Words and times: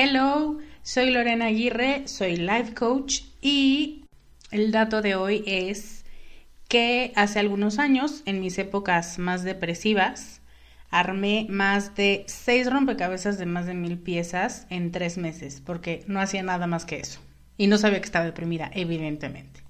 Hello, 0.00 0.58
soy 0.82 1.10
Lorena 1.10 1.46
Aguirre, 1.46 2.06
soy 2.06 2.36
life 2.36 2.72
coach 2.74 3.22
y 3.42 4.04
el 4.52 4.70
dato 4.70 5.02
de 5.02 5.16
hoy 5.16 5.42
es 5.44 5.97
que 6.68 7.12
hace 7.16 7.38
algunos 7.38 7.78
años, 7.78 8.22
en 8.26 8.40
mis 8.40 8.58
épocas 8.58 9.18
más 9.18 9.42
depresivas, 9.42 10.42
armé 10.90 11.46
más 11.48 11.96
de 11.96 12.24
seis 12.28 12.70
rompecabezas 12.70 13.38
de 13.38 13.46
más 13.46 13.66
de 13.66 13.74
mil 13.74 13.98
piezas 13.98 14.66
en 14.68 14.92
tres 14.92 15.16
meses, 15.16 15.62
porque 15.64 16.04
no 16.06 16.20
hacía 16.20 16.42
nada 16.42 16.66
más 16.66 16.84
que 16.84 17.00
eso. 17.00 17.20
Y 17.56 17.66
no 17.66 17.78
sabía 17.78 18.00
que 18.00 18.04
estaba 18.04 18.26
deprimida, 18.26 18.70
evidentemente. 18.74 19.62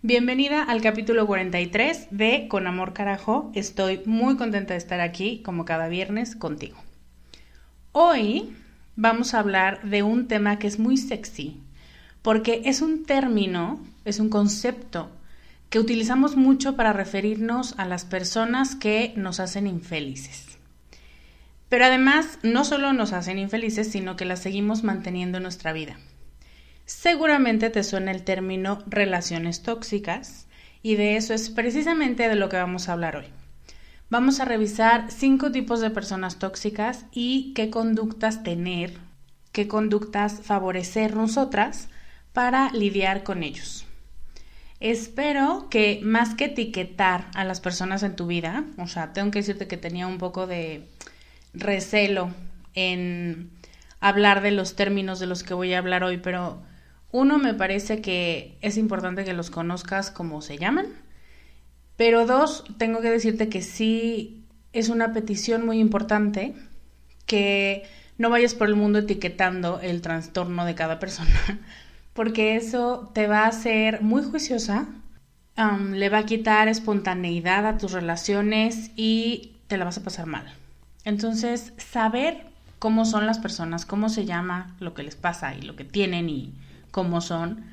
Bienvenida 0.00 0.62
al 0.62 0.80
capítulo 0.80 1.26
43 1.26 2.08
de 2.10 2.48
Con 2.48 2.66
Amor 2.66 2.94
Carajo. 2.94 3.50
Estoy 3.54 4.00
muy 4.06 4.36
contenta 4.36 4.72
de 4.72 4.78
estar 4.78 5.00
aquí, 5.00 5.42
como 5.42 5.66
cada 5.66 5.88
viernes, 5.88 6.34
contigo. 6.34 6.78
Hoy 7.92 8.54
vamos 8.94 9.34
a 9.34 9.40
hablar 9.40 9.82
de 9.82 10.02
un 10.02 10.28
tema 10.28 10.58
que 10.58 10.66
es 10.66 10.78
muy 10.78 10.96
sexy, 10.96 11.60
porque 12.22 12.62
es 12.64 12.80
un 12.80 13.04
término, 13.04 13.80
es 14.06 14.18
un 14.18 14.30
concepto 14.30 15.10
que 15.70 15.78
utilizamos 15.80 16.36
mucho 16.36 16.76
para 16.76 16.92
referirnos 16.92 17.74
a 17.78 17.86
las 17.86 18.04
personas 18.04 18.76
que 18.76 19.12
nos 19.16 19.40
hacen 19.40 19.66
infelices. 19.66 20.58
Pero 21.68 21.84
además 21.84 22.38
no 22.42 22.64
solo 22.64 22.92
nos 22.92 23.12
hacen 23.12 23.38
infelices, 23.38 23.90
sino 23.90 24.16
que 24.16 24.24
las 24.24 24.40
seguimos 24.40 24.84
manteniendo 24.84 25.38
en 25.38 25.42
nuestra 25.42 25.72
vida. 25.72 25.98
Seguramente 26.84 27.68
te 27.70 27.82
suena 27.82 28.12
el 28.12 28.22
término 28.22 28.78
relaciones 28.86 29.62
tóxicas 29.62 30.46
y 30.82 30.94
de 30.94 31.16
eso 31.16 31.34
es 31.34 31.50
precisamente 31.50 32.28
de 32.28 32.36
lo 32.36 32.48
que 32.48 32.56
vamos 32.56 32.88
a 32.88 32.92
hablar 32.92 33.16
hoy. 33.16 33.26
Vamos 34.08 34.38
a 34.38 34.44
revisar 34.44 35.10
cinco 35.10 35.50
tipos 35.50 35.80
de 35.80 35.90
personas 35.90 36.38
tóxicas 36.38 37.06
y 37.10 37.52
qué 37.54 37.70
conductas 37.70 38.44
tener, 38.44 38.92
qué 39.50 39.66
conductas 39.66 40.42
favorecer 40.42 41.16
nosotras 41.16 41.88
para 42.32 42.70
lidiar 42.70 43.24
con 43.24 43.42
ellos. 43.42 43.85
Espero 44.80 45.68
que 45.70 46.00
más 46.02 46.34
que 46.34 46.46
etiquetar 46.46 47.30
a 47.34 47.44
las 47.44 47.60
personas 47.60 48.02
en 48.02 48.14
tu 48.14 48.26
vida, 48.26 48.64
o 48.78 48.86
sea, 48.86 49.12
tengo 49.12 49.30
que 49.30 49.38
decirte 49.38 49.66
que 49.66 49.78
tenía 49.78 50.06
un 50.06 50.18
poco 50.18 50.46
de 50.46 50.86
recelo 51.54 52.30
en 52.74 53.50
hablar 54.00 54.42
de 54.42 54.50
los 54.50 54.76
términos 54.76 55.18
de 55.18 55.26
los 55.26 55.42
que 55.42 55.54
voy 55.54 55.72
a 55.72 55.78
hablar 55.78 56.04
hoy, 56.04 56.18
pero 56.18 56.62
uno 57.10 57.38
me 57.38 57.54
parece 57.54 58.02
que 58.02 58.58
es 58.60 58.76
importante 58.76 59.24
que 59.24 59.32
los 59.32 59.50
conozcas 59.50 60.10
como 60.10 60.42
se 60.42 60.58
llaman, 60.58 60.86
pero 61.96 62.26
dos, 62.26 62.64
tengo 62.76 63.00
que 63.00 63.10
decirte 63.10 63.48
que 63.48 63.62
sí 63.62 64.44
es 64.74 64.90
una 64.90 65.14
petición 65.14 65.64
muy 65.64 65.80
importante 65.80 66.54
que 67.24 67.84
no 68.18 68.28
vayas 68.28 68.54
por 68.54 68.68
el 68.68 68.76
mundo 68.76 68.98
etiquetando 68.98 69.80
el 69.80 70.02
trastorno 70.02 70.66
de 70.66 70.74
cada 70.74 70.98
persona, 70.98 71.30
porque 72.16 72.56
eso 72.56 73.10
te 73.14 73.28
va 73.28 73.44
a 73.44 73.48
hacer 73.48 74.00
muy 74.02 74.24
juiciosa, 74.24 74.88
le 75.92 76.08
va 76.08 76.18
a 76.18 76.26
quitar 76.26 76.66
espontaneidad 76.68 77.66
a 77.66 77.78
tus 77.78 77.92
relaciones 77.92 78.90
y 78.96 79.52
te 79.68 79.76
la 79.76 79.84
vas 79.84 79.98
a 79.98 80.02
pasar 80.02 80.26
mal. 80.26 80.52
Entonces, 81.04 81.72
saber 81.76 82.46
cómo 82.78 83.04
son 83.04 83.26
las 83.26 83.38
personas, 83.38 83.86
cómo 83.86 84.08
se 84.08 84.24
llama 84.24 84.74
lo 84.80 84.94
que 84.94 85.02
les 85.02 85.14
pasa 85.14 85.54
y 85.54 85.62
lo 85.62 85.76
que 85.76 85.84
tienen 85.84 86.28
y 86.28 86.52
cómo 86.90 87.20
son, 87.20 87.64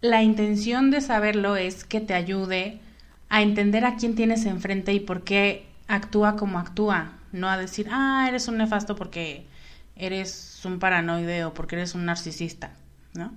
la 0.00 0.22
intención 0.22 0.90
de 0.90 1.00
saberlo 1.00 1.56
es 1.56 1.84
que 1.84 2.00
te 2.00 2.14
ayude 2.14 2.80
a 3.28 3.42
entender 3.42 3.84
a 3.84 3.96
quién 3.96 4.14
tienes 4.14 4.46
enfrente 4.46 4.92
y 4.92 5.00
por 5.00 5.22
qué 5.22 5.66
actúa 5.88 6.36
como 6.36 6.58
actúa, 6.58 7.12
no 7.32 7.48
a 7.48 7.56
decir, 7.56 7.88
ah, 7.90 8.26
eres 8.28 8.46
un 8.48 8.58
nefasto 8.58 8.94
porque 8.94 9.46
eres 9.96 10.60
un 10.64 10.78
paranoide 10.78 11.44
o 11.44 11.54
porque 11.54 11.76
eres 11.76 11.94
un 11.94 12.04
narcisista, 12.04 12.70
¿no? 13.14 13.32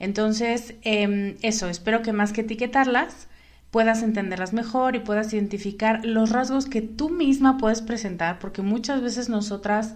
Entonces, 0.00 0.74
em, 0.82 1.36
eso, 1.42 1.68
espero 1.68 2.02
que 2.02 2.12
más 2.12 2.32
que 2.32 2.40
etiquetarlas, 2.40 3.28
puedas 3.70 4.02
entenderlas 4.02 4.52
mejor 4.52 4.96
y 4.96 5.00
puedas 5.00 5.32
identificar 5.32 6.04
los 6.04 6.30
rasgos 6.30 6.66
que 6.66 6.82
tú 6.82 7.10
misma 7.10 7.58
puedes 7.58 7.82
presentar, 7.82 8.40
porque 8.40 8.62
muchas 8.62 9.02
veces 9.02 9.28
nosotras 9.28 9.94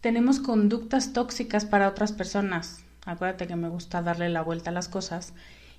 tenemos 0.00 0.40
conductas 0.40 1.12
tóxicas 1.12 1.64
para 1.64 1.88
otras 1.88 2.12
personas. 2.12 2.82
Acuérdate 3.04 3.46
que 3.46 3.54
me 3.54 3.68
gusta 3.68 4.02
darle 4.02 4.28
la 4.28 4.42
vuelta 4.42 4.70
a 4.70 4.72
las 4.72 4.88
cosas. 4.88 5.34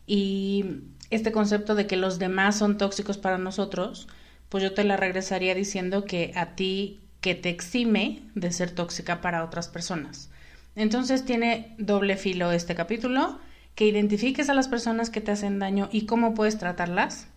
Y 0.06 0.66
este 1.10 1.32
concepto 1.32 1.76
de 1.76 1.88
que 1.88 1.98
los 1.98 2.20
demás 2.20 2.58
son 2.58 2.78
tóxicos 2.78 3.18
para 3.18 3.38
nosotros, 3.38 4.08
pues 4.50 4.64
yo 4.64 4.74
te 4.74 4.84
la 4.84 4.98
regresaría 4.98 5.56
diciendo 5.56 6.06
que 6.06 6.32
a 6.36 6.56
ti 6.56 7.02
que 7.22 7.36
te 7.36 7.50
exime 7.50 8.22
de 8.36 8.52
ser 8.52 8.72
tóxica 8.72 9.20
para 9.20 9.44
otras 9.44 9.68
personas. 9.68 10.30
Entonces 10.76 11.26
tiene 11.26 11.76
doble 11.78 12.18
filo 12.18 12.52
este 12.52 12.76
capítulo, 12.76 13.40
que 13.76 13.88
identifiques 13.88 14.50
a 14.50 14.54
las 14.54 14.68
personas 14.68 15.10
que 15.10 15.22
te 15.22 15.32
hacen 15.32 15.60
daño 15.60 15.90
y 15.92 16.06
cómo 16.06 16.34
puedes 16.34 16.58
tratarlas, 16.58 17.28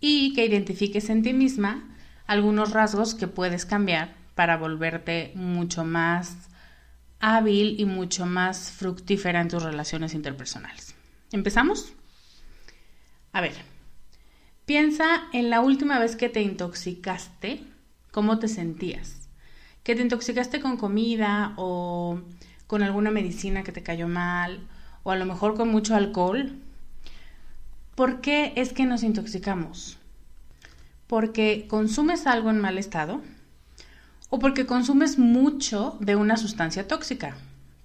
y 0.00 0.32
que 0.34 0.44
identifiques 0.44 1.10
en 1.10 1.22
ti 1.22 1.32
misma 1.32 1.96
algunos 2.26 2.72
rasgos 2.72 3.14
que 3.14 3.26
puedes 3.26 3.64
cambiar 3.64 4.14
para 4.34 4.56
volverte 4.56 5.32
mucho 5.34 5.84
más 5.84 6.48
hábil 7.20 7.80
y 7.80 7.84
mucho 7.84 8.26
más 8.26 8.70
fructífera 8.70 9.40
en 9.40 9.48
tus 9.48 9.62
relaciones 9.62 10.14
interpersonales. 10.14 10.94
¿Empezamos? 11.32 11.92
A 13.32 13.40
ver, 13.40 13.54
piensa 14.66 15.24
en 15.32 15.50
la 15.50 15.60
última 15.60 15.98
vez 15.98 16.14
que 16.14 16.28
te 16.28 16.42
intoxicaste, 16.42 17.64
¿cómo 18.12 18.38
te 18.38 18.46
sentías? 18.46 19.28
Que 19.82 19.96
te 19.96 20.02
intoxicaste 20.02 20.60
con 20.60 20.76
comida 20.76 21.54
o 21.56 22.20
con 22.66 22.82
alguna 22.82 23.10
medicina 23.10 23.64
que 23.64 23.72
te 23.72 23.82
cayó 23.82 24.06
mal 24.06 24.68
o 25.08 25.10
a 25.10 25.16
lo 25.16 25.24
mejor 25.24 25.54
con 25.54 25.70
mucho 25.70 25.96
alcohol. 25.96 26.52
¿Por 27.94 28.20
qué 28.20 28.52
es 28.56 28.74
que 28.74 28.84
nos 28.84 29.02
intoxicamos? 29.02 29.96
Porque 31.06 31.66
consumes 31.66 32.26
algo 32.26 32.50
en 32.50 32.60
mal 32.60 32.76
estado 32.76 33.22
o 34.28 34.38
porque 34.38 34.66
consumes 34.66 35.18
mucho 35.18 35.96
de 36.00 36.14
una 36.14 36.36
sustancia 36.36 36.86
tóxica, 36.86 37.38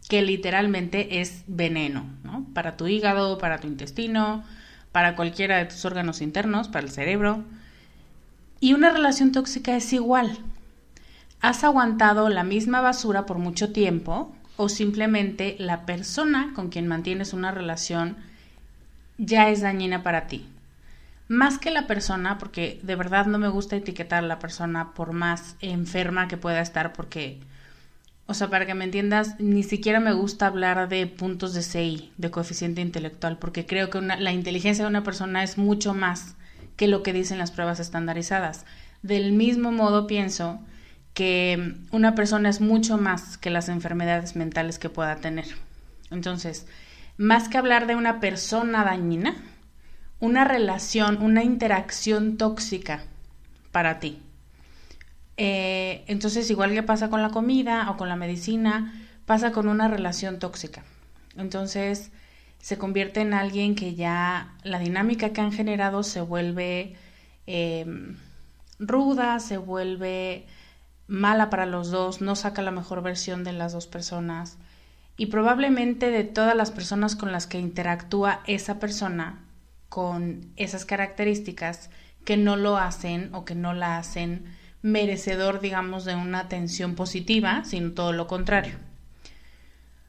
que 0.09 0.21
literalmente 0.21 1.21
es 1.21 1.45
veneno, 1.47 2.03
¿no? 2.25 2.45
Para 2.53 2.75
tu 2.75 2.87
hígado, 2.87 3.37
para 3.37 3.59
tu 3.59 3.67
intestino, 3.67 4.43
para 4.91 5.15
cualquiera 5.15 5.59
de 5.59 5.65
tus 5.65 5.85
órganos 5.85 6.19
internos, 6.19 6.67
para 6.67 6.85
el 6.85 6.91
cerebro. 6.91 7.45
Y 8.59 8.73
una 8.73 8.89
relación 8.89 9.31
tóxica 9.31 9.77
es 9.77 9.93
igual. 9.93 10.39
¿Has 11.39 11.63
aguantado 11.63 12.27
la 12.27 12.43
misma 12.43 12.81
basura 12.81 13.25
por 13.25 13.37
mucho 13.37 13.71
tiempo 13.71 14.35
o 14.57 14.69
simplemente 14.69 15.55
la 15.59 15.85
persona 15.85 16.51
con 16.55 16.69
quien 16.69 16.87
mantienes 16.87 17.33
una 17.33 17.51
relación 17.51 18.17
ya 19.17 19.49
es 19.49 19.61
dañina 19.61 20.03
para 20.03 20.27
ti? 20.27 20.45
Más 21.27 21.57
que 21.57 21.71
la 21.71 21.87
persona, 21.87 22.37
porque 22.37 22.79
de 22.83 22.95
verdad 22.95 23.25
no 23.25 23.39
me 23.39 23.47
gusta 23.47 23.75
etiquetar 23.75 24.23
a 24.23 24.27
la 24.27 24.39
persona 24.39 24.93
por 24.93 25.13
más 25.13 25.55
enferma 25.61 26.27
que 26.27 26.37
pueda 26.37 26.61
estar, 26.61 26.93
porque 26.93 27.39
o 28.25 28.33
sea, 28.33 28.49
para 28.49 28.65
que 28.65 28.73
me 28.73 28.85
entiendas, 28.85 29.39
ni 29.39 29.63
siquiera 29.63 29.99
me 29.99 30.13
gusta 30.13 30.47
hablar 30.47 30.87
de 30.87 31.05
puntos 31.07 31.53
de 31.53 31.61
CI, 31.61 32.11
de 32.17 32.31
coeficiente 32.31 32.81
intelectual, 32.81 33.37
porque 33.37 33.65
creo 33.65 33.89
que 33.89 34.01
la 34.01 34.31
inteligencia 34.31 34.85
de 34.85 34.89
una 34.89 35.03
persona 35.03 35.43
es 35.43 35.57
mucho 35.57 35.93
más 35.93 36.35
que 36.77 36.87
lo 36.87 37.03
que 37.03 37.11
dicen 37.11 37.37
las 37.37 37.51
pruebas 37.51 37.79
estandarizadas. 37.81 38.65
Del 39.01 39.33
mismo 39.33 39.73
modo 39.73 40.07
pienso 40.07 40.61
que 41.13 41.75
una 41.91 42.15
persona 42.15 42.49
es 42.49 42.61
mucho 42.61 42.97
más 42.97 43.37
que 43.37 43.49
las 43.49 43.69
enfermedades 43.69 44.35
mentales 44.35 44.79
que 44.79 44.89
pueda 44.89 45.15
tener. 45.17 45.45
Entonces, 46.11 46.65
más 47.17 47.49
que 47.49 47.57
hablar 47.57 47.87
de 47.87 47.95
una 47.95 48.19
persona 48.19 48.83
dañina, 48.83 49.35
una 50.19 50.43
relación, 50.45 51.21
una 51.21 51.43
interacción 51.43 52.37
tóxica 52.37 53.03
para 53.71 53.99
ti. 53.99 54.19
Eh, 55.37 56.03
entonces, 56.07 56.49
igual 56.49 56.73
que 56.73 56.83
pasa 56.83 57.09
con 57.09 57.21
la 57.21 57.29
comida 57.29 57.89
o 57.89 57.97
con 57.97 58.09
la 58.09 58.15
medicina, 58.15 58.93
pasa 59.25 59.51
con 59.51 59.67
una 59.67 59.87
relación 59.87 60.39
tóxica. 60.39 60.83
Entonces, 61.35 62.11
se 62.59 62.77
convierte 62.77 63.21
en 63.21 63.33
alguien 63.33 63.75
que 63.75 63.95
ya 63.95 64.53
la 64.63 64.79
dinámica 64.79 65.29
que 65.29 65.41
han 65.41 65.51
generado 65.51 66.03
se 66.03 66.21
vuelve 66.21 66.95
em, 67.45 68.17
ruda, 68.79 69.39
se 69.39 69.57
vuelve 69.57 70.45
mala 71.07 71.49
para 71.49 71.65
los 71.65 71.91
dos, 71.91 72.21
no 72.21 72.35
saca 72.35 72.61
la 72.61 72.71
mejor 72.71 73.01
versión 73.01 73.43
de 73.43 73.53
las 73.53 73.73
dos 73.73 73.87
personas. 73.87 74.57
Y 75.17 75.27
probablemente 75.27 76.09
de 76.09 76.23
todas 76.23 76.55
las 76.55 76.71
personas 76.71 77.15
con 77.15 77.31
las 77.31 77.47
que 77.47 77.59
interactúa 77.59 78.41
esa 78.47 78.79
persona 78.79 79.39
con 79.89 80.51
esas 80.55 80.85
características 80.85 81.91
que 82.25 82.35
no 82.35 82.55
lo 82.55 82.77
hacen 82.77 83.29
o 83.31 83.45
que 83.45 83.53
no 83.53 83.75
la 83.75 83.99
hacen 83.99 84.45
merecedor, 84.81 85.61
digamos, 85.61 86.03
de 86.03 86.15
una 86.15 86.39
atención 86.39 86.95
positiva, 86.95 87.63
sino 87.63 87.91
todo 87.91 88.11
lo 88.11 88.25
contrario. 88.25 88.75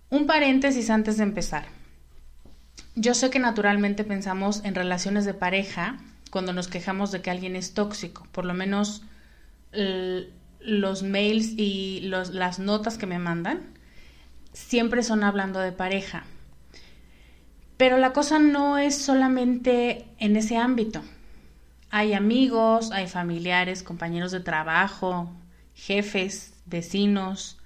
Un 0.09 0.27
paréntesis 0.27 0.89
antes 0.89 1.19
de 1.19 1.25
empezar. 1.25 1.67
Yo 2.95 3.13
sé 3.13 3.29
que 3.29 3.39
naturalmente 3.39 4.05
pensamos 4.05 4.65
en 4.65 4.75
relaciones 4.75 5.27
de 5.27 5.35
pareja 5.35 5.99
cuando 6.31 6.55
nos 6.55 6.69
quejamos 6.69 7.13
de 7.13 7.21
que 7.21 7.31
alguien 7.31 7.55
es 7.55 7.75
tóxico, 7.75 8.27
por 8.33 8.47
lo 8.47 8.55
menos 8.55 9.03
los 10.65 11.03
mails 11.03 11.55
y 11.57 12.01
las 12.03 12.59
notas 12.59 12.99
que 12.99 13.07
me 13.07 13.19
mandan 13.19 13.61
siempre 14.53 15.03
son 15.03 15.23
hablando 15.23 15.61
de 15.61 15.73
pareja. 15.73 16.25
Pero 17.77 17.99
la 17.99 18.13
cosa 18.13 18.39
no 18.39 18.79
es 18.79 18.97
solamente 18.97 20.07
en 20.19 20.37
ese 20.37 20.57
ámbito. 20.57 21.03
Hay 21.91 22.15
amigos, 22.15 22.91
hay 22.93 23.07
familiares, 23.07 23.83
compañeros 23.83 24.33
de 24.33 24.41
trabajo, 24.41 25.31
jefes, 25.75 26.55
vecinos, 26.67 27.59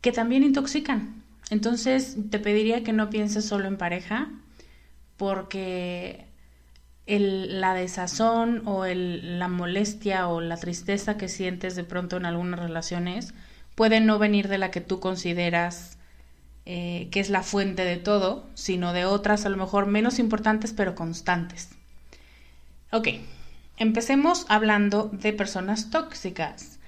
que 0.00 0.12
también 0.12 0.44
intoxican. 0.44 1.24
Entonces 1.50 2.16
te 2.30 2.38
pediría 2.38 2.84
que 2.84 2.92
no 2.92 3.10
pienses 3.10 3.44
solo 3.44 3.66
en 3.66 3.76
pareja, 3.76 4.30
porque 5.16 6.29
la 7.18 7.74
desazón 7.74 8.62
o 8.66 8.84
la 8.86 9.48
molestia 9.48 10.28
o 10.28 10.40
la 10.40 10.56
tristeza 10.56 11.16
que 11.16 11.28
sientes 11.28 11.76
de 11.76 11.84
pronto 11.84 12.16
en 12.16 12.26
algunas 12.26 12.60
relaciones 12.60 13.34
puede 13.74 14.00
no 14.00 14.18
venir 14.18 14.48
de 14.48 14.58
la 14.58 14.70
que 14.70 14.80
tú 14.80 15.00
consideras 15.00 15.98
eh, 16.66 17.08
que 17.10 17.20
es 17.20 17.30
la 17.30 17.42
fuente 17.42 17.84
de 17.84 17.96
todo, 17.96 18.46
sino 18.54 18.92
de 18.92 19.06
otras 19.06 19.46
a 19.46 19.48
lo 19.48 19.56
mejor 19.56 19.86
menos 19.86 20.18
importantes 20.18 20.72
pero 20.72 20.94
constantes. 20.94 21.70
Ok, 22.92 23.08
Empecemos 23.80 24.44
hablando 24.50 25.08
de 25.10 25.32
personas 25.32 25.88
tóxicas, 25.88 26.78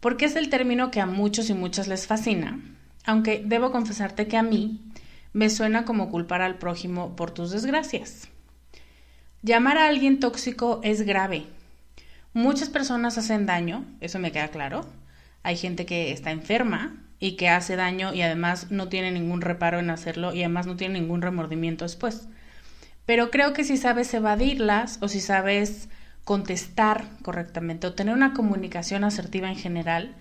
porque 0.00 0.24
es 0.24 0.34
el 0.34 0.50
término 0.50 0.90
que 0.90 1.00
a 1.00 1.06
muchos 1.06 1.48
y 1.48 1.54
muchas 1.54 1.86
les 1.86 2.08
fascina, 2.08 2.58
aunque 3.06 3.40
debo 3.46 3.70
confesarte 3.70 4.26
que 4.26 4.36
a 4.36 4.42
mí 4.42 4.80
me 5.32 5.48
suena 5.48 5.84
como 5.84 6.10
culpar 6.10 6.42
al 6.42 6.58
prójimo 6.58 7.14
por 7.14 7.30
tus 7.30 7.52
desgracias. 7.52 8.26
Llamar 9.42 9.78
a 9.78 9.88
alguien 9.88 10.20
tóxico 10.20 10.80
es 10.84 11.00
grave. 11.00 11.46
Muchas 12.34 12.68
personas 12.68 13.16
hacen 13.16 13.46
daño, 13.46 13.86
eso 14.00 14.18
me 14.18 14.32
queda 14.32 14.48
claro. 14.48 14.86
Hay 15.42 15.56
gente 15.56 15.86
que 15.86 16.12
está 16.12 16.30
enferma 16.30 16.96
y 17.18 17.36
que 17.36 17.48
hace 17.48 17.74
daño 17.74 18.12
y 18.12 18.20
además 18.20 18.70
no 18.70 18.88
tiene 18.88 19.10
ningún 19.10 19.40
reparo 19.40 19.78
en 19.78 19.88
hacerlo 19.88 20.34
y 20.34 20.40
además 20.40 20.66
no 20.66 20.76
tiene 20.76 21.00
ningún 21.00 21.22
remordimiento 21.22 21.86
después. 21.86 22.28
Pero 23.06 23.30
creo 23.30 23.54
que 23.54 23.64
si 23.64 23.78
sabes 23.78 24.12
evadirlas 24.12 24.98
o 25.00 25.08
si 25.08 25.20
sabes 25.22 25.88
contestar 26.24 27.08
correctamente 27.22 27.86
o 27.86 27.94
tener 27.94 28.14
una 28.14 28.34
comunicación 28.34 29.04
asertiva 29.04 29.48
en 29.48 29.56
general, 29.56 30.14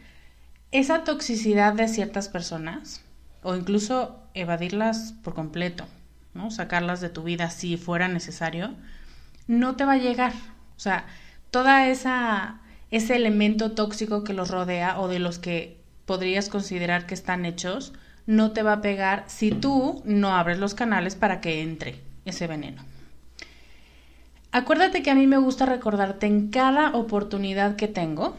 esa 0.71 1.03
toxicidad 1.03 1.73
de 1.73 1.89
ciertas 1.89 2.29
personas 2.29 3.01
o 3.43 3.53
incluso 3.53 4.23
evadirlas 4.33 5.13
por 5.23 5.33
completo, 5.33 5.85
¿no? 6.33 6.51
sacarlas 6.51 7.01
de 7.01 7.09
tu 7.09 7.23
vida 7.23 7.49
si 7.49 7.75
fuera 7.75 8.07
necesario, 8.07 8.75
no 9.49 9.75
te 9.75 9.83
va 9.83 9.93
a 9.93 9.97
llegar. 9.97 10.31
O 10.77 10.79
sea, 10.79 11.05
toda 11.51 11.89
esa 11.89 12.61
ese 12.91 13.15
elemento 13.15 13.71
tóxico 13.71 14.23
que 14.23 14.33
los 14.33 14.49
rodea 14.49 14.99
o 14.99 15.07
de 15.07 15.19
los 15.19 15.39
que 15.39 15.77
podrías 16.05 16.49
considerar 16.49 17.05
que 17.05 17.13
están 17.13 17.45
hechos, 17.45 17.93
no 18.25 18.51
te 18.51 18.63
va 18.63 18.73
a 18.73 18.81
pegar 18.81 19.25
si 19.27 19.51
tú 19.51 20.01
no 20.05 20.35
abres 20.35 20.59
los 20.59 20.73
canales 20.73 21.15
para 21.15 21.41
que 21.41 21.61
entre 21.61 21.99
ese 22.25 22.47
veneno. 22.47 22.83
Acuérdate 24.51 25.03
que 25.03 25.11
a 25.11 25.15
mí 25.15 25.27
me 25.27 25.37
gusta 25.37 25.67
recordarte 25.67 26.25
en 26.25 26.49
cada 26.49 26.95
oportunidad 26.95 27.75
que 27.75 27.87
tengo, 27.87 28.35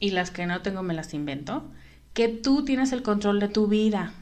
y 0.00 0.10
las 0.10 0.32
que 0.32 0.46
no 0.46 0.60
tengo 0.62 0.82
me 0.82 0.94
las 0.94 1.14
invento, 1.14 1.64
que 2.12 2.28
tú 2.28 2.64
tienes 2.64 2.92
el 2.92 3.02
control 3.02 3.38
de 3.38 3.48
tu 3.48 3.68
vida 3.68 4.12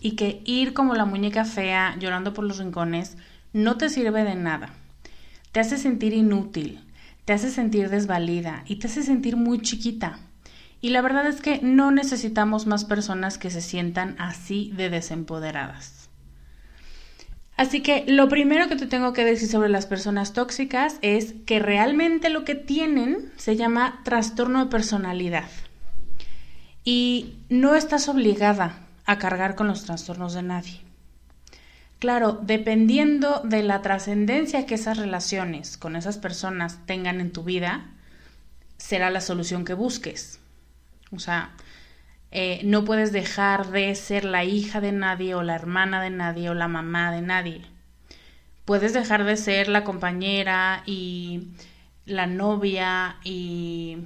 y 0.00 0.12
que 0.12 0.40
ir 0.44 0.72
como 0.72 0.94
la 0.94 1.04
muñeca 1.04 1.44
fea 1.44 1.96
llorando 1.98 2.32
por 2.32 2.44
los 2.44 2.58
rincones 2.58 3.16
no 3.52 3.76
te 3.76 3.90
sirve 3.90 4.24
de 4.24 4.34
nada. 4.34 4.70
Te 5.52 5.60
hace 5.60 5.78
sentir 5.78 6.12
inútil, 6.12 6.84
te 7.24 7.32
hace 7.32 7.50
sentir 7.50 7.90
desvalida 7.90 8.64
y 8.66 8.76
te 8.76 8.86
hace 8.86 9.02
sentir 9.02 9.36
muy 9.36 9.60
chiquita. 9.60 10.18
Y 10.80 10.90
la 10.90 11.00
verdad 11.00 11.26
es 11.26 11.40
que 11.40 11.60
no 11.62 11.90
necesitamos 11.90 12.66
más 12.66 12.84
personas 12.84 13.38
que 13.38 13.50
se 13.50 13.60
sientan 13.60 14.16
así 14.18 14.72
de 14.76 14.90
desempoderadas. 14.90 16.08
Así 17.56 17.82
que 17.82 18.04
lo 18.06 18.28
primero 18.28 18.68
que 18.68 18.76
te 18.76 18.86
tengo 18.86 19.12
que 19.12 19.24
decir 19.24 19.48
sobre 19.48 19.68
las 19.68 19.86
personas 19.86 20.32
tóxicas 20.32 20.98
es 21.02 21.34
que 21.44 21.58
realmente 21.58 22.30
lo 22.30 22.44
que 22.44 22.54
tienen 22.54 23.32
se 23.36 23.56
llama 23.56 24.00
trastorno 24.04 24.64
de 24.64 24.70
personalidad. 24.70 25.48
Y 26.84 27.34
no 27.48 27.74
estás 27.74 28.08
obligada 28.08 28.86
a 29.06 29.18
cargar 29.18 29.56
con 29.56 29.66
los 29.66 29.84
trastornos 29.84 30.34
de 30.34 30.42
nadie. 30.42 30.87
Claro, 31.98 32.38
dependiendo 32.42 33.40
de 33.42 33.62
la 33.62 33.82
trascendencia 33.82 34.66
que 34.66 34.76
esas 34.76 34.98
relaciones 34.98 35.76
con 35.76 35.96
esas 35.96 36.16
personas 36.16 36.86
tengan 36.86 37.20
en 37.20 37.32
tu 37.32 37.42
vida, 37.42 37.86
será 38.76 39.10
la 39.10 39.20
solución 39.20 39.64
que 39.64 39.74
busques. 39.74 40.38
O 41.10 41.18
sea, 41.18 41.50
eh, 42.30 42.60
no 42.64 42.84
puedes 42.84 43.12
dejar 43.12 43.70
de 43.70 43.94
ser 43.96 44.24
la 44.24 44.44
hija 44.44 44.80
de 44.80 44.92
nadie 44.92 45.34
o 45.34 45.42
la 45.42 45.56
hermana 45.56 46.00
de 46.00 46.10
nadie 46.10 46.50
o 46.50 46.54
la 46.54 46.68
mamá 46.68 47.10
de 47.10 47.22
nadie. 47.22 47.62
Puedes 48.64 48.92
dejar 48.92 49.24
de 49.24 49.36
ser 49.36 49.68
la 49.68 49.82
compañera 49.82 50.82
y 50.86 51.48
la 52.04 52.26
novia 52.26 53.16
y 53.24 53.98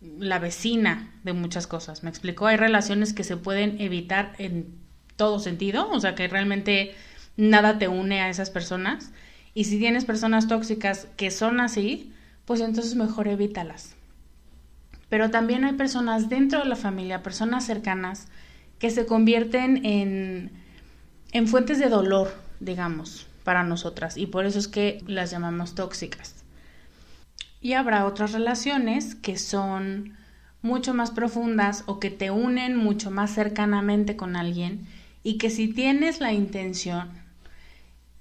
la 0.00 0.38
vecina 0.38 1.12
de 1.24 1.32
muchas 1.32 1.66
cosas. 1.66 2.02
¿Me 2.04 2.10
explico? 2.10 2.46
Hay 2.46 2.56
relaciones 2.56 3.12
que 3.14 3.24
se 3.24 3.36
pueden 3.36 3.80
evitar 3.80 4.34
en 4.38 4.79
todo 5.20 5.38
sentido, 5.38 5.86
o 5.90 6.00
sea 6.00 6.14
que 6.14 6.28
realmente 6.28 6.94
nada 7.36 7.78
te 7.78 7.88
une 7.88 8.22
a 8.22 8.30
esas 8.30 8.48
personas. 8.48 9.10
Y 9.52 9.64
si 9.64 9.78
tienes 9.78 10.06
personas 10.06 10.48
tóxicas 10.48 11.08
que 11.18 11.30
son 11.30 11.60
así, 11.60 12.10
pues 12.46 12.62
entonces 12.62 12.94
mejor 12.94 13.28
evítalas. 13.28 13.96
Pero 15.10 15.28
también 15.30 15.66
hay 15.66 15.74
personas 15.74 16.30
dentro 16.30 16.60
de 16.60 16.70
la 16.70 16.74
familia, 16.74 17.22
personas 17.22 17.66
cercanas, 17.66 18.28
que 18.78 18.88
se 18.88 19.04
convierten 19.04 19.84
en, 19.84 20.52
en 21.32 21.46
fuentes 21.46 21.78
de 21.78 21.90
dolor, 21.90 22.32
digamos, 22.58 23.26
para 23.44 23.62
nosotras. 23.62 24.16
Y 24.16 24.24
por 24.24 24.46
eso 24.46 24.58
es 24.58 24.68
que 24.68 25.04
las 25.06 25.30
llamamos 25.30 25.74
tóxicas. 25.74 26.46
Y 27.60 27.74
habrá 27.74 28.06
otras 28.06 28.32
relaciones 28.32 29.16
que 29.16 29.36
son 29.36 30.16
mucho 30.62 30.94
más 30.94 31.10
profundas 31.10 31.84
o 31.84 32.00
que 32.00 32.08
te 32.08 32.30
unen 32.30 32.74
mucho 32.74 33.10
más 33.10 33.34
cercanamente 33.34 34.16
con 34.16 34.34
alguien 34.34 34.88
y 35.22 35.38
que 35.38 35.50
si 35.50 35.68
tienes 35.68 36.20
la 36.20 36.32
intención 36.32 37.10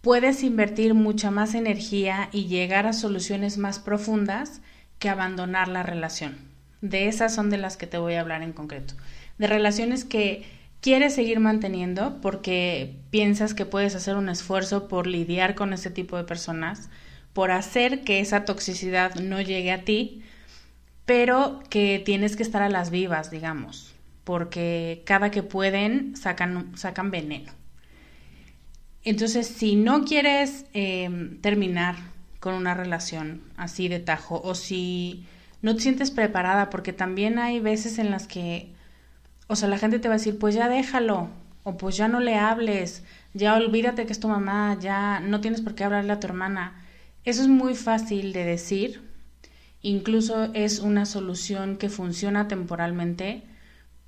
puedes 0.02 0.44
invertir 0.44 0.94
mucha 0.94 1.32
más 1.32 1.56
energía 1.56 2.30
y 2.32 2.46
llegar 2.46 2.88
a 2.88 2.94
soluciones 2.94 3.58
más 3.58 3.80
profundas 3.80 4.62
que 4.98 5.10
abandonar 5.10 5.68
la 5.68 5.84
relación. 5.84 6.38
De 6.82 7.08
esas 7.08 7.36
son 7.36 7.50
de 7.50 7.58
las 7.58 7.76
que 7.76 7.88
te 7.88 7.98
voy 7.98 8.14
a 8.14 8.22
hablar 8.22 8.42
en 8.42 8.54
concreto. 8.54 8.94
De 9.38 9.48
relaciones 9.48 10.06
que 10.06 10.46
quieres 10.82 11.14
seguir 11.14 11.40
manteniendo 11.40 12.22
porque 12.22 12.96
piensas 13.10 13.54
que 13.54 13.66
puedes 13.66 13.96
hacer 13.96 14.16
un 14.16 14.30
esfuerzo 14.30 14.88
por 14.88 15.08
lidiar 15.08 15.56
con 15.56 15.74
ese 15.74 15.92
tipo 15.92 16.16
de 16.16 16.24
personas, 16.24 16.90
por 17.34 17.52
hacer 17.52 18.04
que 18.04 18.22
esa 18.22 18.46
toxicidad 18.46 19.16
no 19.16 19.42
llegue 19.42 19.72
a 19.72 19.84
ti, 19.84 20.22
pero 21.06 21.62
que 21.70 22.02
tienes 22.04 22.38
que 22.38 22.44
estar 22.44 22.62
a 22.62 22.70
las 22.70 22.90
vivas, 22.90 23.32
digamos 23.32 23.99
porque 24.30 25.02
cada 25.08 25.32
que 25.32 25.42
pueden 25.42 26.16
sacan, 26.16 26.78
sacan 26.78 27.10
veneno. 27.10 27.52
Entonces, 29.04 29.48
si 29.48 29.76
no 29.76 30.06
quieres 30.06 30.68
em, 30.74 31.42
terminar 31.42 31.96
con 32.40 32.54
una 32.54 32.76
relación 32.76 33.42
así 33.58 33.88
de 33.88 34.00
tajo 34.00 34.40
o 34.44 34.54
si 34.54 35.26
no 35.64 35.74
te 35.74 35.82
sientes 35.82 36.12
preparada, 36.12 36.70
porque 36.70 36.94
también 36.94 37.40
hay 37.40 37.60
veces 37.60 37.98
en 37.98 38.12
las 38.12 38.28
que, 38.28 38.72
o 39.48 39.56
sea, 39.56 39.68
la 39.68 39.80
gente 39.80 39.98
te 39.98 40.10
va 40.10 40.14
a 40.14 40.20
decir, 40.20 40.38
pues 40.38 40.54
ya 40.54 40.70
déjalo, 40.70 41.32
o 41.64 41.76
pues 41.78 41.98
ya 41.98 42.08
no 42.08 42.20
le 42.20 42.36
hables, 42.36 43.04
ya 43.34 43.56
olvídate 43.56 44.06
que 44.06 44.14
es 44.14 44.20
tu 44.20 44.28
mamá, 44.28 44.78
ya 44.80 45.22
no 45.22 45.42
tienes 45.42 45.62
por 45.62 45.74
qué 45.74 45.86
hablarle 45.86 46.14
a 46.14 46.20
tu 46.20 46.28
hermana. 46.28 46.86
Eso 47.26 47.42
es 47.42 47.48
muy 47.48 47.74
fácil 47.74 48.32
de 48.32 48.44
decir, 48.44 49.02
incluso 49.82 50.54
es 50.54 50.78
una 50.78 51.08
solución 51.08 51.78
que 51.78 51.90
funciona 51.90 52.48
temporalmente, 52.48 53.50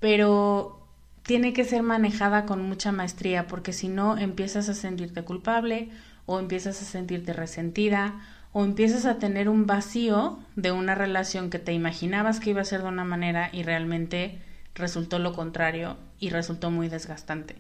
pero 0.02 0.82
tiene 1.22 1.54
que 1.54 1.64
ser 1.64 1.84
manejada 1.84 2.46
con 2.46 2.68
mucha 2.68 2.92
maestría 2.92 3.48
porque 3.48 3.72
si 3.72 3.88
no 3.88 4.18
empiezas 4.18 4.68
a 4.68 4.74
sentirte 4.74 5.24
culpable 5.24 5.90
o 6.26 6.40
empiezas 6.40 6.82
a 6.82 6.86
sentirte 6.86 7.34
resentida 7.34 8.20
o 8.52 8.66
empiezas 8.66 9.06
a 9.06 9.20
tener 9.20 9.48
un 9.48 9.68
vacío 9.68 10.40
de 10.56 10.72
una 10.72 10.96
relación 10.96 11.52
que 11.52 11.60
te 11.60 11.72
imaginabas 11.72 12.40
que 12.40 12.50
iba 12.50 12.62
a 12.62 12.66
ser 12.66 12.82
de 12.82 12.90
una 12.90 13.06
manera 13.06 13.50
y 13.54 13.62
realmente 13.62 14.42
resultó 14.74 15.20
lo 15.20 15.34
contrario 15.34 15.98
y 16.20 16.32
resultó 16.32 16.72
muy 16.72 16.90
desgastante. 16.90 17.56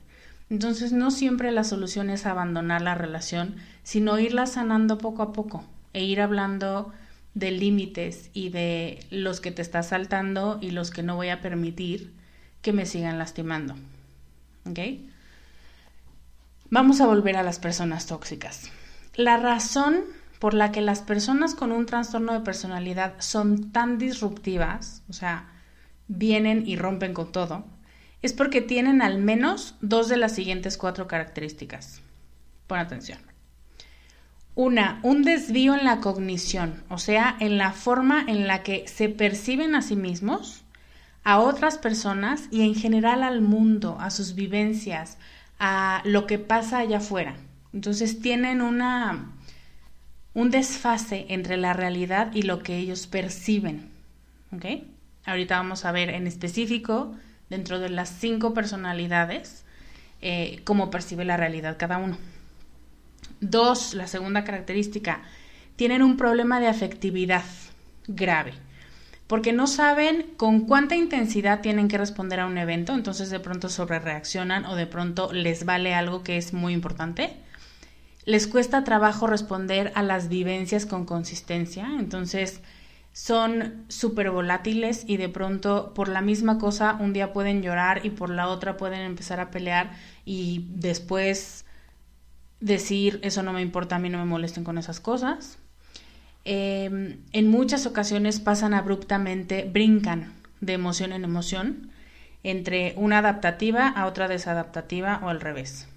Entonces 0.49 0.91
no 0.91 1.11
siempre 1.11 1.51
la 1.51 1.63
solución 1.63 2.09
es 2.09 2.25
abandonar 2.25 2.81
la 2.81 2.95
relación, 2.95 3.55
sino 3.83 4.17
irla 4.19 4.47
sanando 4.47 4.97
poco 4.97 5.21
a 5.21 5.31
poco 5.31 5.63
e 5.93 6.03
ir 6.03 6.19
hablando 6.19 6.91
de 7.35 7.51
límites 7.51 8.31
y 8.33 8.49
de 8.49 8.99
los 9.11 9.41
que 9.41 9.51
te 9.51 9.61
estás 9.61 9.89
saltando 9.89 10.57
y 10.59 10.71
los 10.71 10.89
que 10.89 11.03
no 11.03 11.15
voy 11.15 11.29
a 11.29 11.39
permitir 11.39 12.19
que 12.61 12.73
me 12.73 12.85
sigan 12.85 13.17
lastimando. 13.17 13.75
¿Ok? 14.69 14.79
Vamos 16.69 17.01
a 17.01 17.07
volver 17.07 17.35
a 17.35 17.43
las 17.43 17.59
personas 17.59 18.05
tóxicas. 18.05 18.71
La 19.15 19.37
razón 19.37 20.03
por 20.39 20.53
la 20.53 20.71
que 20.71 20.81
las 20.81 21.01
personas 21.01 21.53
con 21.53 21.71
un 21.71 21.85
trastorno 21.85 22.33
de 22.33 22.39
personalidad 22.39 23.13
son 23.19 23.71
tan 23.71 23.97
disruptivas, 23.97 25.03
o 25.09 25.13
sea, 25.13 25.49
vienen 26.07 26.67
y 26.67 26.77
rompen 26.77 27.13
con 27.13 27.31
todo, 27.31 27.65
es 28.21 28.33
porque 28.33 28.61
tienen 28.61 29.01
al 29.01 29.17
menos 29.19 29.75
dos 29.81 30.07
de 30.07 30.17
las 30.17 30.33
siguientes 30.33 30.77
cuatro 30.77 31.07
características. 31.07 32.01
Pon 32.67 32.79
atención. 32.79 33.19
Una, 34.55 34.99
un 35.03 35.23
desvío 35.23 35.75
en 35.75 35.85
la 35.85 35.99
cognición, 35.99 36.83
o 36.89 36.97
sea, 36.97 37.35
en 37.39 37.57
la 37.57 37.71
forma 37.71 38.23
en 38.27 38.47
la 38.47 38.63
que 38.63 38.87
se 38.87 39.09
perciben 39.09 39.75
a 39.75 39.81
sí 39.81 39.95
mismos 39.95 40.60
a 41.23 41.39
otras 41.39 41.77
personas 41.77 42.47
y 42.51 42.61
en 42.61 42.75
general 42.75 43.23
al 43.23 43.41
mundo, 43.41 43.97
a 43.99 44.09
sus 44.09 44.35
vivencias, 44.35 45.17
a 45.59 46.01
lo 46.05 46.25
que 46.25 46.39
pasa 46.39 46.79
allá 46.79 46.97
afuera. 46.97 47.35
Entonces 47.73 48.19
tienen 48.21 48.61
una 48.61 49.31
un 50.33 50.49
desfase 50.49 51.25
entre 51.29 51.57
la 51.57 51.73
realidad 51.73 52.31
y 52.33 52.43
lo 52.43 52.59
que 52.59 52.77
ellos 52.77 53.07
perciben. 53.07 53.89
¿Ok? 54.53 54.65
Ahorita 55.25 55.57
vamos 55.57 55.85
a 55.85 55.91
ver 55.91 56.09
en 56.09 56.25
específico, 56.25 57.13
dentro 57.49 57.79
de 57.79 57.89
las 57.89 58.09
cinco 58.09 58.53
personalidades, 58.53 59.65
eh, 60.21 60.61
cómo 60.63 60.89
percibe 60.89 61.25
la 61.25 61.37
realidad 61.37 61.77
cada 61.77 61.97
uno. 61.97 62.17
Dos, 63.39 63.93
la 63.93 64.07
segunda 64.07 64.43
característica, 64.43 65.21
tienen 65.75 66.01
un 66.01 66.17
problema 66.17 66.59
de 66.59 66.67
afectividad 66.67 67.43
grave 68.07 68.53
porque 69.31 69.53
no 69.53 69.65
saben 69.65 70.25
con 70.35 70.65
cuánta 70.65 70.97
intensidad 70.97 71.61
tienen 71.61 71.87
que 71.87 71.97
responder 71.97 72.41
a 72.41 72.47
un 72.47 72.57
evento, 72.57 72.93
entonces 72.93 73.29
de 73.29 73.39
pronto 73.39 73.69
sobre 73.69 73.97
reaccionan 73.97 74.65
o 74.65 74.75
de 74.75 74.87
pronto 74.87 75.31
les 75.31 75.63
vale 75.63 75.93
algo 75.93 76.21
que 76.21 76.35
es 76.35 76.51
muy 76.51 76.73
importante. 76.73 77.31
Les 78.25 78.45
cuesta 78.45 78.83
trabajo 78.83 79.27
responder 79.27 79.93
a 79.95 80.03
las 80.03 80.27
vivencias 80.27 80.85
con 80.85 81.05
consistencia, 81.05 81.87
entonces 81.97 82.59
son 83.13 83.85
súper 83.87 84.31
volátiles 84.31 85.05
y 85.07 85.15
de 85.15 85.29
pronto 85.29 85.93
por 85.93 86.09
la 86.09 86.19
misma 86.19 86.57
cosa 86.57 86.97
un 86.99 87.13
día 87.13 87.31
pueden 87.31 87.61
llorar 87.61 88.05
y 88.05 88.09
por 88.09 88.31
la 88.31 88.49
otra 88.49 88.75
pueden 88.75 88.99
empezar 88.99 89.39
a 89.39 89.49
pelear 89.49 89.91
y 90.25 90.65
después 90.71 91.63
decir 92.59 93.21
eso 93.23 93.43
no 93.43 93.53
me 93.53 93.61
importa, 93.61 93.95
a 93.95 93.99
mí 93.99 94.09
no 94.09 94.17
me 94.17 94.25
molesten 94.25 94.65
con 94.65 94.77
esas 94.77 94.99
cosas. 94.99 95.57
Em, 96.43 97.17
en 97.33 97.49
muchas 97.49 97.85
ocasiones 97.85 98.39
pasan 98.39 98.73
abruptamente, 98.73 99.69
brincan 99.71 100.33
de 100.59 100.73
emoción 100.73 101.13
en 101.13 101.23
emoción, 101.23 101.91
entre 102.43 102.93
una 102.97 103.19
adaptativa 103.19 103.87
a 103.87 104.07
otra 104.07 104.27
desadaptativa 104.27 105.19
o 105.23 105.29
al 105.29 105.41
revés. 105.41 105.87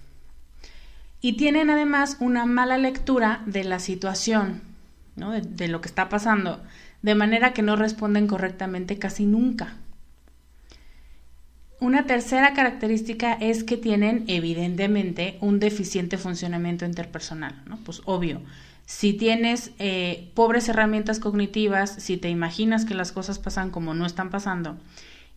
Y 1.20 1.34
tienen 1.38 1.70
además 1.70 2.18
una 2.20 2.44
mala 2.44 2.76
lectura 2.76 3.42
de 3.46 3.64
la 3.64 3.78
situación, 3.78 4.60
de, 5.16 5.40
de 5.40 5.68
lo 5.68 5.80
que 5.80 5.88
está 5.88 6.10
pasando, 6.10 6.62
de 7.00 7.14
manera 7.14 7.54
que 7.54 7.62
no 7.62 7.76
responden 7.76 8.26
correctamente 8.26 8.98
casi 8.98 9.24
nunca. 9.24 9.76
Una 11.80 12.06
tercera 12.06 12.54
característica 12.54 13.32
es 13.34 13.64
que 13.64 13.76
tienen 13.76 14.24
evidentemente 14.26 15.38
un 15.40 15.60
deficiente 15.60 16.18
funcionamiento 16.18 16.84
interpersonal, 16.86 17.62
¿no? 17.66 17.78
Pues 17.78 18.00
obvio, 18.04 18.40
si 18.86 19.14
tienes 19.14 19.70
eh, 19.78 20.30
pobres 20.34 20.68
herramientas 20.68 21.20
cognitivas, 21.20 21.90
si 21.90 22.16
te 22.16 22.28
imaginas 22.28 22.84
que 22.84 22.94
las 22.94 23.12
cosas 23.12 23.38
pasan 23.38 23.70
como 23.70 23.94
no 23.94 24.06
están 24.06 24.30
pasando, 24.30 24.76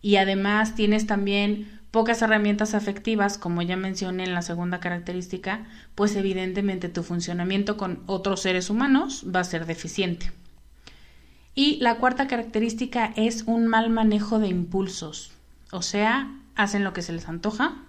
y 0.02 0.16
además 0.16 0.74
tienes 0.74 1.06
también 1.06 1.78
pocas 1.90 2.20
herramientas 2.22 2.74
afectivas, 2.74 3.38
como 3.38 3.62
ya 3.62 3.76
mencioné 3.76 4.24
en 4.24 4.34
la 4.34 4.42
segunda 4.42 4.80
característica, 4.80 5.66
pues 5.94 6.14
evidentemente 6.16 6.88
tu 6.88 7.02
funcionamiento 7.02 7.76
con 7.76 8.02
otros 8.06 8.42
seres 8.42 8.70
humanos 8.70 9.24
va 9.34 9.40
a 9.40 9.44
ser 9.44 9.66
deficiente. 9.66 10.30
Y 11.54 11.78
la 11.80 11.96
cuarta 11.96 12.28
característica 12.28 13.12
es 13.16 13.44
un 13.46 13.66
mal 13.66 13.90
manejo 13.90 14.38
de 14.38 14.48
impulsos, 14.48 15.32
o 15.72 15.82
sea, 15.82 16.30
hacen 16.54 16.84
lo 16.84 16.92
que 16.92 17.02
se 17.02 17.12
les 17.12 17.28
antoja, 17.28 17.82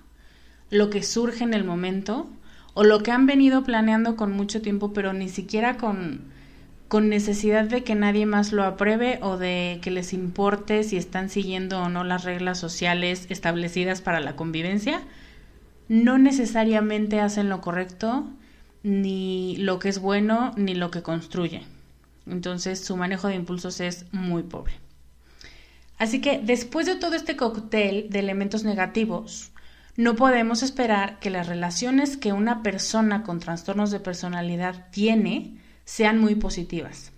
lo 0.70 0.89
que 0.89 1.04
surge 1.04 1.44
en 1.44 1.54
el 1.54 1.63
momento 1.63 2.30
o 2.74 2.84
lo 2.84 3.04
que 3.04 3.12
han 3.12 3.26
venido 3.26 3.64
planeando 3.64 4.16
con 4.16 4.32
mucho 4.32 4.62
tiempo, 4.62 4.94
pero 4.94 5.14
ni 5.14 5.30
siquiera 5.30 5.78
con, 5.78 6.22
con 6.88 7.10
necesidad 7.10 7.66
de 7.66 7.84
que 7.84 7.96
nadie 7.96 8.26
más 8.26 8.52
lo 8.52 8.64
apruebe 8.64 9.20
o 9.22 9.38
de 9.38 9.80
que 9.82 9.92
les 9.92 10.14
importe 10.14 10.84
si 10.84 10.98
están 10.98 11.30
siguiendo 11.30 11.82
o 11.82 11.90
no 11.90 12.04
las 12.04 12.24
reglas 12.24 12.60
sociales 12.60 13.28
establecidas 13.30 14.02
para 14.02 14.20
la 14.20 14.36
convivencia, 14.36 15.02
no 15.88 16.18
necesariamente 16.18 17.20
hacen 17.20 17.50
lo 17.50 17.62
correcto, 17.62 18.28
ni 18.84 19.58
lo 19.58 19.80
que 19.80 19.90
es 19.90 20.00
bueno, 20.00 20.52
ni 20.56 20.74
lo 20.74 20.92
que 20.92 21.02
construye. 21.02 21.64
Entonces 22.28 22.80
su 22.80 22.96
manejo 22.96 23.28
de 23.28 23.36
impulsos 23.36 23.80
es 23.82 24.06
muy 24.12 24.44
pobre. 24.44 24.74
Así 25.98 26.22
que 26.22 26.40
después 26.40 26.86
de 26.86 26.96
todo 26.96 27.16
este 27.16 27.36
cóctel 27.36 28.10
de 28.10 28.20
elementos 28.20 28.64
negativos, 28.64 29.49
no 30.00 30.15
podemos 30.15 30.63
esperar 30.63 31.20
que 31.20 31.29
las 31.29 31.48
relaciones 31.48 32.15
que 32.15 32.32
una 32.32 32.63
persona 32.63 33.24
con 33.24 33.41
trastornos 33.41 33.91
de 33.91 34.00
personalidad 34.00 34.88
tiene 34.91 35.58
sean 35.84 36.22
muy 36.22 36.36
positivas. 36.36 37.12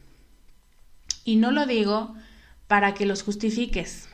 Y 1.24 1.36
no 1.36 1.52
lo 1.52 1.68
digo 1.68 2.16
para 2.66 2.96
que 2.96 3.06
los 3.06 3.22
justifiques. 3.22 4.10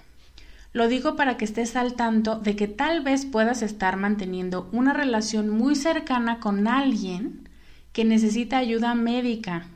Lo 0.74 0.90
digo 0.90 1.16
para 1.16 1.38
que 1.38 1.46
estés 1.46 1.78
al 1.78 1.94
tanto 1.94 2.40
de 2.40 2.58
que 2.58 2.68
tal 2.68 3.06
vez 3.06 3.26
puedas 3.26 3.62
estar 3.62 3.96
manteniendo 3.96 4.68
una 4.74 4.92
relación 4.92 5.48
muy 5.48 5.74
cercana 5.74 6.42
con 6.42 6.68
alguien 6.68 7.48
que 7.94 8.04
necesita 8.04 8.58
ayuda 8.58 8.96
médica. 8.96 9.68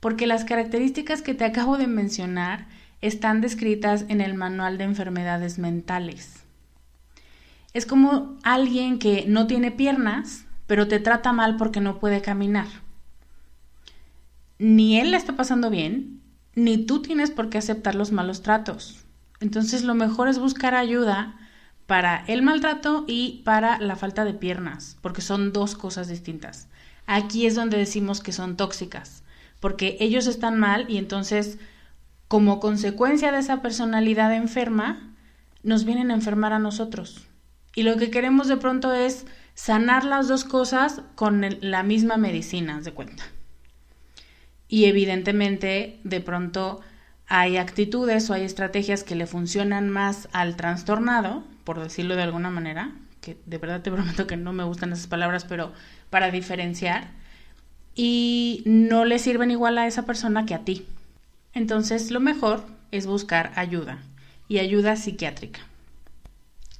Porque 0.00 0.26
las 0.26 0.44
características 0.44 1.22
que 1.22 1.32
te 1.32 1.46
acabo 1.46 1.78
de 1.78 1.86
mencionar 1.86 2.66
están 3.00 3.40
descritas 3.40 4.04
en 4.08 4.20
el 4.20 4.34
manual 4.34 4.76
de 4.76 4.84
enfermedades 4.84 5.58
mentales. 5.58 6.43
Es 7.74 7.86
como 7.86 8.38
alguien 8.44 9.00
que 9.00 9.24
no 9.26 9.48
tiene 9.48 9.72
piernas, 9.72 10.44
pero 10.68 10.86
te 10.86 11.00
trata 11.00 11.32
mal 11.32 11.56
porque 11.56 11.80
no 11.80 11.98
puede 11.98 12.22
caminar. 12.22 12.68
Ni 14.60 15.00
él 15.00 15.10
le 15.10 15.16
está 15.16 15.34
pasando 15.34 15.70
bien, 15.70 16.20
ni 16.54 16.78
tú 16.78 17.02
tienes 17.02 17.32
por 17.32 17.50
qué 17.50 17.58
aceptar 17.58 17.96
los 17.96 18.12
malos 18.12 18.42
tratos. 18.42 19.04
Entonces 19.40 19.82
lo 19.82 19.96
mejor 19.96 20.28
es 20.28 20.38
buscar 20.38 20.76
ayuda 20.76 21.36
para 21.86 22.24
el 22.28 22.42
maltrato 22.42 23.04
y 23.08 23.42
para 23.44 23.80
la 23.80 23.96
falta 23.96 24.24
de 24.24 24.34
piernas, 24.34 24.96
porque 25.00 25.20
son 25.20 25.52
dos 25.52 25.74
cosas 25.74 26.06
distintas. 26.06 26.68
Aquí 27.06 27.44
es 27.44 27.56
donde 27.56 27.76
decimos 27.76 28.20
que 28.20 28.32
son 28.32 28.56
tóxicas, 28.56 29.24
porque 29.58 29.96
ellos 29.98 30.28
están 30.28 30.60
mal 30.60 30.86
y 30.88 30.96
entonces, 30.96 31.58
como 32.28 32.60
consecuencia 32.60 33.32
de 33.32 33.40
esa 33.40 33.62
personalidad 33.62 34.32
enferma, 34.32 35.12
nos 35.64 35.84
vienen 35.84 36.12
a 36.12 36.14
enfermar 36.14 36.52
a 36.52 36.60
nosotros. 36.60 37.26
Y 37.74 37.82
lo 37.82 37.96
que 37.96 38.10
queremos 38.10 38.48
de 38.48 38.56
pronto 38.56 38.92
es 38.92 39.26
sanar 39.54 40.04
las 40.04 40.28
dos 40.28 40.44
cosas 40.44 41.02
con 41.14 41.44
la 41.60 41.82
misma 41.82 42.16
medicina, 42.16 42.80
de 42.80 42.92
cuenta. 42.92 43.24
Y 44.68 44.86
evidentemente, 44.86 46.00
de 46.04 46.20
pronto 46.20 46.80
hay 47.26 47.56
actitudes 47.56 48.28
o 48.28 48.34
hay 48.34 48.42
estrategias 48.42 49.04
que 49.04 49.14
le 49.14 49.26
funcionan 49.26 49.90
más 49.90 50.28
al 50.32 50.56
trastornado, 50.56 51.44
por 51.64 51.80
decirlo 51.80 52.16
de 52.16 52.22
alguna 52.22 52.50
manera, 52.50 52.92
que 53.20 53.38
de 53.46 53.58
verdad 53.58 53.82
te 53.82 53.90
prometo 53.90 54.26
que 54.26 54.36
no 54.36 54.52
me 54.52 54.64
gustan 54.64 54.92
esas 54.92 55.06
palabras, 55.06 55.44
pero 55.44 55.72
para 56.10 56.30
diferenciar, 56.30 57.08
y 57.94 58.62
no 58.66 59.04
le 59.04 59.18
sirven 59.18 59.50
igual 59.50 59.78
a 59.78 59.86
esa 59.86 60.04
persona 60.04 60.46
que 60.46 60.54
a 60.54 60.64
ti. 60.64 60.86
Entonces, 61.52 62.10
lo 62.10 62.20
mejor 62.20 62.64
es 62.90 63.06
buscar 63.06 63.52
ayuda 63.54 63.98
y 64.48 64.58
ayuda 64.58 64.96
psiquiátrica. 64.96 65.60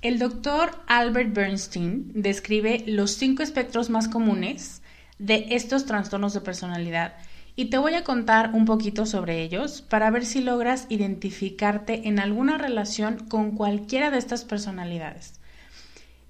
El 0.05 0.19
doctor 0.19 0.83
Albert 0.87 1.33
Bernstein 1.33 2.13
describe 2.13 2.85
los 2.87 3.13
cinco 3.13 3.43
espectros 3.43 3.89
más 3.89 4.07
comunes 4.07 4.83
de 5.19 5.47
estos 5.53 5.87
trastornos 5.87 6.35
de 6.35 6.43
personalidad 6.43 7.15
y 7.57 7.71
te 7.71 7.79
voy 7.79 7.95
a 7.95 8.05
contar 8.05 8.51
un 8.53 8.67
poquito 8.67 9.07
sobre 9.07 9.41
ellos 9.41 9.81
para 9.81 10.11
ver 10.11 10.27
si 10.27 10.43
logras 10.43 10.85
identificarte 10.91 12.07
en 12.07 12.19
alguna 12.19 12.59
relación 12.59 13.17
con 13.31 13.53
cualquiera 13.53 14.11
de 14.11 14.19
estas 14.19 14.45
personalidades. 14.45 15.41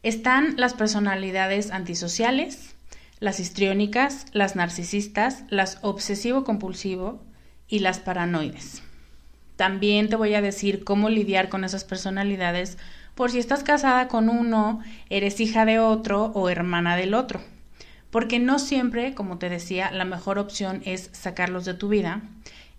Están 0.04 0.54
las 0.56 0.74
personalidades 0.74 1.72
antisociales, 1.72 2.76
las 3.18 3.40
histriónicas, 3.40 4.26
las 4.30 4.54
narcisistas, 4.54 5.42
las 5.48 5.78
obsesivo-compulsivo 5.82 7.24
y 7.66 7.80
las 7.80 7.98
paranoides. 7.98 8.84
También 9.56 10.08
te 10.08 10.16
voy 10.16 10.34
a 10.34 10.42
decir 10.42 10.84
cómo 10.84 11.08
lidiar 11.08 11.48
con 11.48 11.64
esas 11.64 11.82
personalidades 11.82 12.78
por 13.14 13.31
si 13.31 13.38
estás 13.38 13.62
casada 13.62 14.09
con 14.09 14.29
uno, 14.29 14.81
eres 15.09 15.40
hija 15.40 15.64
de 15.64 15.79
otro 15.79 16.33
o 16.35 16.48
hermana 16.48 16.96
del 16.96 17.14
otro. 17.14 17.40
Porque 18.11 18.38
no 18.38 18.59
siempre, 18.59 19.14
como 19.14 19.38
te 19.38 19.48
decía, 19.48 19.90
la 19.90 20.05
mejor 20.05 20.38
opción 20.38 20.83
es 20.85 21.11
sacarlos 21.12 21.64
de 21.64 21.74
tu 21.74 21.88
vida. 21.88 22.22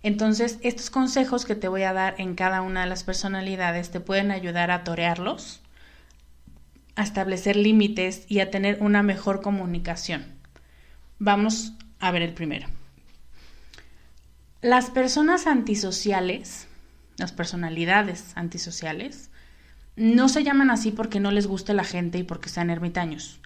Entonces, 0.02 0.58
estos 0.62 0.90
consejos 0.90 1.44
que 1.44 1.54
te 1.54 1.68
voy 1.68 1.82
a 1.82 1.92
dar 1.92 2.14
en 2.18 2.34
cada 2.34 2.62
una 2.62 2.82
de 2.82 2.86
las 2.86 3.04
personalidades 3.04 3.90
te 3.90 4.00
pueden 4.00 4.30
ayudar 4.30 4.70
a 4.70 4.84
torearlos, 4.84 5.60
a 6.96 7.02
establecer 7.02 7.56
límites 7.56 8.24
y 8.28 8.40
a 8.40 8.50
tener 8.50 8.78
una 8.80 9.02
mejor 9.02 9.42
comunicación. 9.42 10.24
Vamos 11.18 11.72
a 11.98 12.10
ver 12.10 12.22
el 12.22 12.34
primero. 12.34 12.68
Las 14.62 14.90
personas 14.90 15.46
antisociales, 15.46 16.66
las 17.18 17.32
personalidades 17.32 18.32
antisociales, 18.34 19.30
no 19.96 20.28
se 20.28 20.44
llaman 20.44 20.70
así 20.70 20.90
porque 20.90 21.20
no 21.20 21.30
les 21.30 21.46
guste 21.46 21.74
la 21.74 21.84
gente 21.84 22.18
y 22.18 22.22
porque 22.22 22.48
sean 22.48 22.70
ermitaños, 22.70 23.40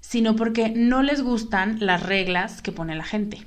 sino 0.00 0.36
porque 0.36 0.70
no 0.70 1.02
les 1.02 1.22
gustan 1.22 1.78
las 1.80 2.02
reglas 2.02 2.62
que 2.62 2.72
pone 2.72 2.94
la 2.94 3.04
gente. 3.04 3.44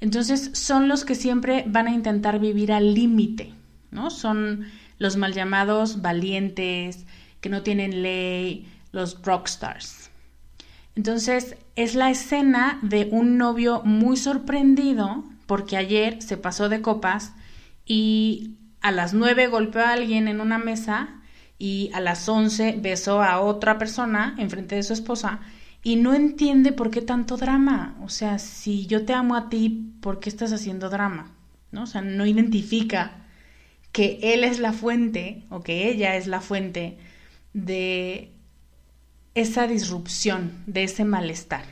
Entonces 0.00 0.50
son 0.54 0.88
los 0.88 1.04
que 1.04 1.14
siempre 1.14 1.64
van 1.66 1.86
a 1.86 1.92
intentar 1.92 2.40
vivir 2.40 2.72
al 2.72 2.92
límite, 2.94 3.54
¿no? 3.90 4.10
Son 4.10 4.66
los 4.98 5.16
mal 5.16 5.32
llamados 5.32 6.02
valientes, 6.02 7.06
que 7.40 7.48
no 7.48 7.62
tienen 7.62 8.02
ley, 8.02 8.68
los 8.92 9.22
rockstars. 9.22 10.10
Entonces 10.96 11.56
es 11.76 11.94
la 11.94 12.10
escena 12.10 12.78
de 12.82 13.08
un 13.10 13.38
novio 13.38 13.82
muy 13.84 14.16
sorprendido 14.16 15.24
porque 15.46 15.76
ayer 15.76 16.22
se 16.22 16.36
pasó 16.36 16.68
de 16.68 16.82
copas 16.82 17.32
y 17.86 18.54
a 18.80 18.90
las 18.90 19.14
nueve 19.14 19.46
golpeó 19.46 19.82
a 19.82 19.92
alguien 19.92 20.28
en 20.28 20.40
una 20.40 20.58
mesa 20.58 21.20
y 21.64 21.90
a 21.94 22.00
las 22.00 22.28
11 22.28 22.76
besó 22.78 23.22
a 23.22 23.40
otra 23.40 23.78
persona 23.78 24.34
enfrente 24.36 24.74
de 24.74 24.82
su 24.82 24.92
esposa 24.92 25.40
y 25.82 25.96
no 25.96 26.12
entiende 26.12 26.72
por 26.72 26.90
qué 26.90 27.00
tanto 27.00 27.38
drama. 27.38 27.96
O 28.02 28.10
sea, 28.10 28.38
si 28.38 28.86
yo 28.86 29.06
te 29.06 29.14
amo 29.14 29.34
a 29.34 29.48
ti, 29.48 29.94
¿por 30.02 30.20
qué 30.20 30.28
estás 30.28 30.52
haciendo 30.52 30.90
drama? 30.90 31.32
¿No? 31.72 31.84
O 31.84 31.86
sea, 31.86 32.02
no 32.02 32.26
identifica 32.26 33.24
que 33.92 34.18
él 34.20 34.44
es 34.44 34.58
la 34.58 34.74
fuente 34.74 35.44
o 35.48 35.62
que 35.62 35.88
ella 35.88 36.16
es 36.16 36.26
la 36.26 36.42
fuente 36.42 36.98
de 37.54 38.34
esa 39.34 39.66
disrupción, 39.66 40.62
de 40.66 40.84
ese 40.84 41.06
malestar. 41.06 41.64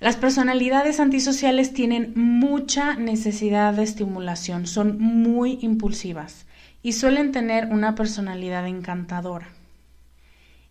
Las 0.00 0.16
personalidades 0.16 0.98
antisociales 0.98 1.72
tienen 1.72 2.14
mucha 2.16 2.96
necesidad 2.96 3.74
de 3.74 3.84
estimulación, 3.84 4.66
son 4.66 4.98
muy 4.98 5.60
impulsivas 5.62 6.46
y 6.82 6.92
suelen 6.92 7.32
tener 7.32 7.66
una 7.66 7.94
personalidad 7.94 8.66
encantadora. 8.66 9.48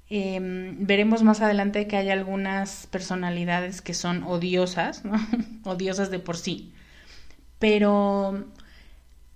Em, 0.10 0.88
veremos 0.88 1.22
más 1.22 1.39
adelante 1.41 1.88
que 1.88 1.95
hay 1.95 2.10
algunas 2.10 2.88
personalidades 2.88 3.82
que 3.82 3.93
son 3.93 4.24
odiosas, 4.24 5.04
odiosas 5.63 6.10
de 6.10 6.19
por 6.19 6.36
sí. 6.38 6.74
Pero 7.60 8.45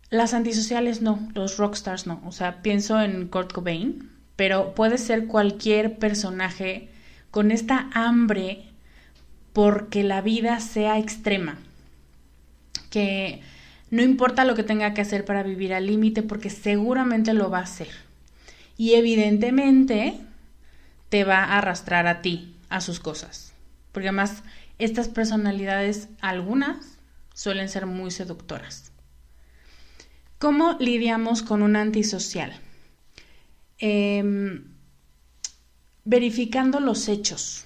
las 0.10 0.34
antisociales 0.34 1.02
no, 1.02 1.20
los 1.36 1.58
rockstars 1.58 2.08
no. 2.08 2.22
O 2.26 2.32
sea, 2.32 2.62
pienso 2.64 3.00
en 3.02 3.28
Kurt 3.28 3.54
Cobain, 3.54 4.10
pero 4.36 4.74
puede 4.74 4.98
ser 4.98 5.28
cualquier 5.28 6.00
personaje 6.00 6.90
con 7.30 7.52
esta 7.52 7.90
hambre 7.94 8.66
porque 9.54 10.04
la 10.04 10.22
vida 10.22 10.60
sea 10.60 10.98
extrema. 10.98 11.58
Que 12.90 13.42
no 13.94 14.02
importa 14.02 14.44
lo 14.44 14.56
que 14.56 14.64
tenga 14.64 14.96
que 14.96 15.02
hacer 15.02 15.24
para 15.24 15.44
vivir 15.44 15.72
al 15.72 15.86
límite, 15.86 16.24
porque 16.24 16.50
seguramente 16.50 17.32
lo 17.32 17.52
va 17.52 17.60
a 17.60 17.64
hacer. 17.66 17.90
Y 18.76 18.96
evidentemente 18.96 20.18
te 21.10 21.24
va 21.24 21.44
a 21.44 21.60
arrastrar 21.60 22.08
a 22.08 22.24
ti, 22.24 22.56
a 22.70 22.82
sus 22.82 23.00
cosas. 23.00 23.54
Porque 23.92 24.08
además 24.08 24.42
estas 24.80 25.10
personalidades, 25.10 26.10
algunas, 26.22 26.98
suelen 27.36 27.70
ser 27.70 27.86
muy 27.86 28.10
seductoras. 28.10 28.92
¿Cómo 30.40 30.76
lidiamos 30.80 31.44
con 31.44 31.62
un 31.62 31.76
antisocial? 31.76 32.52
Em, 33.78 34.74
verificando 36.04 36.80
los 36.80 37.10
hechos. 37.10 37.66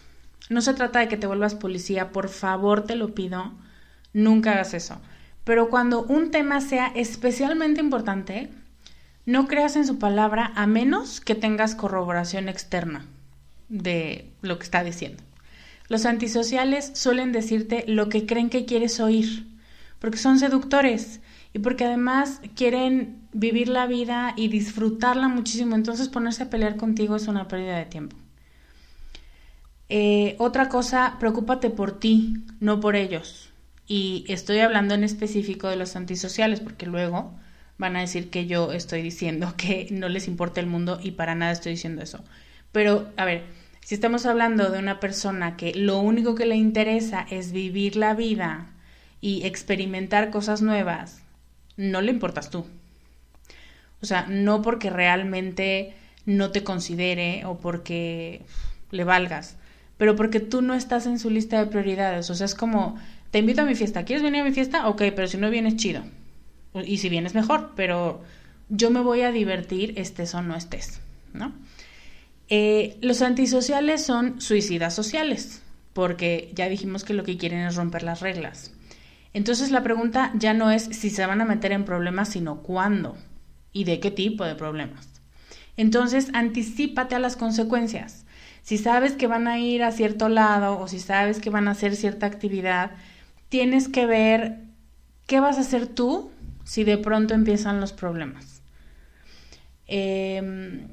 No 0.49 0.59
se 0.59 0.73
trata 0.73 0.99
de 0.99 1.07
que 1.07 1.15
te 1.15 1.27
vuelvas 1.27 1.55
policía, 1.55 2.11
por 2.11 2.27
favor 2.27 2.83
te 2.83 2.97
lo 2.97 3.15
pido, 3.15 3.53
nunca 4.11 4.51
hagas 4.51 4.73
eso. 4.73 4.99
Pero 5.47 5.69
cuando 5.69 6.03
un 6.03 6.29
tema 6.29 6.59
sea 6.59 6.87
especialmente 6.87 7.79
importante, 7.79 8.49
no 9.25 9.47
creas 9.47 9.77
en 9.77 9.87
su 9.87 9.97
palabra 9.97 10.51
a 10.55 10.67
menos 10.67 11.21
que 11.21 11.35
tengas 11.35 11.73
corroboración 11.73 12.49
externa 12.49 13.05
de 13.69 14.29
lo 14.41 14.59
que 14.59 14.65
está 14.65 14.83
diciendo. 14.83 15.23
Los 15.87 16.05
antisociales 16.05 16.91
suelen 16.95 17.31
decirte 17.31 17.85
lo 17.87 18.09
que 18.09 18.25
creen 18.25 18.49
que 18.49 18.65
quieres 18.65 18.99
oír, 18.99 19.47
porque 19.99 20.17
son 20.17 20.37
seductores 20.37 21.21
y 21.53 21.59
porque 21.59 21.85
además 21.85 22.41
quieren 22.53 23.21
vivir 23.31 23.69
la 23.69 23.87
vida 23.87 24.33
y 24.35 24.49
disfrutarla 24.49 25.29
muchísimo, 25.29 25.75
entonces 25.75 26.09
ponerse 26.09 26.43
a 26.43 26.49
pelear 26.49 26.75
contigo 26.75 27.15
es 27.15 27.29
una 27.29 27.47
pérdida 27.47 27.77
de 27.77 27.85
tiempo. 27.85 28.17
Eh, 29.87 30.35
otra 30.39 30.67
cosa, 30.67 31.15
preocúpate 31.21 31.69
por 31.69 31.97
ti, 31.97 32.33
no 32.59 32.81
por 32.81 32.97
ellos. 32.97 33.46
Y 33.87 34.25
estoy 34.27 34.59
hablando 34.59 34.93
en 34.93 35.03
específico 35.03 35.69
de 35.69 35.77
los 35.77 35.95
antisociales, 35.95 36.59
porque 36.59 36.85
luego 36.85 37.33
van 37.77 37.95
a 37.95 38.01
decir 38.01 38.29
que 38.29 38.45
yo 38.45 38.73
estoy 38.73 39.01
diciendo 39.01 39.53
que 39.57 39.87
no 39.91 40.09
les 40.09 40.27
importa 40.27 40.59
el 40.59 40.67
mundo 40.67 40.99
y 41.01 41.11
para 41.11 41.35
nada 41.35 41.51
estoy 41.51 41.73
diciendo 41.73 42.01
eso. 42.01 42.23
Pero, 42.71 43.09
a 43.17 43.25
ver, 43.25 43.43
si 43.81 43.95
estamos 43.95 44.25
hablando 44.25 44.69
de 44.69 44.79
una 44.79 44.99
persona 44.99 45.55
que 45.55 45.73
lo 45.73 45.99
único 45.99 46.35
que 46.35 46.45
le 46.45 46.55
interesa 46.55 47.25
es 47.29 47.53
vivir 47.53 47.95
la 47.95 48.13
vida 48.13 48.67
y 49.21 49.45
experimentar 49.45 50.29
cosas 50.29 50.61
nuevas, 50.61 51.21
no 51.77 52.01
le 52.01 52.11
importas 52.11 52.49
tú. 52.49 52.65
O 54.01 54.05
sea, 54.05 54.25
no 54.27 54.61
porque 54.61 54.89
realmente 54.89 55.95
no 56.25 56.51
te 56.51 56.63
considere 56.63 57.45
o 57.45 57.57
porque 57.57 58.41
le 58.91 59.03
valgas, 59.05 59.55
pero 59.97 60.15
porque 60.15 60.39
tú 60.39 60.61
no 60.61 60.73
estás 60.73 61.05
en 61.07 61.17
su 61.17 61.29
lista 61.29 61.57
de 61.57 61.71
prioridades. 61.71 62.29
O 62.29 62.35
sea, 62.35 62.45
es 62.45 62.55
como, 62.55 62.97
te 63.37 63.41
invito 63.41 63.61
a 63.61 63.65
mi 63.65 63.75
fiesta, 63.75 64.03
¿quieres 64.03 64.23
venir 64.23 64.41
a 64.41 64.45
mi 64.45 64.51
fiesta? 64.51 64.87
Ok, 64.87 65.03
pero 65.15 65.27
si 65.27 65.37
no 65.37 65.51
vienes, 65.51 65.75
chido. 65.75 66.01
Y 66.73 66.97
si 66.97 67.07
vienes, 67.07 67.35
mejor, 67.35 67.73
pero 67.75 68.23
yo 68.67 68.89
me 68.89 68.99
voy 68.99 69.21
a 69.21 69.31
divertir, 69.31 69.93
estés 69.95 70.33
o 70.33 70.41
no 70.41 70.55
estés, 70.55 71.01
¿no? 71.33 71.53
Eh, 72.49 72.97
los 72.99 73.21
antisociales 73.21 74.03
son 74.03 74.41
suicidas 74.41 74.95
sociales, 74.95 75.61
porque 75.93 76.49
ya 76.55 76.67
dijimos 76.67 77.03
que 77.03 77.13
lo 77.13 77.23
que 77.23 77.37
quieren 77.37 77.59
es 77.59 77.75
romper 77.75 78.01
las 78.01 78.21
reglas. 78.21 78.73
Entonces 79.33 79.69
la 79.69 79.83
pregunta 79.83 80.31
ya 80.33 80.55
no 80.55 80.71
es 80.71 80.85
si 80.85 81.11
se 81.11 81.23
van 81.27 81.39
a 81.39 81.45
meter 81.45 81.73
en 81.73 81.85
problemas, 81.85 82.29
sino 82.29 82.63
cuándo 82.63 83.17
y 83.71 83.83
de 83.83 83.99
qué 83.99 84.09
tipo 84.09 84.45
de 84.45 84.55
problemas. 84.55 85.09
Entonces, 85.75 86.29
anticipate 86.33 87.13
a 87.13 87.19
las 87.19 87.35
consecuencias. 87.35 88.25
Si 88.63 88.79
sabes 88.79 89.11
que 89.11 89.27
van 89.27 89.47
a 89.47 89.59
ir 89.59 89.83
a 89.83 89.91
cierto 89.91 90.27
lado 90.27 90.79
o 90.79 90.87
si 90.87 90.97
sabes 90.99 91.39
que 91.39 91.51
van 91.51 91.67
a 91.67 91.71
hacer 91.71 91.95
cierta 91.95 92.25
actividad, 92.25 92.93
tienes 93.49 93.87
que 93.87 94.05
ver 94.05 94.59
qué 95.25 95.39
vas 95.39 95.57
a 95.57 95.61
hacer 95.61 95.87
tú 95.87 96.31
si 96.63 96.83
de 96.83 96.97
pronto 96.97 97.33
empiezan 97.33 97.79
los 97.79 97.93
problemas. 97.93 98.61
Em, 99.87 100.89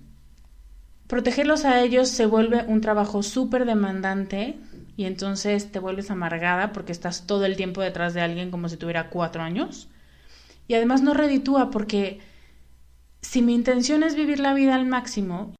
protegerlos 1.07 1.65
a 1.65 1.81
ellos 1.83 2.09
se 2.09 2.27
vuelve 2.27 2.65
un 2.67 2.81
trabajo 2.81 3.23
súper 3.23 3.65
demandante 3.65 4.57
y 4.97 5.05
entonces 5.05 5.73
te 5.73 5.81
vuelves 5.81 6.11
amargada 6.11 6.73
porque 6.73 6.93
estás 6.93 7.27
todo 7.27 7.45
el 7.45 7.57
tiempo 7.57 7.81
detrás 7.81 8.15
de 8.15 8.21
alguien 8.21 8.51
como 8.51 8.69
si 8.69 8.77
tuviera 8.77 9.11
cuatro 9.11 9.43
años. 9.43 9.89
Y 10.69 10.75
además 10.75 11.03
no 11.03 11.15
reditúa 11.15 11.71
porque 11.71 12.21
si 13.21 13.43
mi 13.43 13.55
intención 13.55 14.03
es 14.03 14.15
vivir 14.15 14.39
la 14.39 14.55
vida 14.55 14.75
al 14.75 14.87
máximo, 14.87 15.55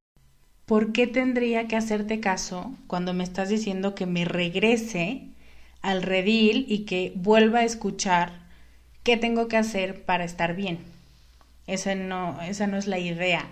¿por 0.67 0.93
qué 0.93 1.07
tendría 1.07 1.67
que 1.67 1.77
hacerte 1.77 2.21
caso 2.21 2.73
cuando 2.87 3.13
me 3.13 3.25
estás 3.25 3.49
diciendo 3.49 3.95
que 3.95 4.07
me 4.07 4.25
regrese 4.25 5.29
al 5.85 6.03
redil 6.03 6.65
y 6.67 6.87
que 6.87 7.13
vuelva 7.15 7.61
a 7.61 7.65
escuchar 7.65 8.33
qué 9.03 9.19
tengo 9.19 9.49
que 9.49 9.59
hacer 9.59 10.05
para 10.05 10.25
estar 10.25 10.57
bien? 10.57 10.79
Esa 11.67 11.95
no, 11.95 12.41
esa 12.43 12.67
no 12.67 12.79
es 12.79 12.87
la 12.87 12.99
idea 12.99 13.47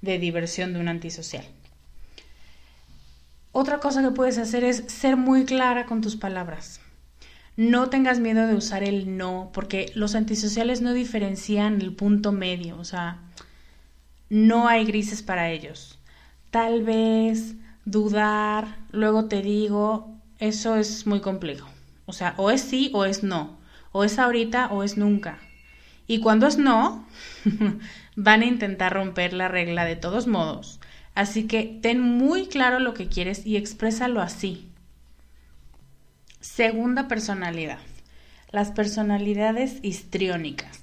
de 0.00 0.18
diversión 0.18 0.72
de 0.72 0.80
un 0.80 0.86
antisocial. 0.88 1.44
Otra 3.50 3.80
cosa 3.80 4.00
que 4.00 4.12
puedes 4.12 4.38
hacer 4.38 4.62
es 4.62 4.84
ser 4.86 5.16
muy 5.16 5.44
clara 5.44 5.84
con 5.86 6.00
tus 6.00 6.16
palabras. 6.16 6.80
No 7.56 7.90
tengas 7.90 8.20
miedo 8.20 8.46
de 8.46 8.54
usar 8.54 8.84
el 8.84 9.16
no, 9.18 9.50
porque 9.52 9.90
los 9.94 10.14
antisociales 10.14 10.80
no 10.82 10.94
diferencian 10.94 11.80
el 11.82 11.94
punto 11.94 12.30
medio, 12.32 12.78
o 12.78 12.84
sea, 12.84 13.18
no 14.30 14.68
hay 14.68 14.84
grises 14.84 15.22
para 15.22 15.50
ellos. 15.50 15.98
Tal 16.50 16.82
vez, 16.82 17.54
dudar, 17.84 18.78
luego 18.92 19.26
te 19.26 19.42
digo, 19.42 20.16
eso 20.38 20.76
es 20.76 21.06
muy 21.06 21.20
complejo. 21.20 21.71
O 22.06 22.12
sea, 22.12 22.34
o 22.36 22.50
es 22.50 22.60
sí 22.60 22.90
o 22.94 23.04
es 23.04 23.22
no, 23.22 23.58
o 23.92 24.04
es 24.04 24.18
ahorita 24.18 24.68
o 24.68 24.82
es 24.82 24.96
nunca. 24.96 25.38
Y 26.06 26.20
cuando 26.20 26.46
es 26.46 26.58
no, 26.58 27.06
van 28.16 28.42
a 28.42 28.46
intentar 28.46 28.92
romper 28.92 29.32
la 29.32 29.48
regla 29.48 29.84
de 29.84 29.96
todos 29.96 30.26
modos. 30.26 30.80
Así 31.14 31.46
que 31.46 31.78
ten 31.82 32.00
muy 32.00 32.46
claro 32.46 32.78
lo 32.78 32.94
que 32.94 33.08
quieres 33.08 33.46
y 33.46 33.56
exprésalo 33.56 34.20
así. 34.20 34.68
Segunda 36.40 37.06
personalidad. 37.06 37.78
Las 38.50 38.72
personalidades 38.72 39.78
histriónicas. 39.82 40.80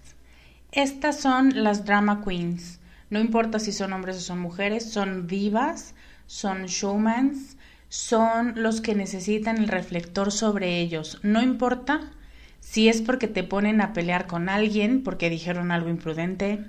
Estas 0.71 1.19
son 1.19 1.63
las 1.63 1.85
drama 1.85 2.23
queens. 2.23 2.79
No 3.09 3.19
importa 3.19 3.59
si 3.59 3.71
son 3.71 3.91
hombres 3.91 4.17
o 4.17 4.21
son 4.21 4.39
mujeres, 4.39 4.91
son 4.91 5.27
vivas, 5.27 5.95
son 6.27 6.67
showmans, 6.67 7.57
son 7.89 8.53
los 8.55 8.81
que 8.81 8.95
necesitan 8.95 9.57
el 9.57 9.67
reflector 9.67 10.31
sobre 10.31 10.79
ellos. 10.79 11.19
No 11.23 11.41
importa 11.41 12.11
si 12.59 12.87
es 12.87 13.01
porque 13.01 13.27
te 13.27 13.43
ponen 13.43 13.81
a 13.81 13.93
pelear 13.93 14.27
con 14.27 14.47
alguien, 14.47 15.03
porque 15.03 15.29
dijeron 15.29 15.71
algo 15.71 15.89
imprudente, 15.89 16.65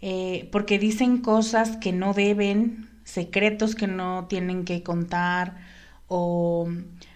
eh, 0.00 0.48
porque 0.52 0.78
dicen 0.78 1.18
cosas 1.18 1.76
que 1.78 1.92
no 1.92 2.14
deben, 2.14 2.88
secretos 3.04 3.74
que 3.74 3.88
no 3.88 4.26
tienen 4.28 4.64
que 4.64 4.82
contar, 4.82 5.56
o 6.08 6.68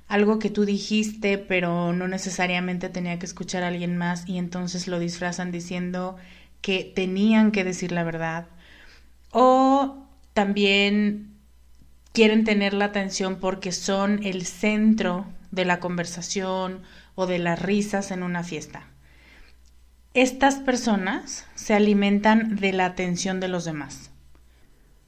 algo 0.08 0.40
que 0.40 0.50
tú 0.50 0.64
dijiste, 0.64 1.38
pero 1.38 1.92
no 1.92 2.08
necesariamente 2.08 2.88
tenía 2.88 3.18
que 3.20 3.26
escuchar 3.26 3.62
a 3.62 3.68
alguien 3.68 3.96
más 3.96 4.28
y 4.28 4.38
entonces 4.38 4.88
lo 4.88 4.98
disfrazan 4.98 5.52
diciendo 5.52 6.16
que 6.62 6.84
tenían 6.94 7.52
que 7.52 7.62
decir 7.62 7.92
la 7.92 8.02
verdad. 8.02 8.48
O 9.30 10.08
también 10.34 11.29
quieren 12.12 12.44
tener 12.44 12.74
la 12.74 12.86
atención 12.86 13.36
porque 13.36 13.72
son 13.72 14.24
el 14.24 14.46
centro 14.46 15.26
de 15.50 15.64
la 15.64 15.80
conversación 15.80 16.82
o 17.14 17.26
de 17.26 17.38
las 17.38 17.60
risas 17.60 18.10
en 18.10 18.22
una 18.22 18.42
fiesta. 18.42 18.86
Estas 20.14 20.56
personas 20.56 21.46
se 21.54 21.74
alimentan 21.74 22.56
de 22.56 22.72
la 22.72 22.86
atención 22.86 23.38
de 23.38 23.48
los 23.48 23.64
demás. 23.64 24.10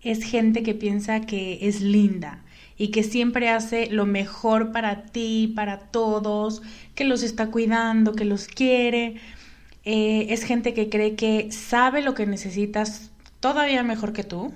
Es 0.00 0.24
gente 0.24 0.62
que 0.62 0.74
piensa 0.74 1.20
que 1.20 1.58
es 1.62 1.80
linda 1.80 2.42
y 2.76 2.88
que 2.88 3.02
siempre 3.02 3.48
hace 3.48 3.86
lo 3.86 4.06
mejor 4.06 4.72
para 4.72 5.04
ti, 5.04 5.52
para 5.54 5.78
todos, 5.78 6.62
que 6.94 7.04
los 7.04 7.22
está 7.22 7.50
cuidando, 7.50 8.14
que 8.14 8.24
los 8.24 8.46
quiere. 8.46 9.16
Eh, 9.84 10.26
es 10.30 10.44
gente 10.44 10.74
que 10.74 10.88
cree 10.88 11.16
que 11.16 11.50
sabe 11.50 12.02
lo 12.02 12.14
que 12.14 12.26
necesitas 12.26 13.10
todavía 13.40 13.82
mejor 13.82 14.12
que 14.12 14.24
tú 14.24 14.52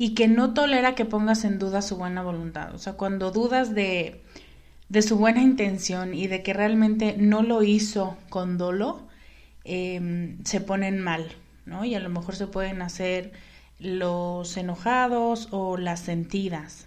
y 0.00 0.14
que 0.14 0.26
no 0.26 0.54
tolera 0.54 0.96
que 0.96 1.04
pongas 1.04 1.44
en 1.44 1.60
duda 1.60 1.80
su 1.82 1.96
buena 1.96 2.22
voluntad. 2.22 2.74
O 2.74 2.78
sea, 2.78 2.94
cuando 2.94 3.30
dudas 3.30 3.74
de, 3.74 4.20
de 4.88 5.02
su 5.02 5.16
buena 5.16 5.42
intención 5.42 6.14
y 6.14 6.26
de 6.26 6.42
que 6.42 6.54
realmente 6.54 7.14
no 7.16 7.42
lo 7.42 7.62
hizo 7.62 8.16
con 8.30 8.58
dolo, 8.58 9.10
Em, 9.64 10.42
se 10.44 10.60
ponen 10.60 11.00
mal, 11.00 11.32
¿no? 11.66 11.84
Y 11.84 11.94
a 11.94 12.00
lo 12.00 12.08
mejor 12.08 12.34
se 12.34 12.46
pueden 12.46 12.82
hacer 12.82 13.32
los 13.78 14.56
enojados 14.56 15.48
o 15.50 15.76
las 15.76 16.00
sentidas. 16.00 16.86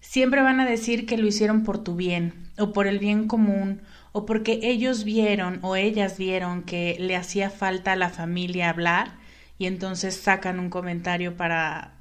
Siempre 0.00 0.42
van 0.42 0.60
a 0.60 0.66
decir 0.66 1.06
que 1.06 1.16
lo 1.16 1.26
hicieron 1.26 1.62
por 1.62 1.82
tu 1.82 1.96
bien 1.96 2.50
o 2.58 2.72
por 2.72 2.86
el 2.86 2.98
bien 2.98 3.28
común 3.28 3.82
o 4.12 4.26
porque 4.26 4.60
ellos 4.62 5.04
vieron 5.04 5.58
o 5.62 5.76
ellas 5.76 6.18
vieron 6.18 6.62
que 6.62 6.96
le 7.00 7.16
hacía 7.16 7.50
falta 7.50 7.92
a 7.92 7.96
la 7.96 8.10
familia 8.10 8.70
hablar 8.70 9.14
y 9.58 9.66
entonces 9.66 10.16
sacan 10.16 10.60
un 10.60 10.70
comentario 10.70 11.36
para 11.36 11.95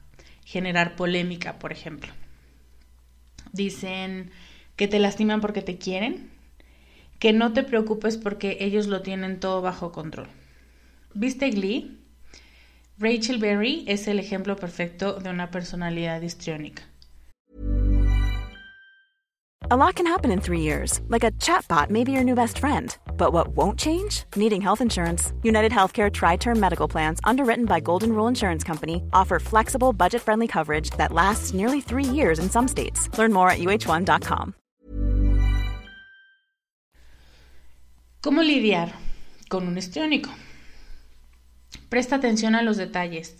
generar 0.45 0.95
polémica, 0.95 1.59
por 1.59 1.73
ejemplo. 1.73 2.13
Dicen 3.51 4.31
que 4.77 4.87
te 4.87 4.99
lastiman 4.99 5.41
porque 5.41 5.61
te 5.61 5.77
quieren 5.77 6.29
que 7.19 7.33
no 7.33 7.53
te 7.53 7.63
preocupes 7.63 8.17
porque 8.17 8.57
ellos 8.61 8.87
lo 8.87 9.01
tienen 9.01 9.39
todo 9.39 9.61
bajo 9.61 9.91
control. 9.91 10.27
¿Viste 11.13 11.49
Glee? 11.49 11.97
Rachel 12.97 13.39
Berry 13.39 13.83
es 13.87 14.07
el 14.07 14.19
ejemplo 14.19 14.55
perfecto 14.55 15.19
de 15.19 15.29
una 15.29 15.51
personalidad 15.51 16.21
histriónica. 16.21 16.83
A 19.71 19.75
lot 19.75 19.95
can 19.95 20.05
happen 20.05 20.31
in 20.31 20.41
three 20.41 20.59
years, 20.59 21.01
like 21.07 21.23
a 21.23 21.31
chatbot 21.41 21.89
may 21.89 22.03
be 22.03 22.11
your 22.11 22.23
new 22.23 22.35
best 22.35 22.59
friend. 22.59 22.95
But 23.17 23.33
what 23.33 23.47
won't 23.47 23.79
change? 23.79 24.23
Needing 24.35 24.61
health 24.61 24.79
insurance. 24.79 25.33
United 25.41 25.71
Healthcare 25.71 26.13
Tri 26.13 26.37
Term 26.37 26.59
Medical 26.59 26.87
Plans, 26.87 27.19
underwritten 27.23 27.65
by 27.65 27.79
Golden 27.79 28.13
Rule 28.13 28.27
Insurance 28.27 28.63
Company, 28.63 29.01
offer 29.11 29.39
flexible, 29.39 29.91
budget 29.91 30.21
friendly 30.21 30.47
coverage 30.47 30.91
that 30.99 31.11
lasts 31.11 31.55
nearly 31.55 31.81
three 31.81 32.03
years 32.03 32.37
in 32.37 32.47
some 32.47 32.67
states. 32.67 33.09
Learn 33.17 33.33
more 33.33 33.49
at 33.49 33.57
uh1.com. 33.57 34.53
¿Cómo 38.21 38.43
lidiar 38.43 38.91
con 39.49 39.67
un 39.67 39.79
histriónico? 39.79 40.29
Presta 41.89 42.17
atención 42.17 42.53
a 42.53 42.61
los 42.61 42.77
detalles. 42.77 43.33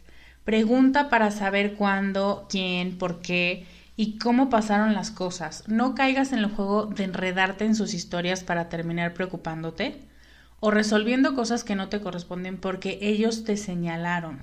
Pregunta 0.44 1.12
para 1.12 1.30
saber 1.30 1.76
cuándo, 1.76 2.48
quién, 2.50 2.98
por 2.98 3.22
qué 3.22 3.68
y 3.96 4.18
cómo 4.18 4.50
pasaron 4.50 4.94
las 4.94 5.12
cosas. 5.12 5.64
No 5.68 5.96
caigas 5.96 6.34
en 6.34 6.40
el 6.40 6.48
juego 6.48 6.86
de 6.86 7.06
enredarte 7.06 7.66
en 7.66 7.76
sus 7.76 7.94
historias 7.94 8.44
para 8.44 8.70
terminar 8.70 9.14
preocupándote 9.14 10.08
o 10.60 10.72
resolviendo 10.72 11.36
cosas 11.36 11.64
que 11.64 11.76
no 11.76 11.90
te 11.90 12.02
corresponden 12.02 12.58
porque 12.58 13.00
ellos 13.02 13.44
te 13.44 13.58
señalaron. 13.58 14.40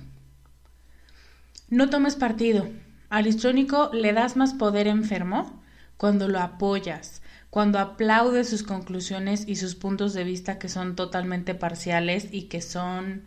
No 1.69 1.89
tomes 1.89 2.15
partido. 2.15 2.67
Al 3.09 3.27
histriónico 3.27 3.91
le 3.93 4.13
das 4.13 4.35
más 4.35 4.53
poder 4.53 4.87
enfermo 4.87 5.61
cuando 5.97 6.27
lo 6.27 6.39
apoyas, 6.39 7.21
cuando 7.49 7.77
aplaudes 7.77 8.49
sus 8.49 8.63
conclusiones 8.63 9.47
y 9.47 9.55
sus 9.55 9.75
puntos 9.75 10.13
de 10.13 10.23
vista 10.23 10.57
que 10.57 10.69
son 10.69 10.95
totalmente 10.95 11.53
parciales 11.53 12.27
y 12.31 12.43
que 12.43 12.61
son 12.61 13.25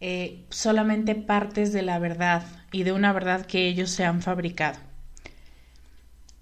eh, 0.00 0.44
solamente 0.50 1.14
partes 1.14 1.72
de 1.72 1.82
la 1.82 1.98
verdad 1.98 2.44
y 2.72 2.82
de 2.82 2.92
una 2.92 3.12
verdad 3.12 3.46
que 3.46 3.66
ellos 3.66 3.90
se 3.90 4.04
han 4.04 4.20
fabricado. 4.20 4.78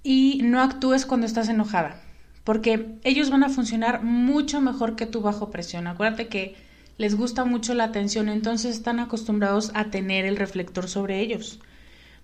Y 0.02 0.40
no 0.42 0.60
actúes 0.60 1.06
cuando 1.06 1.26
estás 1.26 1.48
enojada, 1.48 2.00
porque 2.44 2.98
ellos 3.04 3.30
van 3.30 3.44
a 3.44 3.48
funcionar 3.48 4.02
mucho 4.02 4.60
mejor 4.60 4.96
que 4.96 5.06
tú 5.06 5.20
bajo 5.20 5.50
presión. 5.50 5.86
Acuérdate 5.86 6.28
que 6.28 6.56
les 6.98 7.14
gusta 7.14 7.44
mucho 7.44 7.74
la 7.74 7.84
atención, 7.84 8.28
entonces 8.28 8.76
están 8.76 9.00
acostumbrados 9.00 9.70
a 9.74 9.90
tener 9.90 10.24
el 10.24 10.36
reflector 10.36 10.88
sobre 10.88 11.20
ellos. 11.20 11.60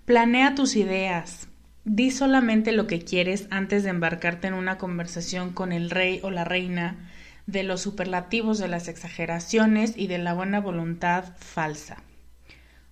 Planea 0.05 0.55
tus 0.55 0.75
ideas. 0.75 1.47
Di 1.85 2.11
solamente 2.11 2.71
lo 2.71 2.85
que 2.85 2.99
quieres 2.99 3.47
antes 3.49 3.83
de 3.83 3.89
embarcarte 3.89 4.47
en 4.47 4.53
una 4.53 4.77
conversación 4.77 5.53
con 5.53 5.71
el 5.71 5.89
rey 5.89 6.19
o 6.23 6.29
la 6.29 6.43
reina 6.43 7.09
de 7.47 7.63
los 7.63 7.81
superlativos, 7.81 8.59
de 8.59 8.67
las 8.67 8.87
exageraciones 8.87 9.93
y 9.95 10.07
de 10.07 10.19
la 10.19 10.33
buena 10.33 10.59
voluntad 10.59 11.33
falsa. 11.37 11.97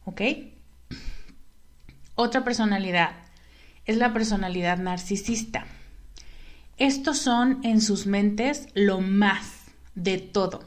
¿Ok? 0.06 0.22
Otra 2.16 2.44
personalidad 2.44 3.27
es 3.88 3.98
la 3.98 4.14
personalidad 4.14 4.78
narcisista. 4.78 5.66
Estos 6.78 7.18
son 7.18 7.60
en 7.64 7.82
sus 7.82 8.06
mentes 8.06 8.68
lo 8.76 9.02
más 9.02 9.64
de 9.96 10.20
todo. 10.20 10.64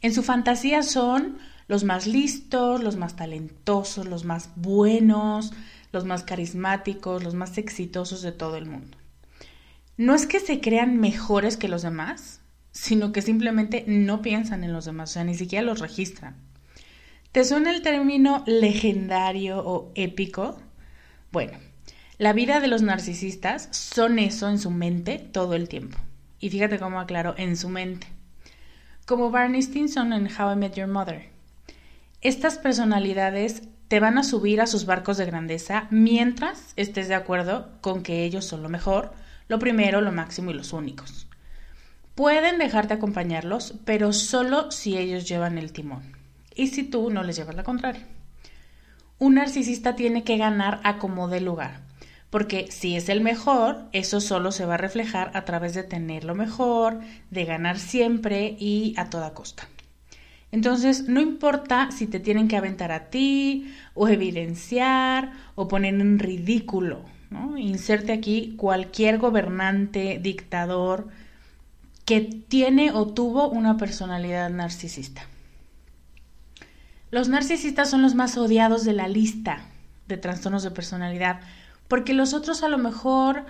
En 0.00 0.14
su 0.14 0.22
fantasía 0.22 0.82
son 0.82 1.38
los 1.68 1.84
más 1.84 2.06
listos, 2.06 2.82
los 2.82 2.96
más 2.96 3.16
talentosos, 3.16 4.06
los 4.06 4.24
más 4.24 4.50
buenos, 4.56 5.52
los 5.92 6.04
más 6.04 6.22
carismáticos, 6.22 7.22
los 7.22 7.34
más 7.34 7.58
exitosos 7.58 8.22
de 8.22 8.32
todo 8.32 8.56
el 8.56 8.66
mundo. 8.66 8.96
No 9.96 10.14
es 10.14 10.26
que 10.26 10.40
se 10.40 10.60
crean 10.60 10.98
mejores 10.98 11.56
que 11.56 11.68
los 11.68 11.82
demás, 11.82 12.40
sino 12.72 13.12
que 13.12 13.20
simplemente 13.20 13.84
no 13.86 14.22
piensan 14.22 14.64
en 14.64 14.72
los 14.72 14.86
demás, 14.86 15.10
o 15.10 15.12
sea, 15.14 15.24
ni 15.24 15.34
siquiera 15.34 15.64
los 15.64 15.80
registran. 15.80 16.36
¿Te 17.32 17.44
suena 17.44 17.70
el 17.70 17.82
término 17.82 18.42
legendario 18.46 19.58
o 19.64 19.92
épico? 19.94 20.58
Bueno, 21.30 21.58
la 22.20 22.34
vida 22.34 22.60
de 22.60 22.68
los 22.68 22.82
narcisistas 22.82 23.70
son 23.70 24.18
eso 24.18 24.46
en 24.50 24.58
su 24.58 24.70
mente 24.70 25.18
todo 25.18 25.54
el 25.54 25.70
tiempo. 25.70 25.96
Y 26.38 26.50
fíjate 26.50 26.78
cómo 26.78 27.00
aclaro, 27.00 27.32
en 27.38 27.56
su 27.56 27.70
mente. 27.70 28.08
Como 29.06 29.30
Barney 29.30 29.62
Stinson 29.62 30.12
en 30.12 30.26
How 30.26 30.52
I 30.52 30.56
Met 30.56 30.74
Your 30.74 30.86
Mother. 30.86 31.30
Estas 32.20 32.58
personalidades 32.58 33.62
te 33.88 34.00
van 34.00 34.18
a 34.18 34.22
subir 34.22 34.60
a 34.60 34.66
sus 34.66 34.84
barcos 34.84 35.16
de 35.16 35.24
grandeza 35.24 35.86
mientras 35.88 36.74
estés 36.76 37.08
de 37.08 37.14
acuerdo 37.14 37.70
con 37.80 38.02
que 38.02 38.22
ellos 38.22 38.44
son 38.44 38.62
lo 38.62 38.68
mejor, 38.68 39.14
lo 39.48 39.58
primero, 39.58 40.02
lo 40.02 40.12
máximo 40.12 40.50
y 40.50 40.54
los 40.54 40.74
únicos. 40.74 41.26
Pueden 42.14 42.58
dejarte 42.58 42.92
acompañarlos, 42.92 43.76
pero 43.86 44.12
solo 44.12 44.70
si 44.70 44.98
ellos 44.98 45.26
llevan 45.26 45.56
el 45.56 45.72
timón 45.72 46.02
y 46.54 46.66
si 46.66 46.82
tú 46.82 47.08
no 47.08 47.22
les 47.22 47.36
llevas 47.36 47.56
la 47.56 47.64
contraria. 47.64 48.06
Un 49.18 49.36
narcisista 49.36 49.96
tiene 49.96 50.22
que 50.22 50.36
ganar 50.36 50.80
a 50.84 50.98
como 50.98 51.26
dé 51.26 51.40
lugar, 51.40 51.88
porque 52.30 52.70
si 52.70 52.96
es 52.96 53.08
el 53.08 53.20
mejor, 53.20 53.88
eso 53.92 54.20
solo 54.20 54.52
se 54.52 54.64
va 54.64 54.74
a 54.74 54.78
reflejar 54.78 55.32
a 55.34 55.44
través 55.44 55.74
de 55.74 55.82
tener 55.82 56.24
lo 56.24 56.36
mejor, 56.36 57.00
de 57.30 57.44
ganar 57.44 57.78
siempre 57.78 58.56
y 58.58 58.94
a 58.96 59.10
toda 59.10 59.34
costa. 59.34 59.68
Entonces, 60.52 61.08
no 61.08 61.20
importa 61.20 61.90
si 61.90 62.06
te 62.06 62.20
tienen 62.20 62.48
que 62.48 62.56
aventar 62.56 62.92
a 62.92 63.10
ti, 63.10 63.72
o 63.94 64.08
evidenciar, 64.08 65.32
o 65.54 65.68
poner 65.68 65.94
en 65.94 66.18
ridículo, 66.18 67.04
¿no? 67.30 67.56
Inserte 67.56 68.12
aquí 68.12 68.54
cualquier 68.56 69.18
gobernante, 69.18 70.18
dictador, 70.20 71.08
que 72.04 72.20
tiene 72.20 72.90
o 72.90 73.06
tuvo 73.06 73.48
una 73.48 73.76
personalidad 73.76 74.50
narcisista. 74.50 75.22
Los 77.12 77.28
narcisistas 77.28 77.90
son 77.90 78.02
los 78.02 78.14
más 78.14 78.36
odiados 78.36 78.84
de 78.84 78.92
la 78.92 79.08
lista 79.08 79.64
de 80.08 80.16
trastornos 80.16 80.64
de 80.64 80.72
personalidad, 80.72 81.40
porque 81.90 82.14
los 82.14 82.34
otros 82.34 82.62
a 82.62 82.68
lo 82.68 82.78
mejor, 82.78 83.46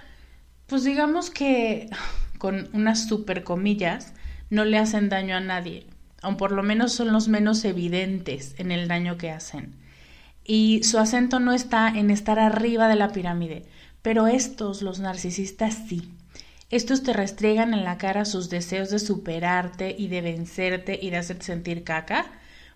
pues 0.66 0.82
digamos 0.82 1.28
que 1.28 1.90
con 2.38 2.70
unas 2.72 3.06
super 3.06 3.44
comillas, 3.44 4.14
no 4.48 4.64
le 4.64 4.78
hacen 4.78 5.10
daño 5.10 5.36
a 5.36 5.40
nadie, 5.40 5.86
aun 6.22 6.38
por 6.38 6.50
lo 6.50 6.62
menos 6.62 6.92
son 6.94 7.12
los 7.12 7.28
menos 7.28 7.62
evidentes 7.66 8.54
en 8.56 8.72
el 8.72 8.88
daño 8.88 9.18
que 9.18 9.30
hacen. 9.30 9.76
Y 10.42 10.82
su 10.84 10.98
acento 10.98 11.38
no 11.38 11.52
está 11.52 11.88
en 11.88 12.08
estar 12.10 12.38
arriba 12.38 12.88
de 12.88 12.96
la 12.96 13.12
pirámide, 13.12 13.66
pero 14.00 14.26
estos, 14.26 14.80
los 14.80 15.00
narcisistas, 15.00 15.74
sí. 15.86 16.10
Estos 16.70 17.02
te 17.02 17.12
restriegan 17.12 17.74
en 17.74 17.84
la 17.84 17.98
cara 17.98 18.24
sus 18.24 18.48
deseos 18.48 18.88
de 18.88 19.00
superarte 19.00 19.94
y 19.98 20.08
de 20.08 20.22
vencerte 20.22 20.98
y 21.00 21.10
de 21.10 21.18
hacerte 21.18 21.44
sentir 21.44 21.84
caca, 21.84 22.24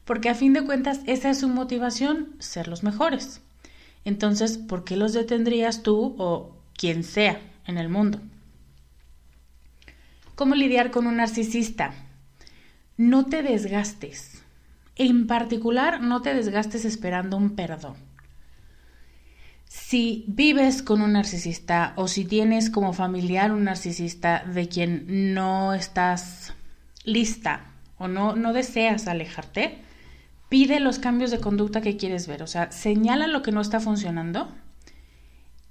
porque 0.05 0.29
a 0.29 0.35
fin 0.35 0.53
de 0.53 0.63
cuentas 0.63 1.01
esa 1.07 1.31
es 1.31 1.41
su 1.41 1.49
motivación, 1.49 2.37
ser 2.39 2.69
los 2.69 2.83
mejores. 2.83 3.41
Entonces, 4.05 4.59
¿por 4.59 4.85
qué 4.85 4.97
los 4.97 5.13
detendrías 5.13 5.83
tú 5.83 6.15
o 6.19 6.57
quien 6.77 7.05
sea 7.05 7.41
en 7.67 7.79
el 7.79 7.89
mundo? 7.89 8.21
¿Cómo 10.35 10.55
lidiar 10.55 10.91
con 10.91 11.07
un 11.07 11.17
narcisista? 11.17 11.95
No 12.97 13.27
te 13.27 13.43
desgastes. 13.43 14.43
En 14.97 15.27
particular, 15.27 16.01
no 16.01 16.23
te 16.23 16.35
desgastes 16.35 16.85
esperando 16.85 17.37
un 17.37 17.57
perdón. 17.57 17.97
Si 19.67 20.25
vives 20.29 20.83
con 20.83 21.03
un 21.03 21.15
narcisista 21.15 21.95
o 21.97 22.07
si 22.07 22.25
tienes 22.25 22.71
como 22.71 22.93
familiar 22.93 23.51
un 23.53 23.65
narcisista 23.65 24.45
de 24.45 24.69
quien 24.69 25.35
no 25.35 25.75
estás 25.75 26.55
lista 27.05 27.73
o 27.99 28.07
no, 28.07 28.37
no 28.37 28.53
deseas 28.53 29.09
alejarte, 29.09 29.79
pide 30.55 30.79
los 30.79 31.01
cambios 31.01 31.33
de 31.33 31.41
conducta 31.41 31.81
que 31.81 31.97
quieres 31.97 32.29
ver. 32.29 32.41
O 32.41 32.47
sea, 32.47 32.71
señala 32.71 33.27
lo 33.27 33.43
que 33.43 33.51
no 33.51 33.61
está 33.61 33.81
funcionando 33.81 34.47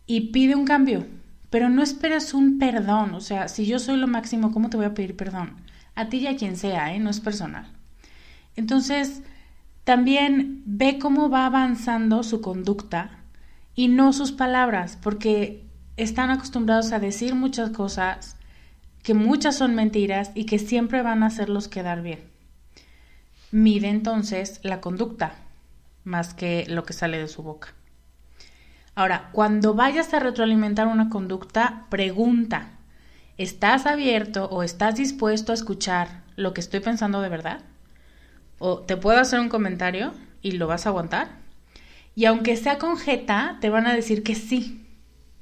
y 0.05 0.33
pide 0.33 0.55
un 0.55 0.65
cambio. 0.65 1.07
Pero 1.49 1.69
no 1.69 1.81
esperes 1.81 2.33
un 2.33 2.59
perdón. 2.59 3.13
O 3.13 3.21
sea, 3.21 3.47
si 3.47 3.65
yo 3.65 3.79
soy 3.79 3.95
lo 3.95 4.07
máximo, 4.07 4.51
¿cómo 4.51 4.69
te 4.69 4.75
voy 4.75 4.85
a 4.85 4.93
pedir 4.93 5.15
perdón? 5.15 5.55
A 5.95 6.09
ti 6.09 6.17
y 6.17 6.27
a 6.27 6.35
quien 6.35 6.57
sea, 6.57 6.93
¿eh? 6.93 6.99
No 6.99 7.11
es 7.11 7.21
personal. 7.21 7.71
Entonces, 8.57 9.21
también 9.85 10.63
ve 10.65 10.99
cómo 10.99 11.29
va 11.29 11.45
avanzando 11.45 12.21
su 12.21 12.41
conducta 12.41 13.19
y 13.75 13.87
no 13.87 14.11
sus 14.11 14.33
palabras, 14.33 14.99
porque 15.01 15.63
están 15.95 16.29
acostumbrados 16.29 16.91
a 16.91 16.99
decir 16.99 17.35
muchas 17.35 17.69
cosas, 17.69 18.35
que 19.01 19.13
muchas 19.13 19.55
son 19.55 19.75
mentiras 19.75 20.31
y 20.35 20.43
que 20.43 20.59
siempre 20.59 21.03
van 21.03 21.23
a 21.23 21.27
hacerlos 21.27 21.69
quedar 21.69 22.01
bien. 22.01 22.32
Mide 23.53 23.87
entonces 23.89 24.59
la 24.63 24.81
conducta 24.81 25.35
más 26.03 26.33
que 26.33 26.65
lo 26.67 26.85
que 26.85 26.93
sale 26.93 27.19
de 27.19 27.27
su 27.27 27.43
boca. 27.43 27.75
Ahora, 28.95 29.29
cuando 29.31 29.75
vayas 29.75 30.11
a 30.15 30.19
retroalimentar 30.19 30.87
una 30.87 31.09
conducta, 31.09 31.85
pregunta, 31.91 32.71
¿estás 33.37 33.85
abierto 33.85 34.45
o 34.45 34.63
estás 34.63 34.95
dispuesto 34.95 35.51
a 35.51 35.53
escuchar 35.53 36.23
lo 36.35 36.55
que 36.55 36.61
estoy 36.61 36.79
pensando 36.79 37.21
de 37.21 37.29
verdad? 37.29 37.61
¿O 38.57 38.79
te 38.79 38.97
puedo 38.97 39.19
hacer 39.19 39.39
un 39.39 39.49
comentario 39.49 40.15
y 40.41 40.53
lo 40.53 40.65
vas 40.65 40.87
a 40.87 40.89
aguantar? 40.89 41.27
Y 42.15 42.25
aunque 42.25 42.57
sea 42.57 42.79
con 42.79 42.97
jeta, 42.97 43.59
te 43.61 43.69
van 43.69 43.85
a 43.85 43.93
decir 43.93 44.23
que 44.23 44.33
sí. 44.33 44.83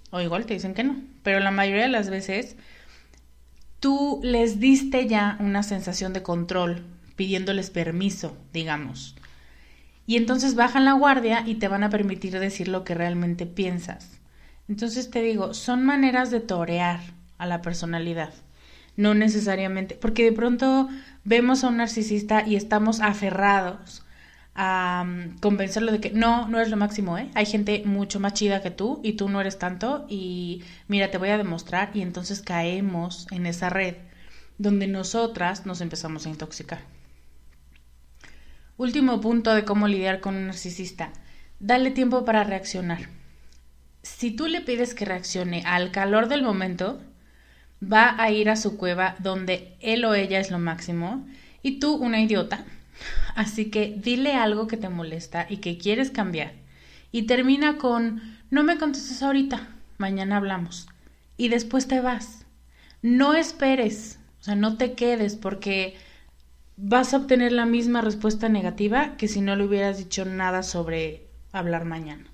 O 0.10 0.20
igual 0.20 0.46
te 0.46 0.56
dicen 0.56 0.74
que 0.74 0.84
no. 0.84 0.98
Pero 1.24 1.40
la 1.40 1.52
mayoría 1.52 1.84
de 1.84 1.88
las 1.88 2.10
veces 2.10 2.58
tú 3.80 4.20
les 4.22 4.60
diste 4.60 5.08
ya 5.08 5.38
una 5.40 5.64
sensación 5.64 6.12
de 6.12 6.24
control, 6.24 6.84
pidiéndoles 7.22 7.70
permiso, 7.70 8.36
digamos. 8.52 9.16
Y 10.08 10.18
entonces 10.18 10.56
bajan 10.56 10.86
la 10.86 10.94
guardia 10.94 11.44
y 11.46 11.54
te 11.54 11.68
van 11.68 11.84
a 11.84 11.92
permitir 11.92 12.40
decir 12.40 12.68
lo 12.68 12.84
que 12.84 12.96
realmente 12.96 13.46
piensas. 13.46 14.20
Entonces 14.68 15.12
te 15.12 15.22
digo, 15.22 15.54
son 15.54 15.86
maneras 15.86 16.32
de 16.32 16.40
torear 16.40 17.00
a 17.38 17.46
la 17.46 17.62
personalidad. 17.62 18.34
No 18.98 19.14
necesariamente, 19.14 19.94
porque 19.94 20.24
de 20.24 20.32
pronto 20.32 20.90
vemos 21.24 21.64
a 21.64 21.68
un 21.68 21.78
narcisista 21.78 22.44
y 22.44 22.56
estamos 22.56 23.02
aferrados 23.02 24.04
a 24.56 25.04
mm, 25.06 25.38
convencerlo 25.42 25.92
de 25.92 26.00
que 26.00 26.10
no, 26.10 26.48
no 26.48 26.60
es 26.60 26.70
lo 26.70 26.78
máximo, 26.78 27.20
¿eh? 27.20 27.30
Hay 27.36 27.46
gente 27.46 27.84
mucho 27.86 28.20
más 28.20 28.34
chida 28.34 28.64
que 28.64 28.72
tú 28.72 29.00
y 29.04 29.14
tú 29.14 29.30
no 29.30 29.40
eres 29.42 29.60
tanto 29.60 30.08
y 30.10 30.64
mira, 30.88 31.12
te 31.12 31.20
voy 31.20 31.30
a 31.30 31.38
demostrar 31.38 31.92
y 31.94 32.02
entonces 32.02 32.42
caemos 32.42 33.28
en 33.30 33.46
esa 33.46 33.70
red 33.70 33.98
donde 34.58 34.88
nosotras 34.88 35.68
nos 35.68 35.82
empezamos 35.82 36.26
a 36.26 36.30
intoxicar. 36.30 36.80
Último 38.78 39.22
punto 39.22 39.54
de 39.54 39.66
cómo 39.66 39.88
lidiar 39.88 40.20
con 40.20 40.36
un 40.36 40.48
narcisista. 40.48 41.12
Dale 41.60 41.92
tiempo 41.92 42.26
para 42.26 42.44
reaccionar. 42.44 43.10
Si 44.04 44.32
tú 44.32 44.48
le 44.48 44.62
pides 44.62 44.96
que 44.96 45.06
reaccione 45.06 45.64
al 45.66 45.92
calor 45.92 46.28
del 46.28 46.44
momento, 46.44 47.02
va 47.82 48.22
a 48.22 48.32
ir 48.32 48.50
a 48.50 48.56
su 48.56 48.78
cueva 48.78 49.16
donde 49.20 49.76
él 49.80 50.04
o 50.06 50.16
ella 50.16 50.40
es 50.40 50.50
lo 50.50 50.60
máximo 50.60 51.28
y 51.62 51.80
tú, 51.80 51.96
una 51.96 52.20
idiota, 52.22 52.66
Así 53.36 53.70
que 53.70 53.96
dile 53.98 54.34
algo 54.34 54.68
que 54.68 54.78
te 54.78 54.90
molesta 54.90 55.46
y 55.50 55.58
que 55.58 55.78
quieres 55.78 56.12
cambiar. 56.12 56.54
Y 57.12 57.24
termina 57.24 57.78
con 57.78 58.22
no 58.50 58.64
me 58.64 58.78
contestes 58.78 59.24
ahorita, 59.24 59.68
mañana 59.98 60.38
hablamos. 60.38 60.88
y 61.38 61.50
después 61.50 61.88
te 61.88 62.02
vas. 62.02 62.46
No 63.02 63.34
esperes, 63.34 64.20
o 64.42 64.44
sea, 64.44 64.56
no 64.56 64.78
te 64.78 64.94
quedes 64.94 65.36
porque 65.36 65.96
vas 66.78 67.14
a 67.14 67.18
obtener 67.18 67.52
la 67.52 67.66
misma 67.66 68.02
respuesta 68.02 68.50
negativa 68.50 69.16
que 69.18 69.28
si 69.28 69.42
no 69.42 69.56
le 69.56 69.66
hubieras 69.66 69.98
dicho 69.98 70.26
nada 70.26 70.64
sobre 70.64 71.28
hablar 71.52 71.86
mañana. 71.86 72.26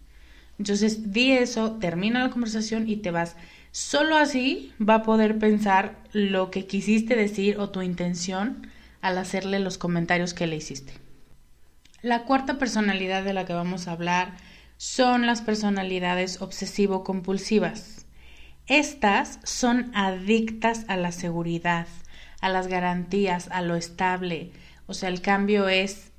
Entonces, 0.60 1.12
di 1.14 1.32
eso, 1.34 1.74
termina 1.74 2.24
la 2.24 2.30
conversación 2.30 2.90
y 2.90 2.98
te 2.98 3.12
vas. 3.12 3.36
Solo 3.72 4.18
así 4.18 4.74
va 4.82 4.96
a 4.96 5.04
poder 5.04 5.38
pensar 5.38 5.98
lo 6.12 6.50
que 6.50 6.66
quisiste 6.66 7.16
decir 7.16 7.60
o 7.60 7.70
tu 7.70 7.82
intención 7.82 8.68
al 9.02 9.18
hacerle 9.18 9.60
los 9.60 9.78
comentarios 9.78 10.34
que 10.34 10.48
le 10.48 10.56
hiciste. 10.56 10.94
La 12.02 12.24
cuarta 12.24 12.58
personalidad 12.58 13.24
de 13.24 13.34
la 13.34 13.46
que 13.46 13.54
vamos 13.54 13.88
a 13.88 13.92
hablar 13.92 14.36
son 14.78 15.26
las 15.26 15.42
personalidades 15.42 16.42
obsesivo-compulsivas. 16.42 18.06
Estas 18.68 19.40
son 19.44 19.92
adictas 19.96 20.86
a 20.88 20.98
la 20.98 21.12
seguridad, 21.12 21.88
a 22.42 22.50
las 22.50 22.68
garantías, 22.68 23.50
a 23.52 23.62
lo 23.62 23.76
estable. 23.76 24.52
O 24.86 24.94
sea, 24.94 25.10
el 25.10 25.22
cambio 25.22 25.70
es 25.70 26.12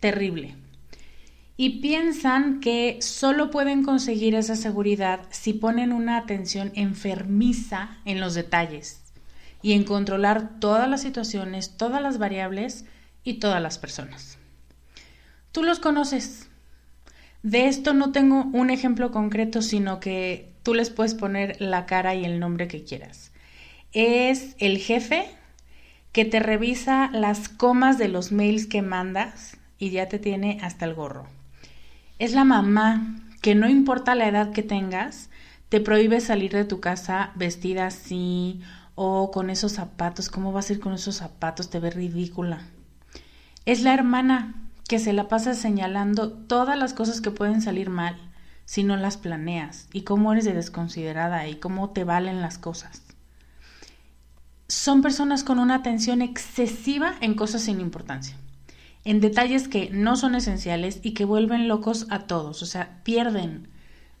terrible. 0.00 0.56
Y 1.56 1.80
piensan 1.80 2.60
que 2.60 2.98
solo 3.00 3.50
pueden 3.50 3.84
conseguir 3.84 4.34
esa 4.34 4.56
seguridad 4.56 5.20
si 5.30 5.52
ponen 5.52 5.92
una 5.92 6.16
atención 6.16 6.72
enfermiza 6.74 7.98
en 8.04 8.20
los 8.20 8.34
detalles 8.34 9.00
y 9.62 9.72
en 9.72 9.84
controlar 9.84 10.58
todas 10.58 10.90
las 10.90 11.02
situaciones, 11.02 11.76
todas 11.76 12.02
las 12.02 12.18
variables 12.18 12.84
y 13.22 13.34
todas 13.34 13.62
las 13.62 13.78
personas. 13.78 14.36
Tú 15.52 15.62
los 15.62 15.78
conoces. 15.78 16.48
De 17.44 17.68
esto 17.68 17.94
no 17.94 18.10
tengo 18.10 18.44
un 18.52 18.70
ejemplo 18.70 19.12
concreto, 19.12 19.62
sino 19.62 20.00
que 20.00 20.52
tú 20.64 20.74
les 20.74 20.90
puedes 20.90 21.14
poner 21.14 21.60
la 21.60 21.86
cara 21.86 22.14
y 22.14 22.24
el 22.24 22.40
nombre 22.40 22.66
que 22.66 22.82
quieras. 22.82 23.30
Es 23.94 24.56
el 24.58 24.78
jefe 24.78 25.24
que 26.10 26.24
te 26.24 26.40
revisa 26.40 27.10
las 27.12 27.48
comas 27.48 27.96
de 27.96 28.08
los 28.08 28.32
mails 28.32 28.66
que 28.66 28.82
mandas 28.82 29.56
y 29.78 29.90
ya 29.90 30.08
te 30.08 30.18
tiene 30.18 30.58
hasta 30.62 30.84
el 30.84 30.94
gorro. 30.94 31.28
Es 32.18 32.32
la 32.32 32.42
mamá 32.42 33.20
que 33.40 33.54
no 33.54 33.68
importa 33.68 34.16
la 34.16 34.26
edad 34.26 34.50
que 34.50 34.64
tengas, 34.64 35.30
te 35.68 35.80
prohíbe 35.80 36.20
salir 36.20 36.50
de 36.50 36.64
tu 36.64 36.80
casa 36.80 37.30
vestida 37.36 37.86
así 37.86 38.60
o 38.96 39.30
con 39.30 39.48
esos 39.48 39.70
zapatos. 39.70 40.28
¿Cómo 40.28 40.50
vas 40.50 40.70
a 40.70 40.72
ir 40.72 40.80
con 40.80 40.92
esos 40.92 41.14
zapatos? 41.14 41.70
Te 41.70 41.78
ve 41.78 41.90
ridícula. 41.90 42.62
Es 43.64 43.82
la 43.82 43.94
hermana 43.94 44.54
que 44.88 44.98
se 44.98 45.12
la 45.12 45.28
pasa 45.28 45.54
señalando 45.54 46.32
todas 46.32 46.76
las 46.76 46.94
cosas 46.94 47.20
que 47.20 47.30
pueden 47.30 47.62
salir 47.62 47.90
mal 47.90 48.16
si 48.64 48.82
no 48.82 48.96
las 48.96 49.18
planeas 49.18 49.86
y 49.92 50.02
cómo 50.02 50.32
eres 50.32 50.46
de 50.46 50.54
desconsiderada 50.54 51.46
y 51.46 51.60
cómo 51.60 51.90
te 51.90 52.02
valen 52.02 52.40
las 52.40 52.58
cosas. 52.58 53.13
Son 54.74 55.02
personas 55.02 55.44
con 55.44 55.60
una 55.60 55.76
atención 55.76 56.20
excesiva 56.20 57.14
en 57.20 57.34
cosas 57.34 57.62
sin 57.62 57.80
importancia, 57.80 58.36
en 59.04 59.20
detalles 59.20 59.68
que 59.68 59.88
no 59.90 60.16
son 60.16 60.34
esenciales 60.34 60.98
y 61.04 61.14
que 61.14 61.24
vuelven 61.24 61.68
locos 61.68 62.08
a 62.10 62.26
todos, 62.26 62.60
o 62.60 62.66
sea, 62.66 62.98
pierden. 63.04 63.68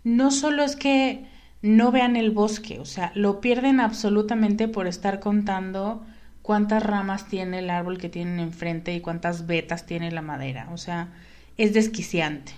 No 0.04 0.30
solo 0.30 0.62
es 0.62 0.76
que 0.76 1.26
no 1.60 1.90
vean 1.90 2.14
el 2.14 2.30
bosque, 2.30 2.78
o 2.78 2.84
sea, 2.84 3.10
lo 3.16 3.40
pierden 3.40 3.80
absolutamente 3.80 4.68
por 4.68 4.86
estar 4.86 5.18
contando 5.18 6.06
cuántas 6.40 6.84
ramas 6.84 7.26
tiene 7.26 7.58
el 7.58 7.68
árbol 7.68 7.98
que 7.98 8.08
tienen 8.08 8.38
enfrente 8.38 8.94
y 8.94 9.00
cuántas 9.00 9.48
vetas 9.48 9.86
tiene 9.86 10.12
la 10.12 10.22
madera. 10.22 10.68
O 10.72 10.78
sea, 10.78 11.08
es 11.56 11.74
desquiciante. 11.74 12.52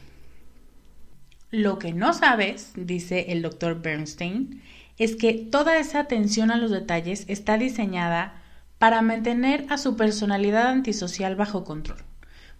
Lo 1.50 1.78
que 1.78 1.94
no 1.94 2.12
sabes, 2.12 2.72
dice 2.76 3.32
el 3.32 3.40
doctor 3.40 3.80
Bernstein, 3.80 4.60
es 4.98 5.16
que 5.16 5.34
toda 5.34 5.78
esa 5.78 6.00
atención 6.00 6.50
a 6.50 6.56
los 6.56 6.70
detalles 6.70 7.24
está 7.28 7.58
diseñada 7.58 8.42
para 8.78 9.02
mantener 9.02 9.66
a 9.68 9.78
su 9.78 9.96
personalidad 9.96 10.68
antisocial 10.68 11.36
bajo 11.36 11.64
control. 11.64 11.98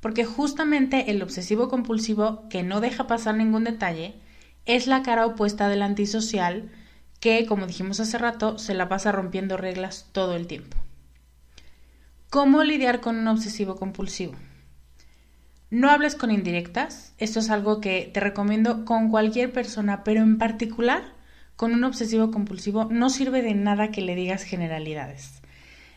Porque 0.00 0.24
justamente 0.24 1.10
el 1.10 1.22
obsesivo 1.22 1.68
compulsivo 1.68 2.48
que 2.48 2.62
no 2.62 2.80
deja 2.80 3.06
pasar 3.06 3.36
ningún 3.36 3.64
detalle 3.64 4.14
es 4.64 4.86
la 4.86 5.02
cara 5.02 5.26
opuesta 5.26 5.68
del 5.68 5.82
antisocial 5.82 6.70
que, 7.20 7.46
como 7.46 7.66
dijimos 7.66 8.00
hace 8.00 8.18
rato, 8.18 8.58
se 8.58 8.74
la 8.74 8.88
pasa 8.88 9.12
rompiendo 9.12 9.56
reglas 9.56 10.08
todo 10.12 10.34
el 10.34 10.46
tiempo. 10.46 10.76
¿Cómo 12.30 12.62
lidiar 12.64 13.00
con 13.00 13.16
un 13.16 13.28
obsesivo 13.28 13.76
compulsivo? 13.76 14.34
No 15.70 15.90
hables 15.90 16.14
con 16.14 16.30
indirectas. 16.30 17.14
Esto 17.18 17.40
es 17.40 17.50
algo 17.50 17.80
que 17.80 18.10
te 18.12 18.20
recomiendo 18.20 18.84
con 18.84 19.10
cualquier 19.10 19.52
persona, 19.52 20.04
pero 20.04 20.22
en 20.22 20.38
particular 20.38 21.15
con 21.56 21.72
un 21.72 21.84
obsesivo 21.84 22.30
compulsivo 22.30 22.84
no 22.90 23.10
sirve 23.10 23.42
de 23.42 23.54
nada 23.54 23.90
que 23.90 24.02
le 24.02 24.14
digas 24.14 24.42
generalidades. 24.42 25.42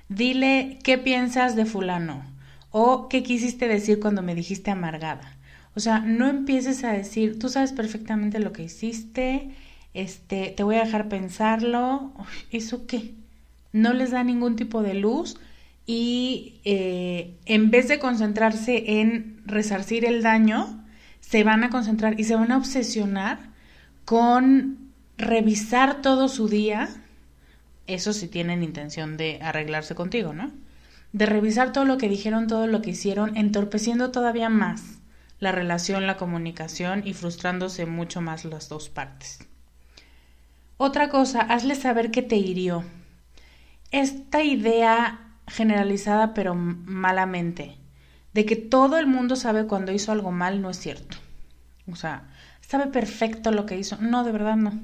Dile 0.07 0.79
qué 0.83 0.97
piensas 0.97 1.55
de 1.55 1.65
fulano 1.65 2.23
o 2.71 3.09
qué 3.09 3.23
quisiste 3.23 3.67
decir 3.67 3.99
cuando 3.99 4.21
me 4.21 4.35
dijiste 4.35 4.71
amargada. 4.71 5.35
O 5.75 5.79
sea, 5.79 5.99
no 5.99 6.27
empieces 6.27 6.83
a 6.83 6.91
decir, 6.91 7.37
tú 7.37 7.49
sabes 7.49 7.73
perfectamente 7.73 8.39
lo 8.39 8.53
que 8.53 8.63
hiciste, 8.63 9.49
este, 9.93 10.53
te 10.55 10.63
voy 10.63 10.77
a 10.77 10.85
dejar 10.85 11.09
pensarlo, 11.09 12.11
¿eso 12.51 12.87
qué? 12.87 13.13
No 13.71 13.93
les 13.93 14.11
da 14.11 14.23
ningún 14.23 14.55
tipo 14.55 14.81
de 14.81 14.95
luz 14.95 15.37
y 15.85 16.59
eh, 16.65 17.35
en 17.45 17.71
vez 17.71 17.87
de 17.87 17.99
concentrarse 17.99 18.99
en 18.99 19.41
resarcir 19.45 20.05
el 20.05 20.21
daño, 20.21 20.83
se 21.19 21.43
van 21.43 21.63
a 21.63 21.69
concentrar 21.69 22.19
y 22.19 22.23
se 22.23 22.35
van 22.35 22.51
a 22.51 22.57
obsesionar 22.57 23.39
con 24.05 24.88
revisar 25.19 26.01
todo 26.01 26.29
su 26.29 26.47
día, 26.47 26.89
eso 27.87 28.13
si 28.13 28.27
tienen 28.27 28.63
intención 28.63 29.17
de 29.17 29.39
arreglarse 29.41 29.93
contigo, 29.93 30.33
¿no? 30.33 30.51
De 31.11 31.25
revisar 31.25 31.73
todo 31.73 31.85
lo 31.85 31.97
que 31.97 32.09
dijeron, 32.09 32.47
todo 32.47 32.67
lo 32.67 32.81
que 32.81 32.91
hicieron, 32.91 33.35
entorpeciendo 33.35 34.11
todavía 34.11 34.49
más 34.49 34.99
la 35.39 35.51
relación, 35.51 36.07
la 36.07 36.17
comunicación 36.17 37.05
y 37.05 37.13
frustrándose 37.13 37.85
mucho 37.85 38.21
más 38.21 38.45
las 38.45 38.69
dos 38.69 38.89
partes. 38.89 39.39
Otra 40.77 41.09
cosa, 41.09 41.41
hazle 41.41 41.75
saber 41.75 42.11
que 42.11 42.21
te 42.21 42.37
hirió. 42.37 42.83
Esta 43.91 44.43
idea 44.43 45.19
generalizada 45.47 46.33
pero 46.33 46.55
malamente, 46.55 47.77
de 48.33 48.45
que 48.45 48.55
todo 48.55 48.97
el 48.97 49.07
mundo 49.07 49.35
sabe 49.35 49.65
cuando 49.65 49.91
hizo 49.91 50.11
algo 50.11 50.31
mal 50.31 50.61
no 50.61 50.69
es 50.69 50.77
cierto. 50.77 51.17
O 51.91 51.95
sea, 51.95 52.29
sabe 52.61 52.87
perfecto 52.87 53.51
lo 53.51 53.65
que 53.65 53.77
hizo. 53.77 53.97
No, 53.99 54.23
de 54.23 54.31
verdad 54.31 54.55
no. 54.55 54.79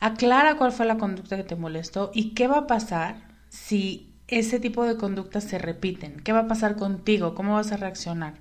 Aclara 0.00 0.56
cuál 0.56 0.72
fue 0.72 0.86
la 0.86 0.96
conducta 0.96 1.36
que 1.36 1.44
te 1.44 1.56
molestó 1.56 2.10
y 2.14 2.30
qué 2.30 2.48
va 2.48 2.60
a 2.60 2.66
pasar 2.66 3.16
si 3.50 4.14
ese 4.28 4.58
tipo 4.58 4.84
de 4.84 4.96
conductas 4.96 5.44
se 5.44 5.58
repiten. 5.58 6.20
¿Qué 6.20 6.32
va 6.32 6.40
a 6.40 6.48
pasar 6.48 6.76
contigo? 6.76 7.34
¿Cómo 7.34 7.54
vas 7.54 7.70
a 7.70 7.76
reaccionar? 7.76 8.34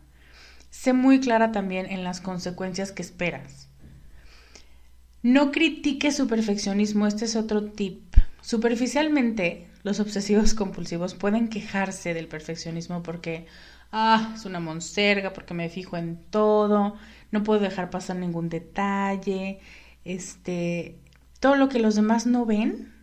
Sé 0.70 0.94
muy 0.94 1.20
clara 1.20 1.52
también 1.52 1.88
en 1.88 2.04
las 2.06 2.22
consecuencias 2.22 2.94
que 2.94 3.02
esperas. 3.02 3.68
No 5.22 5.52
critique 5.52 6.14
su 6.14 6.28
perfeccionismo, 6.28 7.08
este 7.08 7.26
es 7.26 7.36
otro 7.36 7.66
tip. 7.66 8.16
Superficialmente, 8.42 9.68
los 9.84 10.00
obsesivos 10.00 10.54
compulsivos 10.56 11.14
pueden 11.14 11.50
quejarse 11.50 12.14
del 12.14 12.30
perfeccionismo 12.30 13.04
porque, 13.04 13.48
ah, 13.92 14.32
es 14.34 14.46
una 14.46 14.62
monserga, 14.62 15.34
porque 15.34 15.54
me 15.54 15.68
fijo 15.70 15.98
en 15.98 16.24
todo, 16.30 16.96
no 17.32 17.44
puedo 17.44 17.60
dejar 17.60 17.90
pasar 17.90 18.16
ningún 18.16 18.48
detalle, 18.48 19.60
este, 20.06 21.00
todo 21.40 21.56
lo 21.56 21.70
que 21.70 21.80
los 21.80 21.96
demás 21.96 22.26
no 22.26 22.46
ven, 22.46 22.94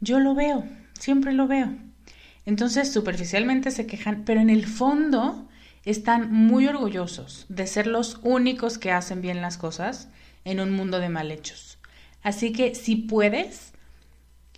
yo 0.00 0.20
lo 0.20 0.34
veo, 0.34 0.64
siempre 0.98 1.32
lo 1.32 1.46
veo. 1.46 1.74
Entonces, 2.44 2.92
superficialmente 2.92 3.70
se 3.70 3.86
quejan, 3.86 4.24
pero 4.24 4.40
en 4.40 4.50
el 4.50 4.66
fondo 4.66 5.48
están 5.84 6.32
muy 6.32 6.66
orgullosos 6.66 7.46
de 7.48 7.66
ser 7.66 7.86
los 7.86 8.18
únicos 8.22 8.78
que 8.78 8.92
hacen 8.92 9.20
bien 9.20 9.40
las 9.40 9.58
cosas 9.58 10.08
en 10.44 10.60
un 10.60 10.72
mundo 10.72 10.98
de 10.98 11.08
mal 11.08 11.30
hechos. 11.30 11.78
Así 12.22 12.52
que 12.52 12.74
si 12.74 12.96
puedes, 12.96 13.72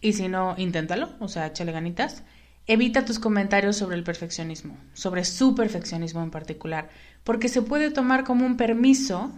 y 0.01 0.12
si 0.12 0.28
no, 0.28 0.55
inténtalo, 0.59 1.11
o 1.18 1.28
sea, 1.28 1.47
échale 1.47 1.72
ganitas. 1.72 2.22
Evita 2.66 3.05
tus 3.05 3.18
comentarios 3.18 3.76
sobre 3.76 3.97
el 3.97 4.05
perfeccionismo, 4.05 4.78
sobre 4.95 5.24
su 5.24 5.55
perfeccionismo 5.55 6.22
en 6.22 6.30
particular, 6.30 6.89
porque 7.22 7.49
se 7.49 7.61
puede 7.61 7.91
tomar 7.91 8.24
como 8.24 8.47
un 8.47 8.57
permiso 8.57 9.32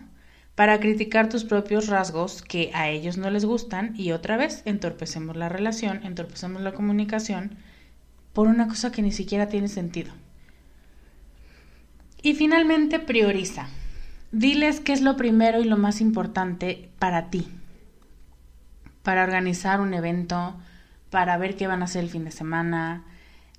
para 0.57 0.81
criticar 0.81 1.29
tus 1.29 1.45
propios 1.45 1.87
rasgos 1.87 2.43
que 2.43 2.71
a 2.75 2.89
ellos 2.89 3.19
no 3.19 3.31
les 3.31 3.45
gustan 3.45 3.95
y 3.95 4.13
otra 4.13 4.39
vez 4.39 4.63
entorpecemos 4.65 5.37
la 5.37 5.51
relación, 5.51 6.01
entorpecemos 6.03 6.63
la 6.63 6.73
comunicación 6.73 7.57
por 8.33 8.49
una 8.49 8.67
cosa 8.67 8.91
que 8.91 9.03
ni 9.03 9.13
siquiera 9.13 9.49
tiene 9.49 9.69
sentido. 9.69 10.13
Y 12.23 12.35
finalmente 12.35 12.99
prioriza. 12.99 13.69
Diles 14.33 14.81
qué 14.81 14.95
es 14.95 15.03
lo 15.03 15.17
primero 15.17 15.61
y 15.61 15.65
lo 15.65 15.77
más 15.77 16.01
importante 16.01 16.89
para 16.99 17.29
ti, 17.31 17.47
para 19.03 19.25
organizar 19.25 19.81
un 19.81 19.93
evento, 19.93 20.57
para 21.11 21.37
ver 21.37 21.57
qué 21.57 21.67
van 21.67 21.83
a 21.83 21.85
hacer 21.85 22.03
el 22.03 22.11
fin 22.11 22.25
de 22.25 22.33
semana. 22.33 23.05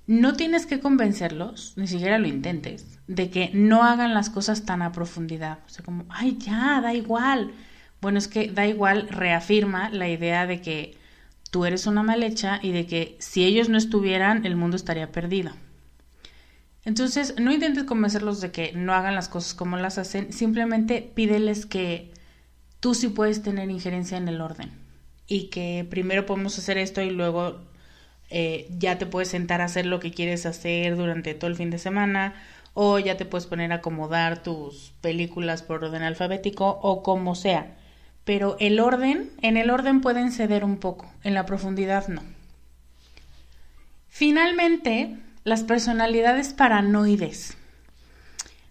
No 0.08 0.34
tienes 0.34 0.66
que 0.66 0.80
convencerlos, 0.80 1.74
ni 1.76 1.86
siquiera 1.86 2.18
lo 2.18 2.26
intentes, 2.26 2.97
de 3.08 3.30
que 3.30 3.50
no 3.54 3.82
hagan 3.82 4.14
las 4.14 4.30
cosas 4.30 4.64
tan 4.64 4.82
a 4.82 4.92
profundidad. 4.92 5.58
O 5.66 5.70
sea, 5.70 5.84
como, 5.84 6.04
ay, 6.10 6.36
ya, 6.38 6.80
da 6.80 6.94
igual. 6.94 7.52
Bueno, 8.00 8.18
es 8.18 8.28
que 8.28 8.48
da 8.48 8.66
igual, 8.66 9.08
reafirma 9.08 9.90
la 9.90 10.08
idea 10.08 10.46
de 10.46 10.60
que 10.60 10.96
tú 11.50 11.64
eres 11.64 11.86
una 11.86 12.02
mal 12.02 12.22
hecha 12.22 12.60
y 12.62 12.70
de 12.70 12.86
que 12.86 13.16
si 13.18 13.44
ellos 13.44 13.68
no 13.68 13.78
estuvieran, 13.78 14.46
el 14.46 14.56
mundo 14.56 14.76
estaría 14.76 15.10
perdido. 15.10 15.52
Entonces, 16.84 17.34
no 17.38 17.50
intentes 17.50 17.84
convencerlos 17.84 18.40
de 18.40 18.52
que 18.52 18.72
no 18.74 18.94
hagan 18.94 19.14
las 19.14 19.28
cosas 19.28 19.54
como 19.54 19.76
las 19.78 19.98
hacen, 19.98 20.32
simplemente 20.32 21.02
pídeles 21.02 21.66
que 21.66 22.12
tú 22.80 22.94
sí 22.94 23.08
puedes 23.08 23.42
tener 23.42 23.70
injerencia 23.70 24.18
en 24.18 24.28
el 24.28 24.40
orden 24.40 24.70
y 25.26 25.48
que 25.48 25.86
primero 25.88 26.26
podemos 26.26 26.58
hacer 26.58 26.78
esto 26.78 27.02
y 27.02 27.10
luego 27.10 27.60
eh, 28.30 28.68
ya 28.78 28.98
te 28.98 29.06
puedes 29.06 29.28
sentar 29.28 29.60
a 29.60 29.64
hacer 29.64 29.86
lo 29.86 29.98
que 30.00 30.12
quieres 30.12 30.46
hacer 30.46 30.96
durante 30.96 31.34
todo 31.34 31.50
el 31.50 31.56
fin 31.56 31.70
de 31.70 31.78
semana 31.78 32.34
o 32.74 32.98
ya 32.98 33.16
te 33.16 33.24
puedes 33.24 33.46
poner 33.46 33.72
a 33.72 33.76
acomodar 33.76 34.42
tus 34.42 34.92
películas 35.00 35.62
por 35.62 35.84
orden 35.84 36.02
alfabético 36.02 36.78
o 36.82 37.02
como 37.02 37.34
sea. 37.34 37.76
Pero 38.24 38.56
el 38.60 38.78
orden, 38.80 39.30
en 39.40 39.56
el 39.56 39.70
orden 39.70 40.00
pueden 40.00 40.32
ceder 40.32 40.64
un 40.64 40.78
poco, 40.78 41.10
en 41.24 41.34
la 41.34 41.46
profundidad 41.46 42.08
no. 42.08 42.22
Finalmente, 44.08 45.16
las 45.44 45.62
personalidades 45.62 46.52
paranoides. 46.52 47.56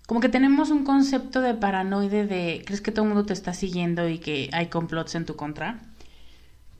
Como 0.05 0.19
que 0.19 0.29
tenemos 0.29 0.69
un 0.69 0.83
concepto 0.83 1.41
de 1.41 1.53
paranoide 1.53 2.25
de 2.25 2.63
crees 2.65 2.81
que 2.81 2.91
todo 2.91 3.03
el 3.03 3.09
mundo 3.09 3.25
te 3.25 3.33
está 3.33 3.53
siguiendo 3.53 4.07
y 4.07 4.19
que 4.19 4.49
hay 4.53 4.67
complots 4.67 5.15
en 5.15 5.25
tu 5.25 5.35
contra. 5.35 5.79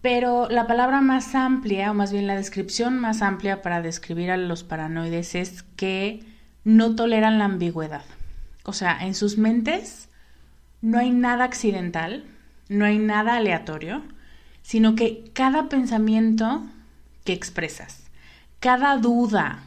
Pero 0.02 0.48
la 0.50 0.68
palabra 0.68 1.02
más 1.02 1.36
amplia, 1.36 1.92
o 1.92 1.94
más 1.94 2.12
bien 2.14 2.28
la 2.28 2.36
descripción 2.36 3.00
más 3.00 3.22
amplia 3.22 3.62
para 3.62 3.82
describir 3.82 4.32
a 4.32 4.38
los 4.38 4.64
paranoides 4.64 5.36
es 5.36 5.64
que 5.76 6.24
no 6.68 6.96
toleran 6.96 7.40
la 7.40 7.46
ambigüedad. 7.46 8.04
O 8.66 8.74
sea, 8.74 8.98
en 9.06 9.16
sus 9.16 9.38
mentes 9.38 10.10
no 10.82 11.00
hay 11.00 11.12
nada 11.12 11.46
accidental, 11.46 12.26
no 12.68 12.84
hay 12.84 13.00
nada 13.00 13.38
aleatorio, 13.38 14.04
sino 14.64 14.94
que 14.94 15.32
cada 15.32 15.70
pensamiento 15.70 16.66
que 17.24 17.32
expresas, 17.32 18.10
cada 18.60 18.98
duda, 18.98 19.60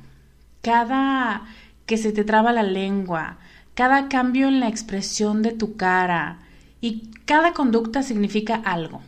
cada 0.61 1.47
que 1.87 1.97
se 1.97 2.13
te 2.13 2.23
traba 2.23 2.53
la 2.53 2.65
lengua, 2.65 3.39
cada 3.73 4.11
cambio 4.11 4.49
en 4.49 4.61
la 4.61 4.69
expresión 4.69 5.41
de 5.41 5.53
tu 5.53 5.77
cara 5.77 6.41
y 6.83 7.13
cada 7.25 7.55
conducta 7.55 8.03
significa 8.03 8.57
algo. 8.57 9.01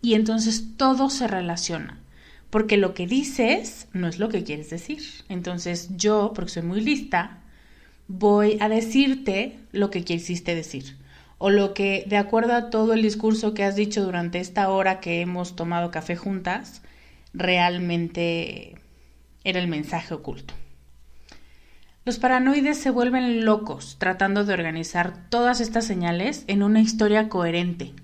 Y 0.00 0.14
entonces 0.14 0.76
todo 0.76 1.10
se 1.10 1.26
relaciona, 1.26 1.98
porque 2.52 2.76
lo 2.76 2.92
que 2.92 3.06
dices 3.06 3.88
no 3.94 4.08
es 4.08 4.18
lo 4.18 4.28
que 4.28 4.44
quieres 4.44 4.68
decir. 4.68 5.00
Entonces 5.30 5.88
yo, 5.96 6.32
porque 6.34 6.50
soy 6.50 6.62
muy 6.62 6.82
lista, 6.82 7.38
voy 8.08 8.58
a 8.60 8.68
decirte 8.68 9.58
lo 9.72 9.88
que 9.88 10.04
quisiste 10.04 10.54
decir 10.54 10.98
o 11.38 11.48
lo 11.48 11.72
que, 11.72 12.04
de 12.06 12.18
acuerdo 12.18 12.52
a 12.52 12.68
todo 12.68 12.92
el 12.92 13.00
discurso 13.00 13.54
que 13.54 13.64
has 13.64 13.74
dicho 13.74 14.04
durante 14.04 14.38
esta 14.38 14.68
hora 14.68 15.00
que 15.00 15.22
hemos 15.22 15.56
tomado 15.56 15.90
café 15.90 16.14
juntas, 16.14 16.82
realmente 17.32 18.74
era 19.44 19.58
el 19.58 19.66
mensaje 19.66 20.12
oculto. 20.12 20.52
Los 22.04 22.18
paranoides 22.18 22.76
se 22.76 22.90
vuelven 22.90 23.46
locos 23.46 23.96
tratando 23.98 24.44
de 24.44 24.52
organizar 24.52 25.30
todas 25.30 25.62
estas 25.62 25.86
señales 25.86 26.44
en 26.48 26.62
una 26.62 26.82
historia 26.82 27.30
coherente. 27.30 27.94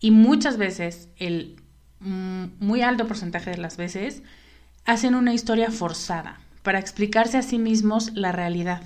Y 0.00 0.10
muchas 0.10 0.56
veces, 0.56 1.08
el 1.16 1.63
muy 2.04 2.82
alto 2.82 3.06
porcentaje 3.06 3.50
de 3.50 3.58
las 3.58 3.76
veces, 3.76 4.22
hacen 4.84 5.14
una 5.14 5.34
historia 5.34 5.70
forzada 5.70 6.38
para 6.62 6.78
explicarse 6.78 7.38
a 7.38 7.42
sí 7.42 7.58
mismos 7.58 8.12
la 8.14 8.32
realidad. 8.32 8.82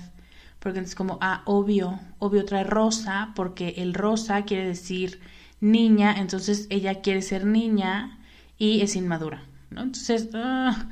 Porque 0.59 0.79
es 0.79 0.95
como, 0.95 1.17
ah, 1.21 1.43
obvio, 1.45 1.99
obvio 2.19 2.45
trae 2.45 2.63
rosa, 2.63 3.31
porque 3.35 3.75
el 3.77 3.93
rosa 3.93 4.43
quiere 4.43 4.67
decir 4.67 5.19
niña, 5.61 6.15
entonces 6.17 6.67
ella 6.69 7.01
quiere 7.01 7.21
ser 7.21 7.45
niña 7.45 8.19
y 8.57 8.81
es 8.81 8.95
inmadura, 8.95 9.43
¿no? 9.69 9.83
Entonces, 9.83 10.29
ah, 10.33 10.87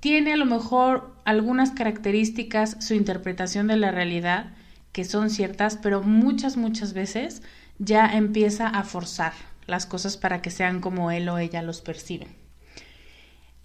tiene 0.00 0.34
a 0.34 0.36
lo 0.36 0.46
mejor 0.46 1.14
algunas 1.24 1.70
características 1.70 2.76
su 2.80 2.94
interpretación 2.94 3.66
de 3.66 3.76
la 3.76 3.90
realidad 3.92 4.52
que 4.92 5.04
son 5.04 5.30
ciertas, 5.30 5.78
pero 5.78 6.02
muchas, 6.02 6.56
muchas 6.56 6.92
veces 6.92 7.42
ya 7.78 8.06
empieza 8.06 8.68
a 8.68 8.84
forzar 8.84 9.32
las 9.66 9.86
cosas 9.86 10.16
para 10.16 10.42
que 10.42 10.50
sean 10.50 10.80
como 10.80 11.10
él 11.10 11.28
o 11.28 11.38
ella 11.38 11.62
los 11.62 11.80
perciben. 11.80 12.28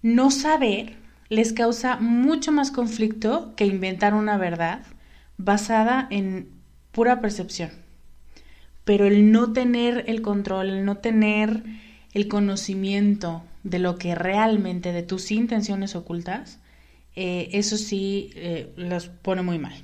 No 0.02 0.30
saber 0.30 0.96
les 1.28 1.52
causa 1.52 1.96
mucho 1.96 2.52
más 2.52 2.70
conflicto 2.70 3.54
que 3.56 3.66
inventar 3.66 4.14
una 4.14 4.38
verdad 4.38 4.82
basada 5.36 6.06
en 6.10 6.48
pura 6.92 7.20
percepción. 7.20 7.70
Pero 8.84 9.06
el 9.06 9.30
no 9.30 9.52
tener 9.52 10.04
el 10.06 10.22
control, 10.22 10.70
el 10.70 10.84
no 10.84 10.98
tener 10.98 11.62
el 12.14 12.28
conocimiento 12.28 13.42
de 13.62 13.78
lo 13.78 13.98
que 13.98 14.14
realmente, 14.14 14.92
de 14.92 15.02
tus 15.02 15.30
intenciones 15.30 15.94
ocultas, 15.94 16.58
eh, 17.14 17.50
eso 17.52 17.76
sí 17.76 18.30
eh, 18.34 18.72
los 18.76 19.08
pone 19.08 19.42
muy 19.42 19.58
mal. 19.58 19.74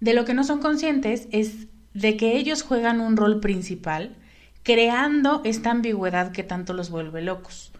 De 0.00 0.14
lo 0.14 0.24
que 0.24 0.34
no 0.34 0.44
son 0.44 0.60
conscientes 0.60 1.28
es 1.32 1.66
de 1.96 2.18
que 2.18 2.36
ellos 2.36 2.62
juegan 2.62 3.00
un 3.00 3.16
rol 3.16 3.40
principal 3.40 4.14
creando 4.62 5.40
esta 5.44 5.70
ambigüedad 5.70 6.30
que 6.30 6.42
tanto 6.42 6.74
los 6.74 6.90
vuelve 6.90 7.22
locos, 7.22 7.72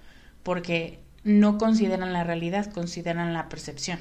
porque 0.43 1.01
no 1.23 1.59
consideran 1.59 2.15
la 2.15 2.25
realidad, 2.25 2.73
consideran 2.73 3.35
la 3.35 3.51
percepción. 3.51 3.99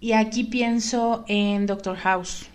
Y 0.00 0.12
aquí 0.12 0.42
pienso 0.42 1.24
en 1.28 1.66
Doctor 1.66 1.96
House, 1.96 2.48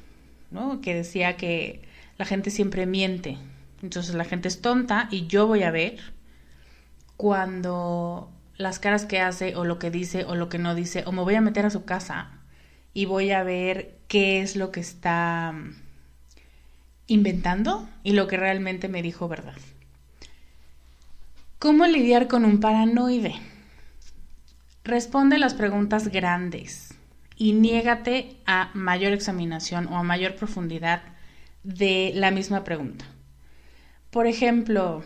¿no? 0.52 0.82
que 0.82 0.94
decía 0.94 1.38
que 1.38 1.82
la 2.18 2.26
gente 2.26 2.52
siempre 2.52 2.86
miente, 2.86 3.38
entonces 3.82 4.16
la 4.16 4.26
gente 4.26 4.50
es 4.50 4.62
tonta 4.62 5.08
y 5.12 5.28
yo 5.28 5.48
voy 5.48 5.64
a 5.64 5.72
ver 5.72 5.98
cuando 7.16 8.30
las 8.58 8.80
caras 8.80 9.06
que 9.06 9.22
hace 9.22 9.56
o 9.56 9.64
lo 9.64 9.80
que 9.80 9.92
dice 9.92 10.26
o 10.26 10.36
lo 10.36 10.50
que 10.50 10.58
no 10.58 10.76
dice 10.76 11.04
o 11.06 11.14
me 11.14 11.22
voy 11.22 11.36
a 11.36 11.42
meter 11.42 11.66
a 11.66 11.70
su 11.70 11.86
casa 11.86 12.39
y 12.94 13.06
voy 13.06 13.32
a 13.32 13.44
ver 13.44 14.00
qué 14.08 14.42
es 14.42 14.56
lo 14.56 14.72
que 14.72 14.80
está 14.80 15.54
inventando 17.08 17.88
y 18.04 18.14
lo 18.14 18.28
que 18.28 18.38
realmente 18.38 18.88
me 18.88 19.02
dijo 19.02 19.28
verdad. 19.28 19.56
¿Cómo 21.58 21.86
lidiar 21.86 22.28
con 22.28 22.46
un 22.46 22.60
paranoide? 22.60 23.36
Responde 24.84 25.38
las 25.38 25.54
preguntas 25.54 26.08
grandes 26.08 26.94
y 27.36 27.54
niégate 27.54 28.38
a 28.46 28.72
mayor 28.74 29.14
examinación 29.14 29.88
o 29.88 29.98
a 29.98 30.04
mayor 30.04 30.36
profundidad 30.36 31.02
de 31.64 32.12
la 32.16 32.32
misma 32.32 32.64
pregunta. 32.64 33.06
Por 34.10 34.26
ejemplo, 34.28 35.04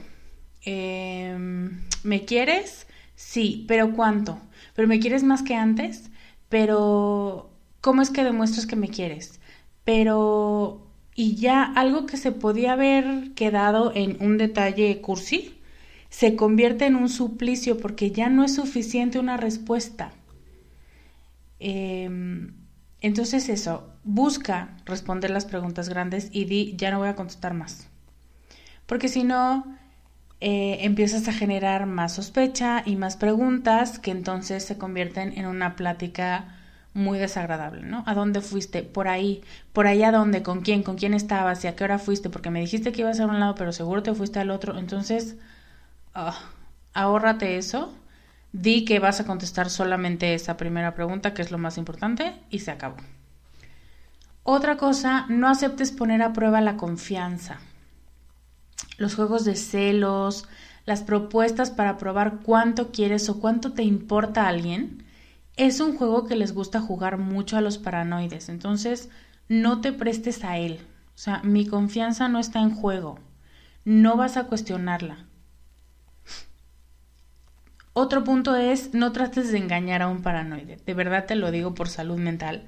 em, 0.62 1.82
¿me 2.04 2.26
quieres? 2.26 2.88
Sí, 3.16 3.66
pero 3.68 3.94
¿cuánto? 3.94 4.40
¿Pero 4.76 4.88
me 4.88 5.00
quieres 5.00 5.24
más 5.24 5.44
que 5.44 5.56
antes? 5.56 6.10
Pero 6.50 7.53
¿cómo 7.84 8.02
es 8.02 8.10
que 8.10 8.24
demuestras 8.24 8.66
que 8.66 8.76
me 8.76 8.90
quieres? 8.90 9.40
Pero 9.84 10.88
y 11.14 11.36
ya 11.36 11.64
algo 11.64 12.08
que 12.08 12.18
se 12.18 12.32
podía 12.32 12.74
haber 12.74 13.34
quedado 13.36 13.92
en 13.94 14.18
un 14.20 14.40
detalle 14.40 15.00
cursi 15.02 15.60
se 16.10 16.36
convierte 16.36 16.88
en 16.88 16.96
un 16.96 17.10
suplicio 17.10 17.78
porque 17.78 18.10
ya 18.12 18.30
no 18.30 18.44
es 18.44 18.56
suficiente 18.56 19.20
una 19.20 19.38
respuesta. 19.38 20.14
Em, 21.60 22.54
entonces 23.02 23.50
eso, 23.50 23.90
busca 24.04 24.78
responder 24.86 25.30
las 25.30 25.46
preguntas 25.46 25.90
grandes 25.90 26.30
y 26.32 26.46
di, 26.46 26.76
ya 26.78 26.90
no 26.92 27.00
voy 27.00 27.10
a 27.10 27.16
contestar 27.16 27.54
más 27.54 27.90
porque 28.86 29.08
si 29.08 29.24
no, 29.24 29.66
eh, 30.40 30.80
empiezas 30.82 31.28
a 31.28 31.34
generar 31.34 31.86
más 31.86 32.14
sospecha 32.14 32.84
y 32.86 32.96
más 32.96 33.18
preguntas 33.18 34.00
que 34.00 34.12
entonces 34.12 34.64
se 34.64 34.78
convierten 34.78 35.38
en 35.38 35.46
una 35.46 35.76
plática 35.76 36.60
muy 36.94 37.18
desagradable, 37.18 37.82
¿no? 37.84 38.04
¿A 38.06 38.14
dónde 38.14 38.42
fuiste? 38.42 38.84
Por 38.84 39.08
ahí, 39.08 39.44
por 39.74 39.88
allá 39.88 40.12
dónde, 40.12 40.44
con 40.44 40.62
quién, 40.62 40.84
con 40.84 40.96
quién 40.96 41.14
estabas 41.14 41.64
y 41.64 41.68
a 41.68 41.76
qué 41.76 41.84
hora 41.84 42.00
fuiste, 42.00 42.30
porque 42.30 42.52
me 42.52 42.60
dijiste 42.60 42.92
que 42.92 43.02
ibas 43.02 43.20
a 43.20 43.26
un 43.26 43.40
lado, 43.40 43.56
pero 43.56 43.72
seguro 43.72 44.04
te 44.04 44.14
fuiste 44.14 44.40
al 44.40 44.52
otro, 44.52 44.78
entonces, 44.78 45.36
uh, 46.16 46.32
ahórrate 46.94 47.58
eso, 47.58 47.94
di 48.52 48.86
que 48.86 49.00
vas 49.00 49.20
a 49.20 49.26
contestar 49.26 49.70
solamente 49.70 50.36
esa 50.36 50.58
primera 50.58 50.94
pregunta, 50.94 51.34
que 51.34 51.42
es 51.42 51.52
lo 51.52 51.58
más 51.58 51.78
importante, 51.78 52.36
y 52.50 52.60
se 52.60 52.72
acabó. 52.72 52.98
Otra 54.44 54.78
cosa, 54.78 55.26
no 55.30 55.48
aceptes 55.50 55.92
poner 55.92 56.22
a 56.22 56.34
prueba 56.34 56.62
la 56.62 56.78
confianza. 56.78 57.60
Los 58.98 59.16
juegos 59.16 59.46
de 59.46 59.56
celos, 59.56 60.48
las 60.86 61.02
propuestas 61.02 61.72
para 61.72 61.98
probar 61.98 62.40
cuánto 62.44 62.92
quieres 62.92 63.30
o 63.30 63.40
cuánto 63.40 63.72
te 63.74 63.84
importa 63.84 64.44
a 64.44 64.50
alguien, 64.50 65.03
es 65.56 65.80
un 65.80 65.98
juego 65.98 66.26
que 66.26 66.36
les 66.36 66.54
gusta 66.54 66.82
jugar 66.82 67.18
mucho 67.18 67.58
a 67.58 67.62
los 67.62 67.78
paranoides. 67.78 68.50
Entonces, 68.50 69.10
no 69.48 69.82
te 69.82 69.94
prestes 69.94 70.44
a 70.44 70.58
él. 70.58 70.80
O 71.16 71.18
sea, 71.18 71.42
mi 71.44 71.68
confianza 71.68 72.28
no 72.28 72.40
está 72.40 72.60
en 72.60 72.76
juego. 72.76 73.20
No 73.86 74.18
vas 74.18 74.38
a 74.38 74.46
cuestionarla. 74.46 75.26
Otro 77.94 78.24
punto 78.24 78.56
es, 78.56 78.94
no 78.94 79.12
trates 79.12 79.52
de 79.52 79.60
engañar 79.60 80.02
a 80.02 80.08
un 80.08 80.24
paranoide. 80.24 80.80
De 80.86 80.94
verdad 80.94 81.26
te 81.26 81.36
lo 81.36 81.52
digo 81.52 81.76
por 81.76 81.90
salud 81.90 82.18
mental. 82.18 82.64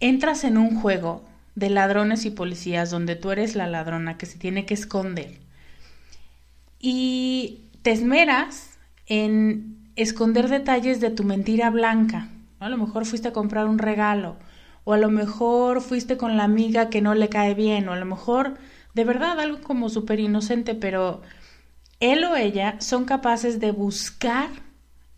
Entras 0.00 0.44
en 0.44 0.58
un 0.58 0.78
juego 0.78 1.24
de 1.54 1.70
ladrones 1.70 2.26
y 2.26 2.30
policías 2.30 2.90
donde 2.90 3.16
tú 3.16 3.30
eres 3.30 3.54
la 3.54 3.66
ladrona 3.66 4.18
que 4.18 4.26
se 4.26 4.38
tiene 4.38 4.66
que 4.66 4.74
esconder 4.74 5.42
y 6.82 7.60
te 7.82 7.92
esmeras 7.92 8.78
en 9.06 9.81
esconder 9.96 10.48
detalles 10.48 11.00
de 11.00 11.10
tu 11.10 11.24
mentira 11.24 11.70
blanca. 11.70 12.28
A 12.60 12.68
lo 12.68 12.78
mejor 12.78 13.04
fuiste 13.04 13.28
a 13.28 13.32
comprar 13.32 13.66
un 13.66 13.78
regalo, 13.78 14.36
o 14.84 14.92
a 14.92 14.98
lo 14.98 15.10
mejor 15.10 15.80
fuiste 15.80 16.16
con 16.16 16.36
la 16.36 16.44
amiga 16.44 16.90
que 16.90 17.02
no 17.02 17.14
le 17.14 17.28
cae 17.28 17.54
bien, 17.54 17.88
o 17.88 17.92
a 17.92 17.98
lo 17.98 18.06
mejor 18.06 18.54
de 18.94 19.04
verdad 19.04 19.40
algo 19.40 19.60
como 19.60 19.88
súper 19.88 20.20
inocente, 20.20 20.74
pero 20.74 21.22
él 22.00 22.24
o 22.24 22.36
ella 22.36 22.80
son 22.80 23.04
capaces 23.04 23.60
de 23.60 23.72
buscar 23.72 24.48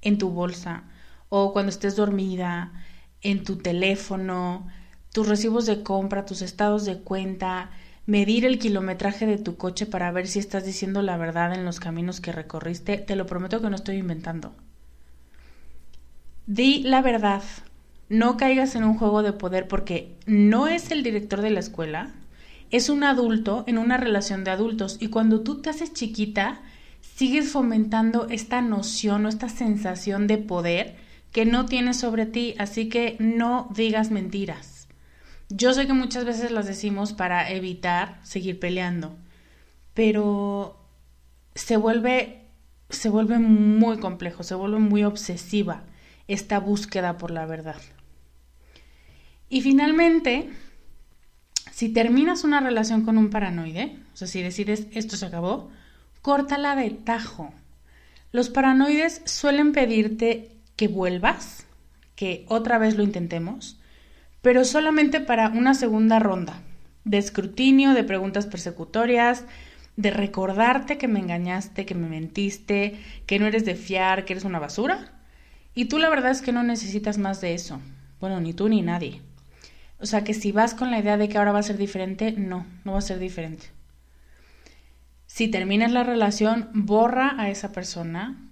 en 0.03 0.19
tu 0.19 0.31
bolsa 0.31 0.85
o 1.29 1.53
cuando 1.53 1.71
estés 1.71 1.97
dormida, 1.97 2.73
en 3.21 3.43
tu 3.43 3.57
teléfono, 3.57 4.69
tus 5.13 5.29
recibos 5.29 5.67
de 5.67 5.83
compra, 5.83 6.27
tus 6.27 6.43
estados 6.43 6.85
de 6.85 6.99
cuenta, 6.99 7.71
medir 8.07 8.45
el 8.45 8.59
kilometraje 8.59 9.27
de 9.27 9.39
tu 9.39 9.57
coche 9.57 9.87
para 9.87 10.13
ver 10.13 10.29
si 10.29 10.39
estás 10.39 10.65
diciendo 10.65 11.03
la 11.03 11.17
verdad 11.17 11.55
en 11.55 11.65
los 11.65 11.81
caminos 11.81 12.21
que 12.21 12.33
recorriste. 12.33 12.99
Te 12.99 13.17
lo 13.17 13.27
prometo 13.27 13.61
que 13.61 13.71
no 13.71 13.77
estoy 13.77 13.97
inventando. 13.97 14.55
Di 16.47 16.83
la 16.83 17.01
verdad. 17.01 17.43
No 18.11 18.37
caigas 18.37 18.75
en 18.75 18.85
un 18.85 18.99
juego 18.99 19.23
de 19.23 19.33
poder 19.33 19.67
porque 19.67 20.15
no 20.27 20.69
es 20.69 20.91
el 20.91 21.03
director 21.03 21.41
de 21.41 21.51
la 21.51 21.61
escuela, 21.61 22.11
es 22.71 22.91
un 22.91 23.03
adulto 23.03 23.65
en 23.67 23.79
una 23.79 23.97
relación 23.97 24.45
de 24.45 24.51
adultos 24.51 24.99
y 25.01 25.09
cuando 25.09 25.41
tú 25.41 25.63
te 25.63 25.71
haces 25.71 25.95
chiquita, 25.95 26.61
sigues 27.01 27.51
fomentando 27.51 28.27
esta 28.29 28.61
noción 28.61 29.25
o 29.25 29.29
esta 29.31 29.49
sensación 29.49 30.27
de 30.27 30.37
poder 30.37 30.97
que 31.33 31.47
no 31.47 31.65
tienes 31.65 31.99
sobre 31.99 32.27
ti, 32.27 32.55
así 32.59 32.91
que 32.91 33.17
no 33.19 33.71
digas 33.75 34.11
mentiras. 34.11 34.89
Yo 35.49 35.73
sé 35.73 35.87
que 35.87 35.95
muchas 35.95 36.27
veces 36.27 36.51
las 36.51 36.67
decimos 36.67 37.15
para 37.15 37.51
evitar 37.51 38.21
seguir 38.23 38.61
peleando, 38.61 39.17
pero 39.95 40.79
se 41.55 41.79
vuelve 41.79 42.43
se 42.91 43.09
vuelve 43.09 43.39
muy 43.39 43.99
complejo, 43.99 44.43
se 44.43 44.55
vuelve 44.55 44.79
muy 44.79 45.05
obsesiva 45.05 45.85
esta 46.29 46.59
búsqueda 46.59 47.19
por 47.19 47.31
la 47.31 47.47
verdad. 47.47 47.81
Y 49.49 49.61
finalmente, 49.61 50.51
si 51.71 51.89
terminas 51.89 52.45
una 52.45 52.61
relación 52.61 53.05
con 53.05 53.19
un 53.19 53.31
paranoide, 53.31 53.99
o 54.13 54.17
sea, 54.17 54.29
si 54.29 54.43
decides 54.43 54.87
esto 54.93 55.17
se 55.17 55.27
acabó, 55.27 55.71
córtala 56.23 56.77
de 56.77 56.91
tajo. 56.91 57.53
Los 58.33 58.49
paranoides 58.49 59.23
suelen 59.25 59.73
pedirte 59.73 60.51
que 60.77 60.89
vuelvas, 60.89 61.67
que 62.17 62.45
otra 62.49 62.79
vez 62.79 62.97
lo 62.97 63.03
intentemos, 63.03 63.79
pero 64.41 64.65
solamente 64.65 65.21
para 65.21 65.49
una 65.49 65.75
segunda 65.75 66.19
ronda 66.19 66.63
de 67.05 67.19
escrutinio, 67.19 67.93
de 67.93 68.05
preguntas 68.05 68.47
persecutorias, 68.47 69.45
de 69.97 70.11
recordarte 70.11 70.99
que 70.99 71.09
me 71.09 71.21
engañaste, 71.21 71.87
que 71.87 71.95
me 71.95 72.09
mentiste, 72.09 72.99
que 73.27 73.39
no 73.39 73.47
eres 73.47 73.65
de 73.65 73.75
fiar, 73.75 74.25
que 74.25 74.33
eres 74.33 74.45
una 74.45 74.59
basura. 74.59 75.13
Y 75.75 75.87
tú 75.87 75.99
la 75.99 76.09
verdad 76.09 76.31
es 76.31 76.43
que 76.43 76.53
no 76.53 76.63
necesitas 76.63 77.19
más 77.19 77.41
de 77.41 77.55
eso. 77.55 77.81
Bueno, 78.21 78.41
ni 78.41 78.53
tú 78.53 78.69
ni 78.69 78.83
nadie. 78.83 79.21
O 80.01 80.07
sea 80.07 80.25
que 80.25 80.35
si 80.35 80.53
vas 80.53 80.75
con 80.75 80.91
la 80.91 80.99
idea 80.99 81.17
de 81.17 81.29
que 81.29 81.39
ahora 81.39 81.53
va 81.53 81.61
a 81.61 81.65
ser 81.65 81.79
diferente, 81.79 82.33
no, 82.33 82.67
no 82.85 82.93
va 82.93 82.99
a 82.99 83.03
ser 83.03 83.19
diferente. 83.19 83.67
Si 85.27 85.49
terminas 85.49 85.91
la 85.93 86.05
relación, 86.05 86.71
borra 86.75 87.35
a 87.39 87.51
esa 87.51 87.73
persona 87.73 88.51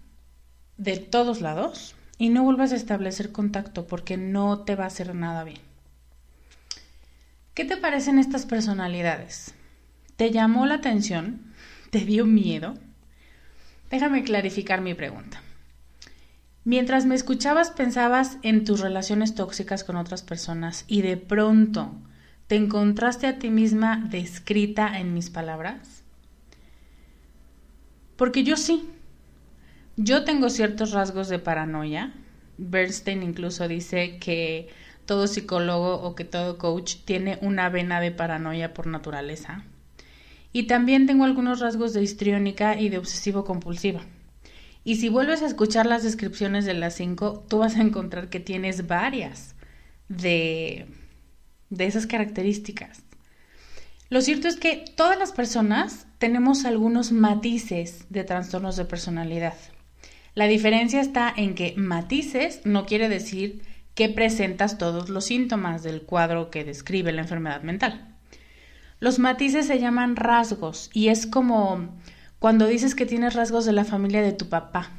de 0.79 0.97
todos 0.97 1.41
lados 1.41 1.95
y 2.19 2.31
no 2.31 2.43
vuelvas 2.43 2.73
a 2.73 2.77
establecer 2.77 3.33
contacto 3.33 3.87
porque 3.87 4.17
no 4.17 4.61
te 4.61 4.75
va 4.75 4.85
a 4.85 4.89
hacer 4.89 5.15
nada 5.15 5.45
bien. 5.45 5.61
¿Qué 7.55 7.65
te 7.65 7.77
parecen 7.77 8.19
estas 8.19 8.47
personalidades? 8.47 9.55
¿Te 10.17 10.31
llamó 10.31 10.65
la 10.65 10.77
atención? 10.77 11.53
¿Te 11.91 12.01
dio 12.01 12.25
miedo? 12.25 12.75
Déjame 13.91 14.25
clarificar 14.25 14.81
mi 14.81 14.95
pregunta. 14.95 15.42
Mientras 16.65 17.07
me 17.07 17.17
escuchabas 17.17 17.71
pensabas 17.71 18.39
en 18.43 18.65
tus 18.65 18.81
relaciones 18.81 19.35
tóxicas 19.35 19.83
con 19.83 19.97
otras 19.97 20.23
personas 20.23 20.85
y 20.87 21.03
de 21.03 21.17
pronto 21.17 21.93
te 22.47 22.55
encontraste 22.55 23.27
a 23.27 23.39
ti 23.39 23.51
misma 23.51 24.07
descrita 24.11 24.99
en 25.01 25.13
mis 25.13 25.29
palabras. 25.29 26.05
Porque 28.17 28.45
yo 28.45 28.57
sí. 28.57 28.89
Yo 29.97 30.25
tengo 30.25 30.51
ciertos 30.51 30.93
rasgos 30.93 31.29
de 31.29 31.41
paranoia. 31.41 32.13
Bernstein 32.59 33.25
incluso 33.25 33.67
dice 33.67 34.19
que 34.19 34.69
todo 35.05 35.27
psicólogo 35.27 35.95
o 35.95 36.15
que 36.15 36.25
todo 36.25 36.59
coach 36.59 36.97
tiene 37.05 37.39
una 37.43 37.69
vena 37.71 38.01
de 38.01 38.13
paranoia 38.13 38.73
por 38.73 38.87
naturaleza. 38.87 39.65
Y 40.53 40.65
también 40.65 41.07
tengo 41.07 41.25
algunos 41.25 41.59
rasgos 41.59 41.93
de 41.93 42.03
histriónica 42.03 42.79
y 42.79 42.89
de 42.89 42.99
obsesivo 42.99 43.45
compulsiva. 43.45 44.03
Y 44.85 44.97
si 44.97 45.09
vuelves 45.09 45.43
a 45.43 45.47
escuchar 45.47 45.87
las 45.87 46.03
descripciones 46.03 46.65
de 46.65 46.75
las 46.75 46.95
cinco, 46.95 47.45
tú 47.49 47.59
vas 47.59 47.77
a 47.77 47.83
encontrar 47.83 48.29
que 48.29 48.41
tienes 48.41 48.87
varias 48.87 49.55
de, 50.09 50.87
de 51.71 51.87
esas 51.87 52.07
características. 52.07 53.03
Lo 54.09 54.21
cierto 54.21 54.49
es 54.49 54.57
que 54.57 54.85
todas 54.97 55.19
las 55.19 55.33
personas 55.33 56.07
tenemos 56.19 56.65
algunos 56.65 57.13
matices 57.13 58.07
de 58.11 58.25
trastornos 58.25 58.77
de 58.77 58.85
personalidad. 58.85 59.55
La 60.35 60.47
diferencia 60.47 61.01
está 61.01 61.33
en 61.35 61.55
que 61.55 61.75
matices 61.77 62.61
no 62.65 62.85
quiere 62.87 63.09
decir 63.09 63.63
que 63.95 64.09
presentas 64.09 64.79
todos 64.79 65.09
los 65.09 65.27
síntomas 65.27 65.83
del 65.83 66.03
cuadro 66.03 66.51
que 66.51 66.65
describe 66.65 67.13
la 67.13 67.23
enfermedad 67.23 67.63
mental. 67.63 68.17
Los 69.01 69.19
matices 69.19 69.67
se 69.67 69.79
llaman 69.79 70.17
rasgos 70.17 70.91
y 70.93 71.09
es 71.09 71.27
como 71.27 71.99
cuando 72.43 72.67
dices 72.67 72.97
que 72.97 73.07
tienes 73.07 73.35
rasgos 73.35 73.67
de 73.67 73.73
la 73.73 73.85
familia 73.85 74.21
de 74.21 74.33
tu 74.33 74.49
papá. 74.49 74.91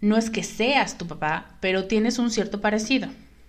No 0.00 0.16
es 0.16 0.30
que 0.30 0.44
seas 0.44 0.96
tu 0.96 1.08
papá, 1.08 1.56
pero 1.58 1.86
tienes 1.86 2.20
un 2.20 2.30
cierto 2.30 2.60
parecido. 2.60 3.08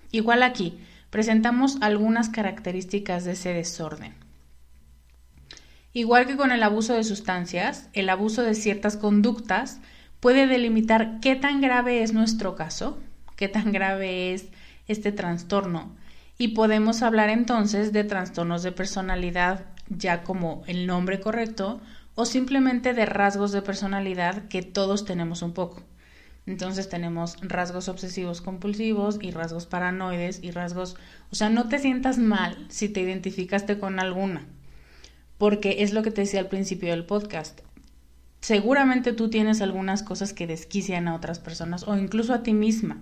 Igual 0.10 0.42
aquí, 0.42 0.80
presentamos 1.12 1.78
algunas 1.82 2.30
características 2.30 3.24
de 3.24 3.34
ese 3.34 3.54
desorden. 3.54 4.16
Igual 5.94 6.26
que 6.26 6.38
con 6.38 6.52
el 6.52 6.64
abuso 6.64 6.96
de 6.96 7.04
sustancias, 7.04 7.88
el 7.94 8.10
abuso 8.10 8.42
de 8.42 8.56
ciertas 8.56 8.98
conductas 8.98 9.80
puede 10.20 10.48
delimitar 10.48 11.20
qué 11.20 11.36
tan 11.36 11.62
grave 11.62 12.02
es 12.02 12.14
nuestro 12.14 12.56
caso, 12.56 12.98
qué 13.36 13.48
tan 13.48 13.72
grave 13.72 14.34
es 14.34 14.48
este 14.88 15.12
trastorno. 15.12 15.96
Y 16.40 16.48
podemos 16.48 17.04
hablar 17.04 17.30
entonces 17.30 17.94
de 17.94 18.04
trastornos 18.04 18.64
de 18.64 18.72
personalidad 18.72 19.66
ya 19.88 20.24
como 20.24 20.64
el 20.66 20.88
nombre 20.88 21.20
correcto 21.20 21.80
o 22.18 22.26
simplemente 22.26 22.94
de 22.94 23.06
rasgos 23.06 23.54
de 23.54 23.62
personalidad 23.62 24.50
que 24.50 24.62
todos 24.62 25.06
tenemos 25.06 25.42
un 25.42 25.54
poco. 25.54 25.84
Entonces 26.46 26.90
tenemos 26.90 27.38
rasgos 27.42 27.88
obsesivos 27.88 28.42
compulsivos 28.42 29.20
y 29.22 29.32
rasgos 29.32 29.68
paranoides 29.68 30.40
y 30.44 30.52
rasgos, 30.52 30.98
o 31.32 31.36
sea, 31.36 31.50
no 31.50 31.70
te 31.70 31.80
sientas 31.80 32.18
mal 32.18 32.66
si 32.68 32.90
te 32.90 33.02
identificaste 33.02 33.80
con 33.80 34.00
alguna 34.02 34.46
porque 35.38 35.84
es 35.84 35.94
lo 35.94 36.04
que 36.04 36.12
te 36.12 36.22
decía 36.22 36.40
al 36.40 36.48
principio 36.48 36.90
del 36.90 37.06
podcast. 37.06 37.62
Seguramente 38.42 39.14
tú 39.14 39.30
tienes 39.30 39.62
algunas 39.62 40.04
cosas 40.04 40.34
que 40.34 40.48
desquician 40.48 41.08
a 41.08 41.16
otras 41.16 41.40
personas 41.40 41.88
o 41.88 41.98
incluso 41.98 42.34
a 42.34 42.44
ti 42.44 42.54
misma. 42.54 42.98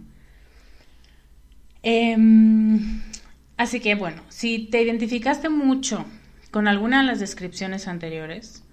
Em, 1.84 3.01
así 3.57 3.80
que 3.80 3.95
bueno, 3.95 4.22
si 4.30 4.68
te 4.68 4.82
identificaste 4.82 5.49
mucho 5.49 6.05
con 6.51 6.68
alguna 6.68 6.99
de 6.99 7.07
las 7.07 7.20
descripciones 7.20 7.88
anteriores, 7.88 8.64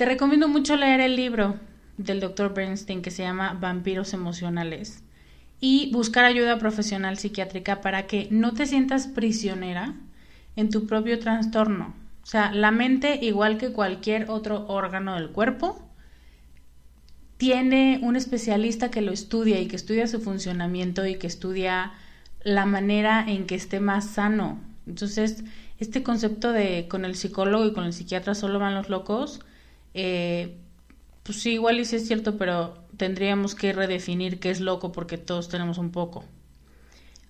te 0.00 0.06
recomiendo 0.06 0.48
mucho 0.48 0.76
leer 0.76 1.02
el 1.02 1.14
libro 1.14 1.56
del 1.98 2.20
Dr. 2.20 2.54
Bernstein 2.54 3.02
que 3.02 3.10
se 3.10 3.22
llama 3.22 3.58
Vampiros 3.60 4.14
Emocionales 4.14 5.04
y 5.60 5.92
buscar 5.92 6.24
ayuda 6.24 6.58
profesional 6.58 7.18
psiquiátrica 7.18 7.82
para 7.82 8.06
que 8.06 8.26
no 8.30 8.54
te 8.54 8.64
sientas 8.64 9.08
prisionera 9.08 9.92
en 10.56 10.70
tu 10.70 10.86
propio 10.86 11.18
trastorno. 11.18 11.94
O 12.22 12.26
sea, 12.26 12.50
la 12.50 12.70
mente, 12.70 13.18
igual 13.20 13.58
que 13.58 13.74
cualquier 13.74 14.30
otro 14.30 14.64
órgano 14.68 15.16
del 15.16 15.32
cuerpo, 15.32 15.86
tiene 17.36 18.00
un 18.02 18.16
especialista 18.16 18.90
que 18.90 19.02
lo 19.02 19.12
estudia 19.12 19.60
y 19.60 19.66
que 19.66 19.76
estudia 19.76 20.06
su 20.06 20.22
funcionamiento 20.22 21.04
y 21.04 21.16
que 21.16 21.26
estudia 21.26 21.92
la 22.42 22.64
manera 22.64 23.22
en 23.28 23.46
que 23.46 23.54
esté 23.54 23.80
más 23.80 24.06
sano. 24.06 24.62
Entonces, 24.86 25.44
este 25.78 26.02
concepto 26.02 26.52
de 26.52 26.88
con 26.88 27.04
el 27.04 27.16
psicólogo 27.16 27.66
y 27.66 27.74
con 27.74 27.84
el 27.84 27.92
psiquiatra 27.92 28.34
solo 28.34 28.58
van 28.58 28.74
los 28.74 28.88
locos, 28.88 29.40
eh, 29.94 30.58
pues 31.22 31.40
sí, 31.40 31.52
igual 31.52 31.80
y 31.80 31.84
sí 31.84 31.96
es 31.96 32.06
cierto, 32.06 32.36
pero 32.36 32.74
tendríamos 32.96 33.54
que 33.54 33.72
redefinir 33.72 34.40
qué 34.40 34.50
es 34.50 34.60
loco 34.60 34.92
porque 34.92 35.18
todos 35.18 35.48
tenemos 35.48 35.78
un 35.78 35.90
poco. 35.90 36.24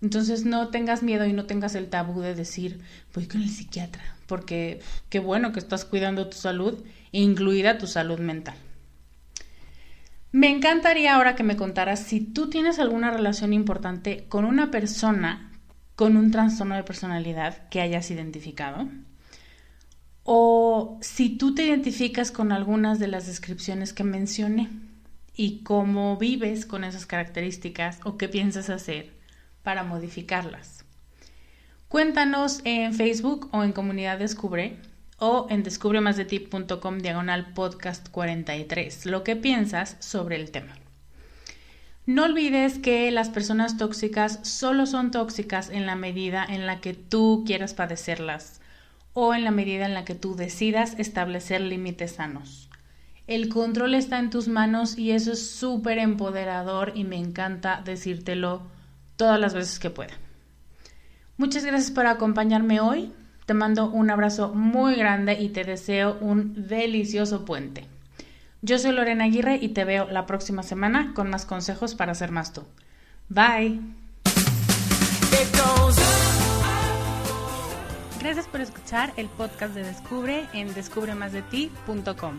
Entonces 0.02 0.46
no 0.46 0.68
tengas 0.68 1.02
miedo 1.02 1.26
y 1.26 1.32
no 1.32 1.44
tengas 1.44 1.74
el 1.74 1.88
tabú 1.88 2.20
de 2.20 2.34
decir, 2.34 2.80
voy 3.14 3.26
con 3.26 3.42
el 3.42 3.50
psiquiatra, 3.50 4.02
porque 4.26 4.80
qué 5.10 5.18
bueno 5.18 5.52
que 5.52 5.58
estás 5.58 5.84
cuidando 5.84 6.28
tu 6.28 6.38
salud, 6.38 6.82
incluida 7.12 7.78
tu 7.78 7.86
salud 7.86 8.18
mental. 8.18 8.56
Me 10.32 10.48
encantaría 10.48 11.16
ahora 11.16 11.34
que 11.34 11.42
me 11.42 11.56
contaras 11.56 12.00
si 12.00 12.20
tú 12.20 12.48
tienes 12.48 12.78
alguna 12.78 13.10
relación 13.10 13.52
importante 13.52 14.24
con 14.28 14.44
una 14.44 14.70
persona 14.70 15.50
con 15.96 16.16
un 16.16 16.30
trastorno 16.30 16.76
de 16.76 16.84
personalidad 16.84 17.68
que 17.68 17.82
hayas 17.82 18.10
identificado 18.10 18.88
o 20.32 20.96
si 21.00 21.28
tú 21.30 21.56
te 21.56 21.64
identificas 21.64 22.30
con 22.30 22.52
algunas 22.52 23.00
de 23.00 23.08
las 23.08 23.26
descripciones 23.26 23.92
que 23.92 24.04
mencioné 24.04 24.70
y 25.34 25.64
cómo 25.64 26.16
vives 26.18 26.66
con 26.66 26.84
esas 26.84 27.04
características 27.04 27.98
o 28.04 28.16
qué 28.16 28.28
piensas 28.28 28.70
hacer 28.70 29.10
para 29.64 29.82
modificarlas. 29.82 30.84
Cuéntanos 31.88 32.60
en 32.62 32.94
Facebook 32.94 33.48
o 33.50 33.64
en 33.64 33.72
Comunidad 33.72 34.20
Descubre 34.20 34.76
o 35.18 35.48
en 35.50 35.64
descubremasdeti.com 35.64 36.98
diagonal 36.98 37.52
podcast 37.52 38.08
43 38.08 39.06
lo 39.06 39.24
que 39.24 39.34
piensas 39.34 39.96
sobre 39.98 40.36
el 40.36 40.52
tema. 40.52 40.76
No 42.06 42.26
olvides 42.26 42.78
que 42.78 43.10
las 43.10 43.30
personas 43.30 43.78
tóxicas 43.78 44.38
solo 44.44 44.86
son 44.86 45.10
tóxicas 45.10 45.70
en 45.70 45.86
la 45.86 45.96
medida 45.96 46.46
en 46.48 46.66
la 46.66 46.80
que 46.80 46.94
tú 46.94 47.42
quieras 47.44 47.74
padecerlas 47.74 48.59
o 49.12 49.34
en 49.34 49.44
la 49.44 49.50
medida 49.50 49.86
en 49.86 49.94
la 49.94 50.04
que 50.04 50.14
tú 50.14 50.36
decidas 50.36 50.94
establecer 50.98 51.60
límites 51.60 52.12
sanos. 52.12 52.68
El 53.26 53.48
control 53.48 53.94
está 53.94 54.18
en 54.18 54.30
tus 54.30 54.48
manos 54.48 54.98
y 54.98 55.12
eso 55.12 55.32
es 55.32 55.50
súper 55.50 55.98
empoderador 55.98 56.92
y 56.94 57.04
me 57.04 57.16
encanta 57.16 57.80
decírtelo 57.84 58.62
todas 59.16 59.38
las 59.38 59.54
veces 59.54 59.78
que 59.78 59.90
pueda. 59.90 60.14
Muchas 61.36 61.64
gracias 61.64 61.90
por 61.90 62.06
acompañarme 62.06 62.80
hoy. 62.80 63.12
Te 63.46 63.54
mando 63.54 63.88
un 63.90 64.10
abrazo 64.10 64.52
muy 64.54 64.94
grande 64.94 65.40
y 65.40 65.48
te 65.50 65.64
deseo 65.64 66.18
un 66.20 66.68
delicioso 66.68 67.44
puente. 67.44 67.86
Yo 68.62 68.78
soy 68.78 68.92
Lorena 68.92 69.24
Aguirre 69.24 69.56
y 69.56 69.68
te 69.68 69.84
veo 69.84 70.08
la 70.10 70.26
próxima 70.26 70.62
semana 70.62 71.12
con 71.14 71.30
más 71.30 71.46
consejos 71.46 71.94
para 71.94 72.14
ser 72.14 72.30
más 72.30 72.52
tú. 72.52 72.64
Bye. 73.28 73.80
Gracias 78.20 78.46
por 78.46 78.60
escuchar 78.60 79.14
el 79.16 79.28
podcast 79.28 79.74
de 79.74 79.82
Descubre 79.82 80.46
en 80.52 80.74
descubremasdeti.com. 80.74 82.38